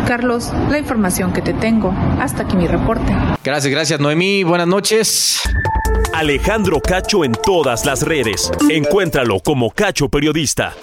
Carlos, 0.07 0.53
la 0.71 0.79
información 0.79 1.33
que 1.33 1.43
te 1.43 1.53
tengo. 1.53 1.95
Hasta 2.21 2.45
aquí 2.45 2.57
mi 2.57 2.67
reporte. 2.67 3.13
Gracias, 3.45 3.71
gracias 3.71 4.01
Noemí. 4.01 4.45
Buenas 4.45 4.69
noches. 4.69 5.41
Alejandro 6.15 6.81
Cacho 6.81 7.25
en 7.25 7.33
todas 7.33 7.85
las 7.85 8.03
redes. 8.03 8.51
Encuéntralo 8.71 9.41
como 9.41 9.71
Cacho 9.71 10.09
Periodista 10.09 10.75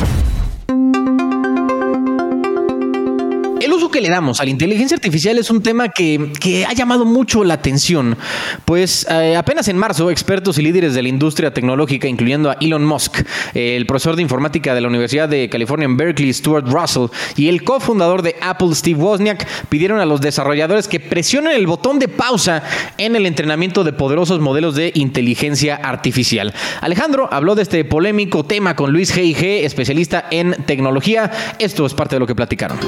uso 3.73 3.91
que 3.91 4.01
le 4.01 4.09
damos 4.09 4.39
a 4.39 4.43
la 4.43 4.49
inteligencia 4.49 4.95
artificial 4.95 5.37
es 5.37 5.49
un 5.49 5.61
tema 5.61 5.89
que, 5.89 6.31
que 6.39 6.65
ha 6.65 6.73
llamado 6.73 7.05
mucho 7.05 7.43
la 7.43 7.55
atención, 7.55 8.17
pues 8.65 9.05
eh, 9.09 9.35
apenas 9.35 9.67
en 9.67 9.77
marzo 9.77 10.09
expertos 10.11 10.57
y 10.57 10.61
líderes 10.61 10.93
de 10.93 11.01
la 11.01 11.09
industria 11.09 11.53
tecnológica, 11.53 12.07
incluyendo 12.07 12.49
a 12.49 12.57
Elon 12.59 12.85
Musk, 12.85 13.25
el 13.53 13.85
profesor 13.85 14.15
de 14.15 14.21
informática 14.21 14.73
de 14.73 14.81
la 14.81 14.87
Universidad 14.87 15.29
de 15.29 15.49
California 15.49 15.85
en 15.85 15.97
Berkeley, 15.97 16.33
Stuart 16.33 16.67
Russell, 16.67 17.07
y 17.35 17.47
el 17.47 17.63
cofundador 17.63 18.21
de 18.21 18.35
Apple, 18.41 18.73
Steve 18.73 18.99
Wozniak, 18.99 19.47
pidieron 19.69 19.99
a 19.99 20.05
los 20.05 20.21
desarrolladores 20.21 20.87
que 20.87 20.99
presionen 20.99 21.53
el 21.53 21.67
botón 21.67 21.99
de 21.99 22.07
pausa 22.07 22.63
en 22.97 23.15
el 23.15 23.25
entrenamiento 23.25 23.83
de 23.83 23.93
poderosos 23.93 24.39
modelos 24.39 24.75
de 24.75 24.91
inteligencia 24.95 25.75
artificial. 25.75 26.53
Alejandro 26.81 27.29
habló 27.31 27.55
de 27.55 27.63
este 27.63 27.85
polémico 27.85 28.43
tema 28.45 28.75
con 28.75 28.91
Luis 28.91 29.15
G.I.G., 29.15 29.63
especialista 29.63 30.25
en 30.31 30.53
tecnología. 30.65 31.31
Esto 31.59 31.85
es 31.85 31.93
parte 31.93 32.15
de 32.15 32.19
lo 32.19 32.27
que 32.27 32.35
platicaron. 32.35 32.79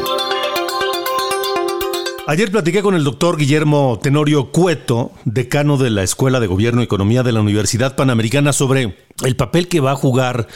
Ayer 2.28 2.52
platiqué 2.52 2.82
con 2.82 2.96
el 2.96 3.04
doctor 3.04 3.38
Guillermo 3.38 4.00
Tenorio 4.02 4.52
Cueto, 4.52 5.12
decano 5.26 5.78
de 5.78 5.92
la 5.92 6.02
Escuela 6.02 6.40
de 6.40 6.48
Gobierno 6.48 6.82
y 6.82 6.86
Economía 6.86 7.22
de 7.22 7.32
la 7.32 7.40
Universidad 7.40 7.96
Panamericana, 7.96 8.52
sobre 8.52 8.98
el 9.24 9.36
papel 9.36 9.68
que 9.68 9.80
va 9.80 9.92
a 9.92 9.96
jugar 9.96 10.48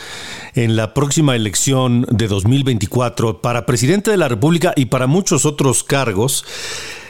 en 0.56 0.76
la 0.76 0.96
próxima 0.96 1.36
elección 1.36 2.08
de 2.10 2.28
2024 2.28 3.44
para 3.44 3.68
presidente 3.68 4.10
de 4.10 4.18
la 4.18 4.28
República 4.28 4.74
y 4.76 4.86
para 4.86 5.06
muchos 5.06 5.46
otros 5.46 5.84
cargos, 5.84 6.44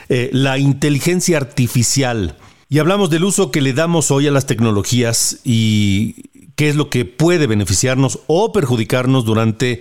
eh, 0.10 0.30
la 0.34 0.58
inteligencia 0.58 1.38
artificial. 1.38 2.36
Y 2.68 2.80
hablamos 2.80 3.10
del 3.10 3.24
uso 3.24 3.52
que 3.52 3.62
le 3.62 3.72
damos 3.72 4.12
hoy 4.12 4.28
a 4.28 4.32
las 4.32 4.46
tecnologías 4.46 5.40
y 5.46 6.16
qué 6.58 6.68
es 6.68 6.76
lo 6.76 6.90
que 6.90 7.06
puede 7.06 7.48
beneficiarnos 7.48 8.20
o 8.28 8.52
perjudicarnos 8.52 9.24
durante 9.24 9.80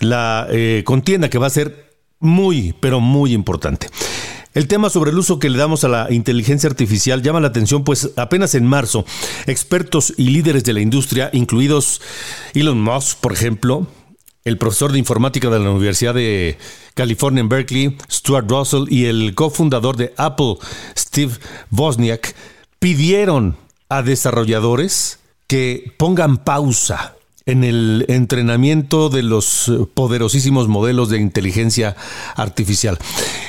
la 0.00 0.46
eh, 0.50 0.82
contienda 0.84 1.30
que 1.30 1.38
va 1.38 1.46
a 1.46 1.50
ser 1.50 1.91
muy, 2.22 2.74
pero 2.80 3.00
muy 3.00 3.34
importante. 3.34 3.88
El 4.54 4.68
tema 4.68 4.90
sobre 4.90 5.10
el 5.10 5.18
uso 5.18 5.38
que 5.38 5.48
le 5.48 5.58
damos 5.58 5.82
a 5.84 5.88
la 5.88 6.12
inteligencia 6.12 6.68
artificial 6.68 7.22
llama 7.22 7.40
la 7.40 7.48
atención, 7.48 7.84
pues 7.84 8.10
apenas 8.16 8.54
en 8.54 8.66
marzo, 8.66 9.06
expertos 9.46 10.12
y 10.18 10.24
líderes 10.24 10.64
de 10.64 10.74
la 10.74 10.80
industria, 10.80 11.30
incluidos 11.32 12.02
Elon 12.52 12.80
Musk, 12.80 13.18
por 13.18 13.32
ejemplo, 13.32 13.86
el 14.44 14.58
profesor 14.58 14.92
de 14.92 14.98
informática 14.98 15.48
de 15.48 15.58
la 15.58 15.70
Universidad 15.70 16.14
de 16.14 16.58
California 16.94 17.40
en 17.40 17.48
Berkeley, 17.48 17.96
Stuart 18.10 18.50
Russell, 18.50 18.84
y 18.90 19.06
el 19.06 19.34
cofundador 19.34 19.96
de 19.96 20.12
Apple, 20.18 20.56
Steve 20.98 21.32
Wozniak, 21.70 22.34
pidieron 22.78 23.56
a 23.88 24.02
desarrolladores 24.02 25.20
que 25.46 25.94
pongan 25.96 26.38
pausa 26.38 27.14
en 27.46 27.64
el 27.64 28.04
entrenamiento 28.08 29.08
de 29.08 29.22
los 29.22 29.68
eh, 29.68 29.86
poderosísimos 29.92 30.68
modelos 30.68 31.08
de 31.08 31.18
inteligencia 31.18 31.96
artificial. 32.36 32.98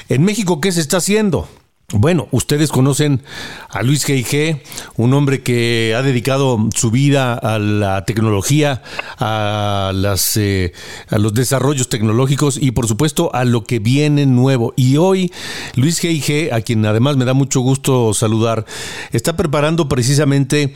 En 0.10 0.24
México, 0.24 0.62
¿qué 0.62 0.72
se 0.72 0.82
está 0.82 0.98
haciendo? 0.98 1.48
Bueno, 1.96 2.28
ustedes 2.32 2.72
conocen 2.72 3.22
a 3.70 3.84
Luis 3.84 4.08
G.I.G., 4.08 4.62
un 4.96 5.14
hombre 5.14 5.44
que 5.44 5.94
ha 5.96 6.02
dedicado 6.02 6.58
su 6.74 6.90
vida 6.90 7.36
a 7.36 7.60
la 7.60 8.04
tecnología, 8.04 8.82
a, 9.20 9.92
las, 9.94 10.36
eh, 10.38 10.74
a 11.10 11.20
los 11.20 11.36
desarrollos 11.36 11.90
tecnológicos 11.90 12.58
y 12.60 12.72
por 12.72 12.88
supuesto 12.88 13.30
a 13.36 13.46
lo 13.46 13.64
que 13.64 13.78
viene 13.78 14.26
nuevo. 14.26 14.74
Y 14.76 14.98
hoy 14.98 15.32
Luis 15.76 16.02
G.I.G., 16.02 16.52
a 16.52 16.62
quien 16.62 16.84
además 16.84 17.16
me 17.16 17.26
da 17.26 17.36
mucho 17.36 17.60
gusto 17.60 18.16
saludar, 18.16 18.66
está 19.12 19.36
preparando 19.36 19.88
precisamente 19.88 20.74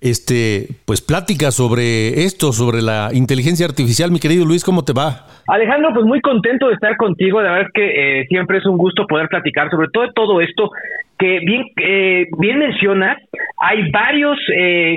este, 0.00 0.68
pues 0.86 1.00
plática 1.02 1.50
sobre 1.50 2.24
esto, 2.24 2.52
sobre 2.52 2.82
la 2.82 3.10
inteligencia 3.12 3.66
artificial. 3.66 4.10
Mi 4.10 4.20
querido 4.20 4.44
Luis, 4.44 4.64
¿cómo 4.64 4.84
te 4.84 4.92
va? 4.92 5.26
Alejandro, 5.48 5.90
pues 5.92 6.06
muy 6.06 6.20
contento 6.20 6.68
de 6.68 6.74
estar 6.74 6.96
contigo. 6.96 7.40
La 7.42 7.52
verdad 7.52 7.68
es 7.68 7.72
que 7.72 8.20
eh, 8.20 8.26
siempre 8.28 8.58
es 8.58 8.66
un 8.66 8.76
gusto 8.76 9.06
poder 9.06 9.28
platicar 9.28 9.70
sobre 9.70 9.88
todo 9.92 10.12
todo 10.12 10.40
esto 10.40 10.70
que 11.18 11.40
bien 11.40 11.64
eh, 11.82 12.26
bien 12.38 12.58
mencionas. 12.58 13.18
Hay 13.60 13.90
varios 13.90 14.38
eh, 14.56 14.96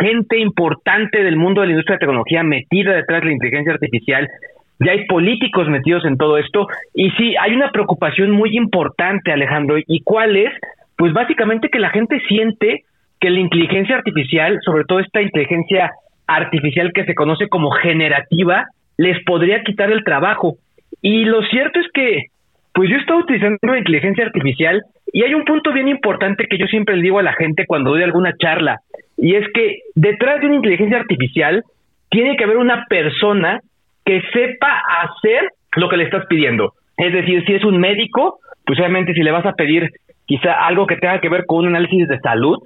gente 0.00 0.38
importante 0.38 1.22
del 1.22 1.36
mundo 1.36 1.60
de 1.60 1.68
la 1.68 1.72
industria 1.74 1.96
de 1.96 2.06
tecnología 2.06 2.42
metida 2.42 2.94
detrás 2.94 3.20
de 3.20 3.26
la 3.26 3.32
inteligencia 3.32 3.74
artificial. 3.74 4.28
Ya 4.80 4.92
hay 4.92 5.06
políticos 5.06 5.68
metidos 5.68 6.04
en 6.04 6.16
todo 6.16 6.36
esto 6.38 6.66
y 6.92 7.10
sí 7.12 7.34
hay 7.40 7.54
una 7.54 7.70
preocupación 7.70 8.32
muy 8.32 8.56
importante, 8.56 9.30
Alejandro. 9.30 9.76
¿Y 9.86 10.00
cuál 10.02 10.36
es? 10.36 10.52
Pues 10.96 11.12
básicamente 11.12 11.68
que 11.68 11.78
la 11.78 11.90
gente 11.90 12.20
siente 12.26 12.84
que 13.24 13.30
la 13.30 13.40
inteligencia 13.40 13.96
artificial, 13.96 14.58
sobre 14.62 14.84
todo 14.84 15.00
esta 15.00 15.22
inteligencia 15.22 15.90
artificial 16.26 16.92
que 16.92 17.06
se 17.06 17.14
conoce 17.14 17.48
como 17.48 17.70
generativa, 17.70 18.66
les 18.98 19.16
podría 19.24 19.62
quitar 19.62 19.90
el 19.90 20.04
trabajo. 20.04 20.56
Y 21.00 21.24
lo 21.24 21.40
cierto 21.44 21.80
es 21.80 21.86
que, 21.94 22.24
pues 22.74 22.90
yo 22.90 22.96
estoy 22.98 23.22
utilizando 23.22 23.56
la 23.62 23.78
inteligencia 23.78 24.26
artificial 24.26 24.82
y 25.10 25.22
hay 25.22 25.32
un 25.32 25.46
punto 25.46 25.72
bien 25.72 25.88
importante 25.88 26.44
que 26.50 26.58
yo 26.58 26.66
siempre 26.66 26.96
le 26.96 27.02
digo 27.02 27.18
a 27.18 27.22
la 27.22 27.32
gente 27.32 27.64
cuando 27.66 27.92
doy 27.92 28.02
alguna 28.02 28.34
charla, 28.36 28.80
y 29.16 29.36
es 29.36 29.46
que 29.54 29.78
detrás 29.94 30.42
de 30.42 30.48
una 30.48 30.56
inteligencia 30.56 30.98
artificial 30.98 31.62
tiene 32.10 32.36
que 32.36 32.44
haber 32.44 32.58
una 32.58 32.84
persona 32.90 33.60
que 34.04 34.20
sepa 34.34 34.82
hacer 35.00 35.48
lo 35.76 35.88
que 35.88 35.96
le 35.96 36.04
estás 36.04 36.26
pidiendo. 36.28 36.74
Es 36.98 37.10
decir, 37.10 37.42
si 37.46 37.54
es 37.54 37.64
un 37.64 37.78
médico, 37.78 38.36
pues 38.66 38.78
obviamente 38.80 39.14
si 39.14 39.22
le 39.22 39.30
vas 39.30 39.46
a 39.46 39.54
pedir 39.54 39.88
quizá 40.26 40.66
algo 40.66 40.86
que 40.86 40.98
tenga 40.98 41.20
que 41.20 41.30
ver 41.30 41.46
con 41.46 41.60
un 41.60 41.68
análisis 41.68 42.06
de 42.06 42.18
salud, 42.20 42.58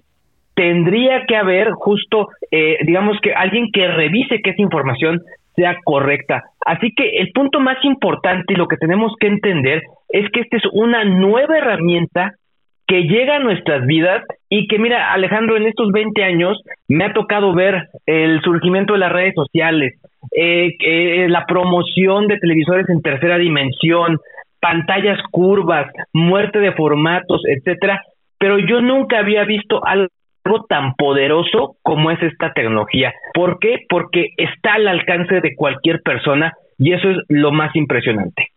tendría 0.59 1.25
que 1.25 1.37
haber 1.37 1.71
justo, 1.71 2.31
eh, 2.51 2.79
digamos 2.85 3.17
que 3.23 3.33
alguien 3.33 3.69
que 3.73 3.87
revise 3.87 4.41
que 4.43 4.51
esa 4.51 4.63
información 4.63 5.21
sea 5.55 5.77
correcta. 5.85 6.43
Así 6.67 6.93
que 6.97 7.19
el 7.21 7.31
punto 7.33 7.61
más 7.61 7.77
importante 7.85 8.55
y 8.55 8.57
lo 8.57 8.67
que 8.67 8.77
tenemos 8.77 9.13
que 9.21 9.29
entender 9.29 9.83
es 10.09 10.29
que 10.33 10.41
esta 10.41 10.57
es 10.57 10.65
una 10.73 11.05
nueva 11.05 11.59
herramienta 11.59 12.33
que 12.89 13.03
llega 13.03 13.37
a 13.37 13.39
nuestras 13.39 13.87
vidas 13.87 14.25
y 14.49 14.67
que 14.67 14.81
mira, 14.81 15.13
Alejandro, 15.13 15.57
en 15.57 15.67
estos 15.67 15.93
20 15.93 16.25
años 16.25 16.61
me 16.89 17.05
ha 17.05 17.13
tocado 17.13 17.55
ver 17.55 17.87
el 18.07 18.41
surgimiento 18.41 18.95
de 18.95 18.99
las 18.99 19.13
redes 19.13 19.35
sociales, 19.37 19.95
eh, 20.33 20.75
eh, 20.81 21.29
la 21.29 21.47
promoción 21.47 22.27
de 22.27 22.39
televisores 22.39 22.89
en 22.89 23.01
tercera 23.01 23.39
dimensión, 23.39 24.19
pantallas 24.61 25.21
curvas, 25.31 25.87
muerte 26.13 26.59
de 26.59 26.73
formatos, 26.73 27.43
etcétera, 27.47 28.03
pero 28.41 28.59
yo 28.59 28.81
nunca 28.81 29.21
había 29.21 29.45
visto 29.45 29.85
algo 29.87 30.09
tan 30.69 30.95
poderoso 30.95 31.77
como 31.83 32.11
es 32.11 32.23
esta 32.23 32.53
tecnología. 32.53 33.13
¿Por 33.35 33.59
qué? 33.59 33.87
Porque 33.89 34.31
está 34.37 34.75
al 34.75 34.89
alcance 34.89 35.41
de 35.41 35.55
cualquier 35.55 36.03
persona 36.03 36.53
y 36.79 36.93
eso 36.93 37.11
es 37.11 37.17
lo 37.29 37.53
más 37.53 37.75
impresionante. 37.75 38.53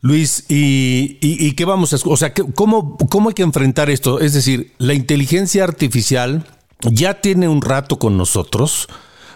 Luis, 0.00 0.46
¿y, 0.48 1.54
qué 1.54 1.64
vamos 1.64 1.92
a... 1.94 2.08
O 2.10 2.16
sea, 2.16 2.32
¿cómo, 2.54 2.96
¿cómo 3.08 3.28
hay 3.28 3.34
que 3.34 3.42
enfrentar 3.42 3.88
esto? 3.88 4.20
Es 4.20 4.34
decir, 4.34 4.72
la 4.78 4.94
inteligencia 4.94 5.64
artificial 5.64 6.44
ya 6.80 7.20
tiene 7.20 7.48
un 7.48 7.62
rato 7.62 7.98
con 7.98 8.16
nosotros, 8.16 8.88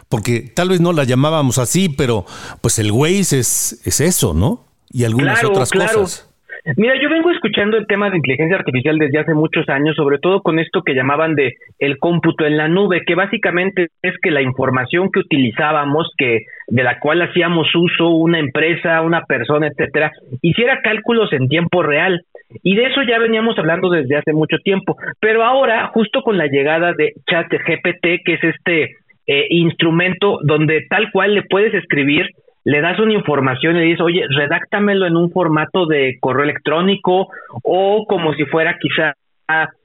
porque 0.09 0.41
tal 0.41 0.71
vez 0.71 0.81
no 0.81 0.93
la 0.93 1.05
llamábamos 1.05 1.59
así, 1.59 1.89
pero 1.89 2.27
pues 2.61 2.79
el 2.79 2.91
Waze 2.91 3.39
es, 3.39 3.81
es 3.85 4.01
eso, 4.01 4.35
¿no? 4.35 4.65
Y 4.91 5.05
algunas 5.05 5.43
otras 5.45 5.71
cosas. 5.71 6.29
Mira, 6.75 6.95
yo 7.01 7.09
vengo 7.09 7.31
escuchando 7.31 7.77
el 7.77 7.87
tema 7.87 8.11
de 8.11 8.17
inteligencia 8.17 8.57
artificial 8.57 8.99
desde 8.99 9.21
hace 9.21 9.35
muchos 9.35 9.69
años, 9.69 9.95
sobre 9.95 10.19
todo 10.19 10.43
con 10.43 10.59
esto 10.59 10.83
que 10.83 10.95
llamaban 10.95 11.37
de 11.37 11.55
el 11.79 11.99
cómputo 11.99 12.45
en 12.45 12.57
la 12.57 12.67
nube, 12.67 13.03
que 13.07 13.15
básicamente 13.15 13.91
es 14.03 14.15
que 14.21 14.33
la 14.33 14.43
información 14.43 15.11
que 15.13 15.21
utilizábamos, 15.21 16.11
que 16.19 16.41
de 16.67 16.83
la 16.83 16.99
cual 16.99 17.23
hacíamos 17.23 17.69
uso 17.73 18.09
una 18.09 18.41
empresa, 18.41 19.01
una 19.03 19.23
persona, 19.23 19.69
etcétera, 19.69 20.11
hiciera 20.43 20.81
cálculos 20.83 21.33
en 21.33 21.49
tiempo 21.49 21.85
real. 21.85 22.23
Y 22.65 22.75
de 22.75 22.87
eso 22.87 23.03
ya 23.03 23.21
veníamos 23.21 23.57
hablando 23.61 23.89
desde 23.89 24.17
hace 24.17 24.33
mucho 24.33 24.57
tiempo. 24.59 24.97
Pero 25.21 25.45
ahora, 25.45 25.87
justo 25.95 26.23
con 26.23 26.37
la 26.37 26.49
llegada 26.49 26.95
de 26.95 27.13
ChatGPT, 27.31 28.25
que 28.25 28.35
es 28.35 28.43
este 28.43 28.97
eh, 29.29 29.47
instrumento 29.51 30.41
donde 30.43 30.85
tal 30.91 31.13
cual 31.13 31.35
le 31.35 31.43
puedes 31.45 31.75
escribir 31.75 32.27
le 32.67 32.81
das 32.81 32.99
una 32.99 33.13
información 33.13 33.77
y 33.77 33.79
le 33.79 33.85
dices, 33.85 34.01
oye, 34.01 34.25
redáctamelo 34.29 35.07
en 35.07 35.17
un 35.17 35.31
formato 35.31 35.87
de 35.87 36.19
correo 36.21 36.43
electrónico 36.43 37.29
o 37.63 38.05
como 38.09 38.35
si 38.35 38.45
fuera 38.47 38.77
quizá 38.81 39.15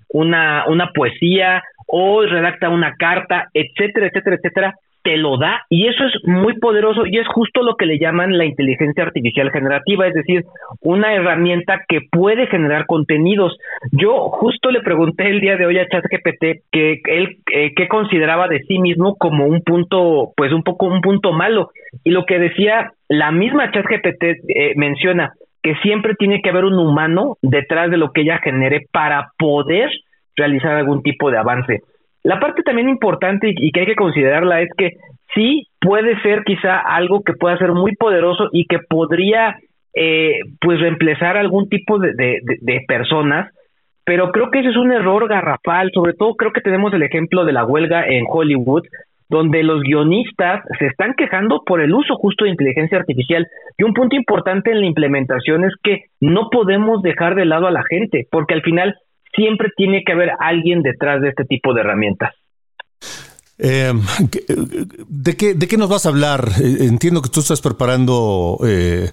una, 0.09 0.65
una 0.67 0.91
poesía 0.91 1.61
o 1.85 2.23
redacta 2.23 2.69
una 2.69 2.95
carta, 2.95 3.49
etcétera, 3.53 4.07
etcétera, 4.07 4.35
etcétera, 4.37 4.75
te 5.03 5.17
lo 5.17 5.37
da 5.37 5.61
y 5.69 5.87
eso 5.87 6.03
es 6.05 6.13
muy 6.23 6.57
poderoso 6.59 7.05
y 7.05 7.19
es 7.19 7.27
justo 7.27 7.61
lo 7.61 7.75
que 7.75 7.85
le 7.85 7.99
llaman 7.99 8.37
la 8.37 8.45
inteligencia 8.45 9.03
artificial 9.03 9.51
generativa, 9.51 10.07
es 10.07 10.15
decir, 10.15 10.45
una 10.81 11.13
herramienta 11.13 11.81
que 11.87 11.99
puede 12.11 12.47
generar 12.47 12.87
contenidos. 12.87 13.57
Yo 13.91 14.29
justo 14.29 14.71
le 14.71 14.81
pregunté 14.81 15.27
el 15.27 15.39
día 15.39 15.55
de 15.55 15.67
hoy 15.67 15.77
a 15.77 15.87
ChatGPT 15.87 16.63
que 16.71 17.01
él 17.05 17.37
eh, 17.53 17.73
qué 17.75 17.87
consideraba 17.87 18.47
de 18.47 18.63
sí 18.63 18.79
mismo 18.79 19.15
como 19.17 19.45
un 19.45 19.61
punto, 19.61 20.33
pues 20.35 20.51
un 20.51 20.63
poco 20.63 20.87
un 20.87 21.01
punto 21.01 21.31
malo 21.31 21.69
y 22.03 22.11
lo 22.11 22.25
que 22.25 22.39
decía 22.39 22.91
la 23.09 23.31
misma 23.31 23.71
ChatGPT 23.71 24.23
eh, 24.23 24.73
menciona 24.75 25.33
que 25.63 25.75
siempre 25.83 26.15
tiene 26.15 26.41
que 26.41 26.49
haber 26.49 26.65
un 26.65 26.79
humano 26.79 27.37
detrás 27.41 27.91
de 27.91 27.97
lo 27.97 28.11
que 28.11 28.21
ella 28.21 28.39
genere 28.39 28.85
para 28.91 29.31
poder 29.37 29.89
realizar 30.35 30.75
algún 30.75 31.03
tipo 31.03 31.29
de 31.29 31.37
avance. 31.37 31.81
La 32.23 32.39
parte 32.39 32.63
también 32.63 32.89
importante 32.89 33.53
y 33.55 33.71
que 33.71 33.81
hay 33.81 33.85
que 33.85 33.95
considerarla 33.95 34.61
es 34.61 34.69
que 34.77 34.91
sí 35.33 35.67
puede 35.79 36.19
ser 36.21 36.43
quizá 36.43 36.77
algo 36.77 37.21
que 37.23 37.33
pueda 37.33 37.57
ser 37.57 37.71
muy 37.73 37.95
poderoso 37.95 38.49
y 38.51 38.65
que 38.65 38.79
podría 38.79 39.57
eh, 39.93 40.39
pues 40.59 40.79
reemplazar 40.79 41.37
algún 41.37 41.67
tipo 41.67 41.99
de, 41.99 42.13
de, 42.13 42.81
personas, 42.87 43.51
pero 44.05 44.31
creo 44.31 44.49
que 44.49 44.59
ese 44.59 44.69
es 44.69 44.77
un 44.77 44.91
error 44.91 45.27
garrafal, 45.27 45.91
sobre 45.93 46.13
todo 46.13 46.35
creo 46.35 46.53
que 46.53 46.61
tenemos 46.61 46.93
el 46.93 47.03
ejemplo 47.03 47.43
de 47.43 47.51
la 47.51 47.65
huelga 47.65 48.05
en 48.07 48.25
Hollywood, 48.27 48.83
donde 49.31 49.63
los 49.63 49.81
guionistas 49.81 50.61
se 50.77 50.87
están 50.87 51.13
quejando 51.17 51.63
por 51.65 51.79
el 51.79 51.93
uso 51.93 52.15
justo 52.17 52.43
de 52.43 52.51
inteligencia 52.51 52.97
artificial. 52.97 53.47
Y 53.77 53.83
un 53.83 53.93
punto 53.93 54.17
importante 54.17 54.71
en 54.71 54.81
la 54.81 54.85
implementación 54.85 55.63
es 55.63 55.71
que 55.81 56.07
no 56.19 56.49
podemos 56.51 57.01
dejar 57.01 57.35
de 57.35 57.45
lado 57.45 57.65
a 57.65 57.71
la 57.71 57.81
gente, 57.89 58.27
porque 58.29 58.55
al 58.55 58.61
final 58.61 58.93
siempre 59.33 59.69
tiene 59.77 60.03
que 60.05 60.11
haber 60.11 60.31
alguien 60.37 60.81
detrás 60.81 61.21
de 61.21 61.29
este 61.29 61.45
tipo 61.45 61.73
de 61.73 61.79
herramientas. 61.79 62.35
Eh, 63.57 63.93
¿de, 65.07 65.37
qué, 65.37 65.53
¿De 65.53 65.65
qué 65.65 65.77
nos 65.77 65.87
vas 65.87 66.05
a 66.05 66.09
hablar? 66.09 66.49
Eh, 66.61 66.87
entiendo 66.89 67.21
que 67.21 67.29
tú 67.29 67.39
estás 67.39 67.61
preparando 67.61 68.57
eh, 68.67 69.11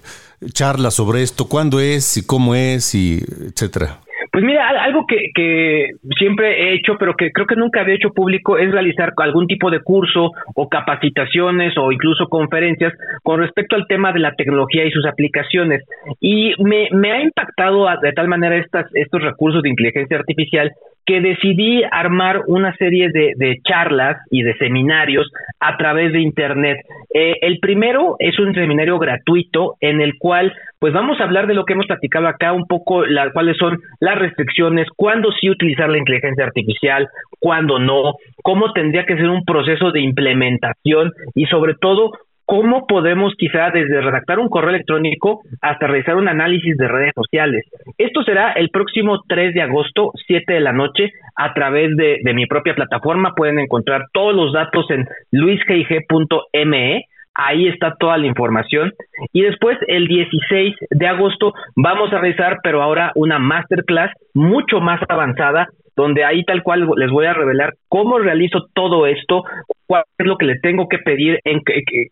charlas 0.51 0.95
sobre 0.95 1.23
esto. 1.23 1.47
¿Cuándo 1.47 1.79
es 1.79 2.17
y 2.17 2.25
cómo 2.25 2.55
es 2.55 2.93
y 2.93 3.23
etcétera? 3.53 4.01
Pues 4.31 4.43
mira, 4.43 4.67
algo 4.69 5.05
que, 5.07 5.29
que 5.33 5.91
siempre 6.17 6.63
he 6.63 6.73
hecho, 6.75 6.97
pero 6.99 7.15
que 7.15 7.31
creo 7.31 7.47
que 7.47 7.55
nunca 7.55 7.81
había 7.81 7.95
hecho 7.95 8.11
público, 8.11 8.57
es 8.57 8.71
realizar 8.71 9.13
algún 9.17 9.47
tipo 9.47 9.71
de 9.71 9.81
curso 9.81 10.31
o 10.55 10.69
capacitaciones 10.69 11.77
o 11.77 11.91
incluso 11.91 12.27
conferencias 12.27 12.93
con 13.23 13.39
respecto 13.39 13.75
al 13.75 13.87
tema 13.87 14.11
de 14.13 14.19
la 14.19 14.35
tecnología 14.35 14.85
y 14.85 14.91
sus 14.91 15.05
aplicaciones. 15.05 15.83
Y 16.19 16.53
me, 16.63 16.89
me 16.91 17.11
ha 17.11 17.21
impactado 17.21 17.87
de 18.01 18.13
tal 18.13 18.27
manera 18.27 18.57
estas, 18.57 18.85
estos 18.93 19.21
recursos 19.21 19.63
de 19.63 19.69
inteligencia 19.69 20.17
artificial 20.17 20.71
que 21.05 21.21
decidí 21.21 21.81
armar 21.91 22.41
una 22.47 22.75
serie 22.75 23.09
de, 23.11 23.57
charlas 23.67 24.17
y 24.29 24.43
de 24.43 24.55
seminarios 24.57 25.29
a 25.59 25.75
través 25.77 26.13
de 26.13 26.21
Internet. 26.21 26.77
Eh, 27.13 27.37
el 27.41 27.59
primero 27.59 28.15
es 28.19 28.37
un 28.39 28.53
seminario 28.53 28.99
gratuito 28.99 29.75
en 29.81 30.01
el 30.01 30.17
cual 30.19 30.53
pues 30.79 30.93
vamos 30.93 31.19
a 31.19 31.25
hablar 31.25 31.47
de 31.47 31.53
lo 31.53 31.65
que 31.65 31.73
hemos 31.73 31.87
platicado 31.87 32.27
acá, 32.27 32.53
un 32.53 32.65
poco 32.65 33.05
la, 33.05 33.31
cuáles 33.31 33.57
son 33.57 33.79
las 33.99 34.17
restricciones, 34.17 34.87
cuándo 34.95 35.29
sí 35.33 35.49
utilizar 35.49 35.89
la 35.89 35.97
inteligencia 35.97 36.45
artificial, 36.45 37.09
cuándo 37.39 37.79
no, 37.79 38.13
cómo 38.43 38.71
tendría 38.71 39.05
que 39.05 39.15
ser 39.15 39.29
un 39.29 39.43
proceso 39.43 39.91
de 39.91 40.01
implementación 40.01 41.11
y 41.35 41.45
sobre 41.47 41.73
todo 41.75 42.11
cómo 42.49 42.87
podemos 42.87 43.35
quizá 43.37 43.69
desde 43.69 44.01
redactar 44.01 44.39
un 44.39 44.49
correo 44.49 44.71
electrónico 44.71 45.41
hasta 45.61 45.85
realizar 45.85 46.15
un 46.15 46.27
análisis 46.27 46.75
de 46.77 46.87
redes 46.87 47.11
sociales. 47.13 47.63
Esto 47.95 48.23
será 48.23 48.53
el 48.53 48.71
próximo 48.71 49.21
3 49.27 49.53
de 49.53 49.61
agosto, 49.61 50.13
7 50.25 50.53
de 50.53 50.59
la 50.59 50.73
noche, 50.73 51.11
a 51.35 51.53
través 51.53 51.95
de, 51.95 52.19
mi 52.33 52.47
propia 52.47 52.73
plataforma. 52.73 53.35
Pueden 53.35 53.59
encontrar 53.59 54.05
todos 54.13 54.33
los 54.33 54.51
datos 54.51 54.89
en 54.89 55.05
luisgig.me. 55.31 57.03
Ahí 57.35 57.67
está 57.67 57.93
toda 57.99 58.17
la 58.17 58.25
información. 58.25 58.93
Y 59.31 59.43
después, 59.43 59.77
el 59.87 60.07
16 60.07 60.75
de 60.89 61.07
agosto, 61.07 61.53
vamos 61.75 62.11
a 62.11 62.17
realizar, 62.17 62.57
pero 62.63 62.81
ahora 62.81 63.11
una 63.13 63.37
masterclass 63.37 64.11
mucho 64.33 64.79
más 64.79 64.99
avanzada 65.07 65.67
donde 65.95 66.23
ahí 66.23 66.45
tal 66.45 66.63
cual 66.63 66.89
les 66.95 67.11
voy 67.11 67.25
a 67.25 67.33
revelar 67.33 67.73
cómo 67.89 68.19
realizo 68.19 68.67
todo 68.73 69.05
esto, 69.05 69.43
cuál 69.89 70.03
es 70.19 70.25
lo 70.27 70.37
que 70.37 70.45
le 70.45 70.59
tengo 70.59 70.87
que 70.87 70.99
pedir, 70.99 71.39
en, 71.45 71.61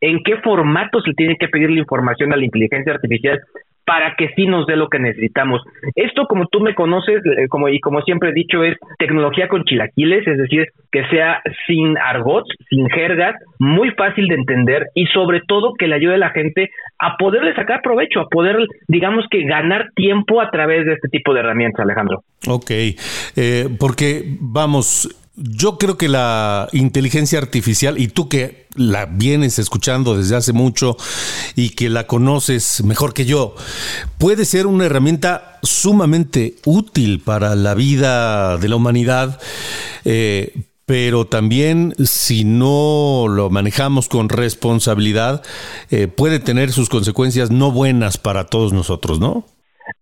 en 0.02 0.24
qué 0.24 0.38
formato 0.38 1.00
se 1.02 1.14
tiene 1.14 1.38
que 1.38 1.48
pedir 1.48 1.70
la 1.70 1.78
información 1.78 2.34
a 2.34 2.36
la 2.36 2.44
inteligencia 2.44 2.92
artificial 2.92 3.40
para 3.86 4.16
que 4.18 4.30
sí 4.36 4.48
nos 4.48 4.66
dé 4.66 4.76
lo 4.76 4.90
que 4.90 5.00
necesitamos. 5.00 5.62
Esto, 5.96 6.26
como 6.28 6.48
tú 6.48 6.60
me 6.60 6.74
conoces, 6.74 7.22
eh, 7.24 7.48
como 7.48 7.70
y 7.70 7.80
como 7.80 8.02
siempre 8.02 8.32
he 8.32 8.34
dicho, 8.34 8.64
es 8.64 8.76
tecnología 8.98 9.48
con 9.48 9.64
chilaquiles, 9.64 10.28
es 10.28 10.38
decir, 10.40 10.66
que 10.92 11.08
sea 11.08 11.42
sin 11.68 11.98
argots, 12.00 12.50
sin 12.68 12.90
jergas, 12.90 13.36
muy 13.60 13.92
fácil 13.92 14.28
de 14.28 14.36
entender 14.36 14.88
y 14.96 15.06
sobre 15.06 15.42
todo 15.48 15.74
que 15.78 15.88
le 15.88 15.96
ayude 15.96 16.16
a 16.16 16.18
la 16.18 16.32
gente 16.32 16.72
a 17.00 17.16
poderle 17.16 17.54
sacar 17.56 17.82
provecho, 17.82 18.22
a 18.22 18.28
poder, 18.28 18.58
digamos 18.88 19.24
que 19.30 19.44
ganar 19.44 19.90
tiempo 19.96 20.42
a 20.42 20.50
través 20.50 20.86
de 20.86 20.94
este 20.94 21.10
tipo 21.10 21.34
de 21.34 21.42
herramientas, 21.42 21.86
Alejandro. 21.86 22.24
Ok, 22.50 22.72
eh, 22.72 23.70
porque 23.80 24.24
vamos, 24.42 25.27
yo 25.38 25.78
creo 25.78 25.98
que 25.98 26.10
la 26.10 26.68
inteligencia 26.72 27.38
artificial, 27.38 28.00
y 28.00 28.08
tú 28.08 28.28
que 28.28 28.66
la 28.76 29.06
vienes 29.06 29.60
escuchando 29.60 30.18
desde 30.18 30.36
hace 30.36 30.52
mucho 30.52 30.98
y 31.56 31.70
que 31.70 31.90
la 31.90 32.08
conoces 32.08 32.84
mejor 32.84 33.14
que 33.14 33.26
yo, 33.26 33.56
puede 34.18 34.46
ser 34.46 34.66
una 34.66 34.86
herramienta 34.86 35.60
sumamente 35.62 36.56
útil 36.66 37.22
para 37.22 37.56
la 37.56 37.76
vida 37.76 38.58
de 38.58 38.68
la 38.68 38.76
humanidad, 38.76 39.40
eh, 40.06 40.66
pero 40.88 41.28
también 41.28 41.94
si 42.04 42.44
no 42.44 43.28
lo 43.30 43.52
manejamos 43.52 44.08
con 44.08 44.30
responsabilidad, 44.30 45.44
eh, 45.92 46.08
puede 46.08 46.40
tener 46.40 46.72
sus 46.72 46.90
consecuencias 46.90 47.52
no 47.52 47.72
buenas 47.72 48.18
para 48.18 48.46
todos 48.46 48.74
nosotros, 48.74 49.20
¿no? 49.20 49.46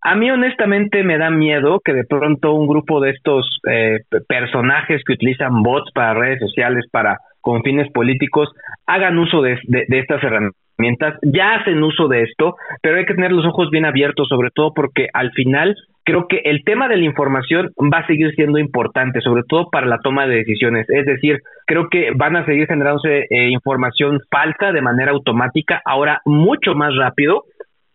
A 0.01 0.15
mí 0.15 0.29
honestamente 0.29 1.03
me 1.03 1.17
da 1.17 1.29
miedo 1.29 1.79
que 1.83 1.93
de 1.93 2.05
pronto 2.05 2.53
un 2.53 2.67
grupo 2.67 2.99
de 3.01 3.11
estos 3.11 3.59
eh, 3.69 3.99
personajes 4.27 5.01
que 5.05 5.13
utilizan 5.13 5.61
bots 5.63 5.91
para 5.93 6.13
redes 6.13 6.39
sociales, 6.39 6.85
para 6.91 7.17
con 7.41 7.61
fines 7.61 7.91
políticos, 7.91 8.49
hagan 8.87 9.19
uso 9.19 9.43
de, 9.43 9.59
estas 9.69 10.23
herramientas. 10.23 11.19
Ya 11.21 11.55
hacen 11.55 11.83
uso 11.83 12.07
de 12.07 12.23
esto, 12.23 12.55
pero 12.81 12.97
hay 12.97 13.05
que 13.05 13.13
tener 13.13 13.31
los 13.31 13.45
ojos 13.45 13.69
bien 13.69 13.85
abiertos, 13.85 14.27
sobre 14.27 14.49
todo 14.49 14.73
porque 14.73 15.09
al 15.13 15.31
final 15.31 15.75
creo 16.03 16.27
que 16.27 16.41
el 16.45 16.63
tema 16.63 16.87
de 16.87 16.97
la 16.97 17.05
información 17.05 17.69
va 17.77 17.99
a 17.99 18.07
seguir 18.07 18.33
siendo 18.33 18.57
importante, 18.57 19.21
sobre 19.21 19.43
todo 19.47 19.69
para 19.69 19.85
la 19.85 19.99
toma 19.99 20.25
de 20.25 20.37
decisiones. 20.37 20.89
Es 20.89 21.05
decir, 21.05 21.39
creo 21.67 21.87
que 21.89 22.11
van 22.15 22.35
a 22.35 22.45
seguir 22.45 22.65
generándose 22.65 23.25
eh, 23.29 23.49
información 23.49 24.21
falsa 24.31 24.71
de 24.71 24.81
manera 24.81 25.11
automática, 25.11 25.81
ahora 25.85 26.21
mucho 26.25 26.73
más 26.73 26.95
rápido 26.95 27.43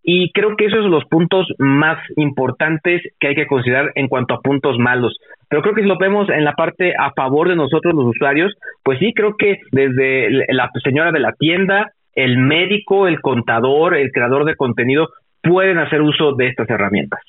y 0.03 0.33
creo 0.33 0.57
que 0.57 0.67
esos 0.67 0.81
son 0.83 0.91
los 0.91 1.05
puntos 1.05 1.47
más 1.59 1.99
importantes 2.17 3.03
que 3.19 3.29
hay 3.29 3.35
que 3.35 3.47
considerar 3.47 3.93
en 3.95 4.09
cuanto 4.09 4.35
a 4.35 4.41
puntos 4.41 4.79
malos. 4.79 5.17
Pero 5.49 5.63
creo 5.63 5.75
que 5.75 5.83
si 5.83 5.89
lo 5.89 5.99
vemos 5.99 6.29
en 6.31 6.45
la 6.45 6.55
parte 6.55 6.95
a 6.99 7.13
favor 7.13 7.49
de 7.49 7.57
nosotros 7.57 7.95
los 7.95 8.07
usuarios, 8.07 8.53
pues 8.83 8.99
sí, 8.99 9.13
creo 9.15 9.37
que 9.37 9.59
desde 9.73 10.31
la 10.53 10.71
señora 10.83 11.13
de 11.13 11.21
la 11.21 11.33
tienda, 11.33 11.93
el 12.15 12.39
médico, 12.39 13.07
el 13.07 13.21
contador, 13.21 13.97
el 13.97 14.11
creador 14.11 14.45
de 14.45 14.57
contenido, 14.57 15.09
pueden 15.43 15.79
hacer 15.79 16.03
uso 16.03 16.35
de 16.35 16.49
estas 16.49 16.69
herramientas. 16.71 17.21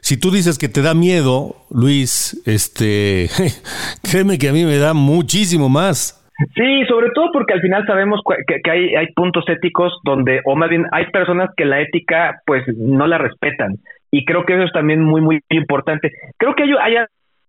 Si 0.00 0.18
tú 0.18 0.30
dices 0.30 0.58
que 0.58 0.68
te 0.68 0.82
da 0.82 0.94
miedo, 0.94 1.56
Luis, 1.70 2.42
este, 2.46 3.28
créeme 4.02 4.38
que 4.38 4.48
a 4.48 4.52
mí 4.52 4.64
me 4.64 4.78
da 4.78 4.94
muchísimo 4.94 5.68
más. 5.68 6.27
Sí, 6.54 6.84
sobre 6.86 7.10
todo 7.10 7.30
porque 7.32 7.54
al 7.54 7.60
final 7.60 7.84
sabemos 7.84 8.20
que, 8.46 8.70
hay, 8.70 8.94
hay 8.94 9.06
puntos 9.12 9.44
éticos 9.48 9.92
donde, 10.04 10.40
o 10.44 10.54
más 10.54 10.70
bien 10.70 10.86
hay 10.92 11.06
personas 11.06 11.50
que 11.56 11.64
la 11.64 11.80
ética 11.80 12.40
pues 12.46 12.62
no 12.76 13.06
la 13.08 13.18
respetan. 13.18 13.76
Y 14.10 14.24
creo 14.24 14.44
que 14.44 14.54
eso 14.54 14.64
es 14.64 14.72
también 14.72 15.02
muy, 15.02 15.20
muy 15.20 15.40
importante. 15.50 16.12
Creo 16.38 16.54
que 16.54 16.62
hay 16.62 16.96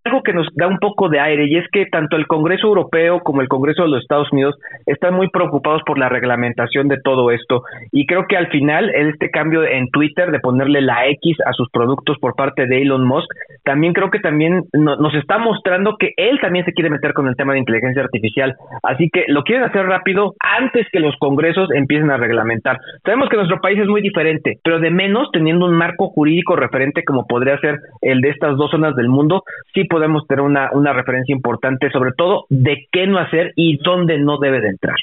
algo 0.03 0.23
que 0.23 0.33
nos 0.33 0.47
da 0.55 0.67
un 0.67 0.77
poco 0.77 1.09
de 1.09 1.19
aire 1.19 1.45
y 1.47 1.57
es 1.57 1.65
que 1.71 1.85
tanto 1.85 2.15
el 2.15 2.27
Congreso 2.27 2.67
Europeo 2.67 3.19
como 3.21 3.41
el 3.41 3.47
Congreso 3.47 3.83
de 3.83 3.89
los 3.89 4.01
Estados 4.01 4.31
Unidos 4.31 4.55
están 4.85 5.13
muy 5.13 5.29
preocupados 5.29 5.81
por 5.85 5.97
la 5.97 6.09
reglamentación 6.09 6.87
de 6.87 6.99
todo 7.03 7.31
esto. 7.31 7.63
Y 7.91 8.05
creo 8.05 8.25
que 8.27 8.37
al 8.37 8.47
final 8.47 8.89
este 8.89 9.29
cambio 9.29 9.63
en 9.63 9.89
Twitter 9.89 10.31
de 10.31 10.39
ponerle 10.39 10.81
la 10.81 11.07
X 11.07 11.37
a 11.45 11.53
sus 11.53 11.69
productos 11.69 12.17
por 12.19 12.35
parte 12.35 12.65
de 12.65 12.81
Elon 12.81 13.05
Musk 13.05 13.29
también 13.63 13.93
creo 13.93 14.09
que 14.09 14.19
también 14.19 14.63
nos 14.73 15.13
está 15.15 15.37
mostrando 15.37 15.97
que 15.97 16.11
él 16.17 16.39
también 16.41 16.65
se 16.65 16.73
quiere 16.73 16.89
meter 16.89 17.13
con 17.13 17.27
el 17.27 17.35
tema 17.35 17.53
de 17.53 17.59
inteligencia 17.59 18.03
artificial. 18.03 18.55
Así 18.83 19.09
que 19.11 19.25
lo 19.27 19.43
quieren 19.43 19.65
hacer 19.65 19.85
rápido 19.85 20.33
antes 20.39 20.87
que 20.91 20.99
los 20.99 21.15
congresos 21.17 21.69
empiecen 21.73 22.09
a 22.11 22.17
reglamentar. 22.17 22.77
Sabemos 23.03 23.29
que 23.29 23.37
nuestro 23.37 23.59
país 23.61 23.79
es 23.79 23.87
muy 23.87 24.01
diferente 24.01 24.59
pero 24.63 24.79
de 24.79 24.91
menos 24.91 25.29
teniendo 25.31 25.65
un 25.65 25.73
marco 25.73 26.09
jurídico 26.09 26.55
referente 26.55 27.03
como 27.03 27.25
podría 27.27 27.57
ser 27.59 27.79
el 28.01 28.21
de 28.21 28.29
estas 28.29 28.57
dos 28.57 28.71
zonas 28.71 28.95
del 28.95 29.09
mundo 29.09 29.43
sí 29.73 29.83
tener 30.27 30.41
una, 30.41 30.69
una 30.73 30.93
referencia 30.93 31.33
importante, 31.33 31.89
sobre 31.91 32.11
todo 32.17 32.45
de 32.49 32.87
qué 32.91 33.07
no 33.07 33.19
hacer 33.19 33.53
y 33.55 33.77
dónde 33.83 34.17
no 34.19 34.37
debe 34.37 34.61
de 34.61 34.69
entrar. 34.69 34.97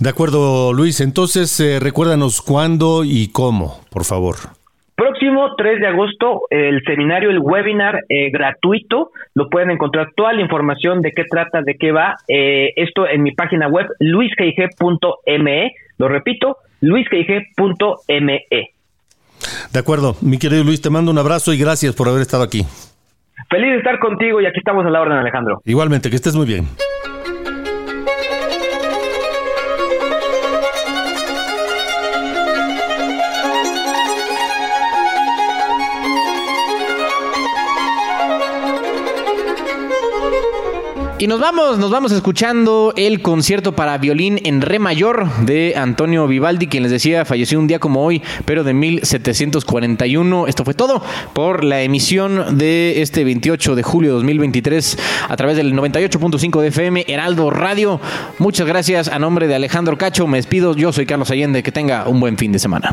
De 0.00 0.08
acuerdo, 0.08 0.72
Luis. 0.72 1.00
Entonces, 1.00 1.58
eh, 1.60 1.78
recuérdanos 1.80 2.42
cuándo 2.42 3.04
y 3.04 3.30
cómo, 3.32 3.80
por 3.90 4.04
favor. 4.04 4.36
Próximo 4.96 5.56
3 5.56 5.80
de 5.80 5.86
agosto, 5.88 6.42
el 6.50 6.80
seminario, 6.84 7.30
el 7.30 7.40
webinar 7.40 8.04
eh, 8.08 8.30
gratuito, 8.30 9.10
lo 9.34 9.48
pueden 9.48 9.72
encontrar 9.72 10.12
toda 10.14 10.32
la 10.32 10.40
información 10.40 11.00
de 11.00 11.10
qué 11.10 11.24
trata, 11.24 11.62
de 11.62 11.74
qué 11.76 11.90
va, 11.90 12.14
eh, 12.28 12.72
esto 12.76 13.08
en 13.08 13.24
mi 13.24 13.32
página 13.32 13.66
web, 13.66 13.86
luisgig.me, 13.98 15.72
lo 15.98 16.08
repito, 16.08 16.58
luisgig.me. 16.80 18.44
De 19.72 19.78
acuerdo, 19.78 20.16
mi 20.20 20.38
querido 20.38 20.62
Luis, 20.62 20.80
te 20.80 20.90
mando 20.90 21.10
un 21.10 21.18
abrazo 21.18 21.52
y 21.52 21.58
gracias 21.58 21.96
por 21.96 22.08
haber 22.08 22.22
estado 22.22 22.44
aquí. 22.44 22.64
Feliz 23.54 23.70
de 23.70 23.76
estar 23.76 24.00
contigo 24.00 24.40
y 24.40 24.46
aquí 24.46 24.58
estamos 24.58 24.84
a 24.84 24.90
la 24.90 25.00
orden, 25.00 25.16
Alejandro. 25.16 25.62
Igualmente, 25.64 26.10
que 26.10 26.16
estés 26.16 26.34
muy 26.34 26.44
bien. 26.44 26.64
Y 41.16 41.28
nos 41.28 41.38
vamos, 41.38 41.78
nos 41.78 41.92
vamos 41.92 42.10
escuchando 42.10 42.92
el 42.96 43.22
concierto 43.22 43.72
para 43.72 43.96
violín 43.98 44.40
en 44.44 44.60
re 44.60 44.80
mayor 44.80 45.30
de 45.44 45.74
Antonio 45.76 46.26
Vivaldi, 46.26 46.66
quien 46.66 46.82
les 46.82 46.90
decía 46.90 47.24
falleció 47.24 47.60
un 47.60 47.68
día 47.68 47.78
como 47.78 48.04
hoy, 48.04 48.20
pero 48.44 48.64
de 48.64 48.74
1741. 48.74 50.48
Esto 50.48 50.64
fue 50.64 50.74
todo 50.74 51.02
por 51.32 51.62
la 51.62 51.82
emisión 51.82 52.58
de 52.58 53.00
este 53.00 53.22
28 53.22 53.76
de 53.76 53.82
julio 53.84 54.10
de 54.10 54.14
2023 54.16 54.98
a 55.28 55.36
través 55.36 55.56
del 55.56 55.72
98.5 55.72 56.60
de 56.60 56.68
FM 56.68 57.04
Heraldo 57.06 57.48
Radio. 57.50 58.00
Muchas 58.40 58.66
gracias 58.66 59.06
a 59.08 59.20
nombre 59.20 59.46
de 59.46 59.54
Alejandro 59.54 59.96
Cacho. 59.96 60.26
Me 60.26 60.38
despido. 60.38 60.74
Yo 60.74 60.92
soy 60.92 61.06
Carlos 61.06 61.30
Allende. 61.30 61.62
Que 61.62 61.70
tenga 61.70 62.08
un 62.08 62.18
buen 62.18 62.36
fin 62.36 62.50
de 62.50 62.58
semana. 62.58 62.92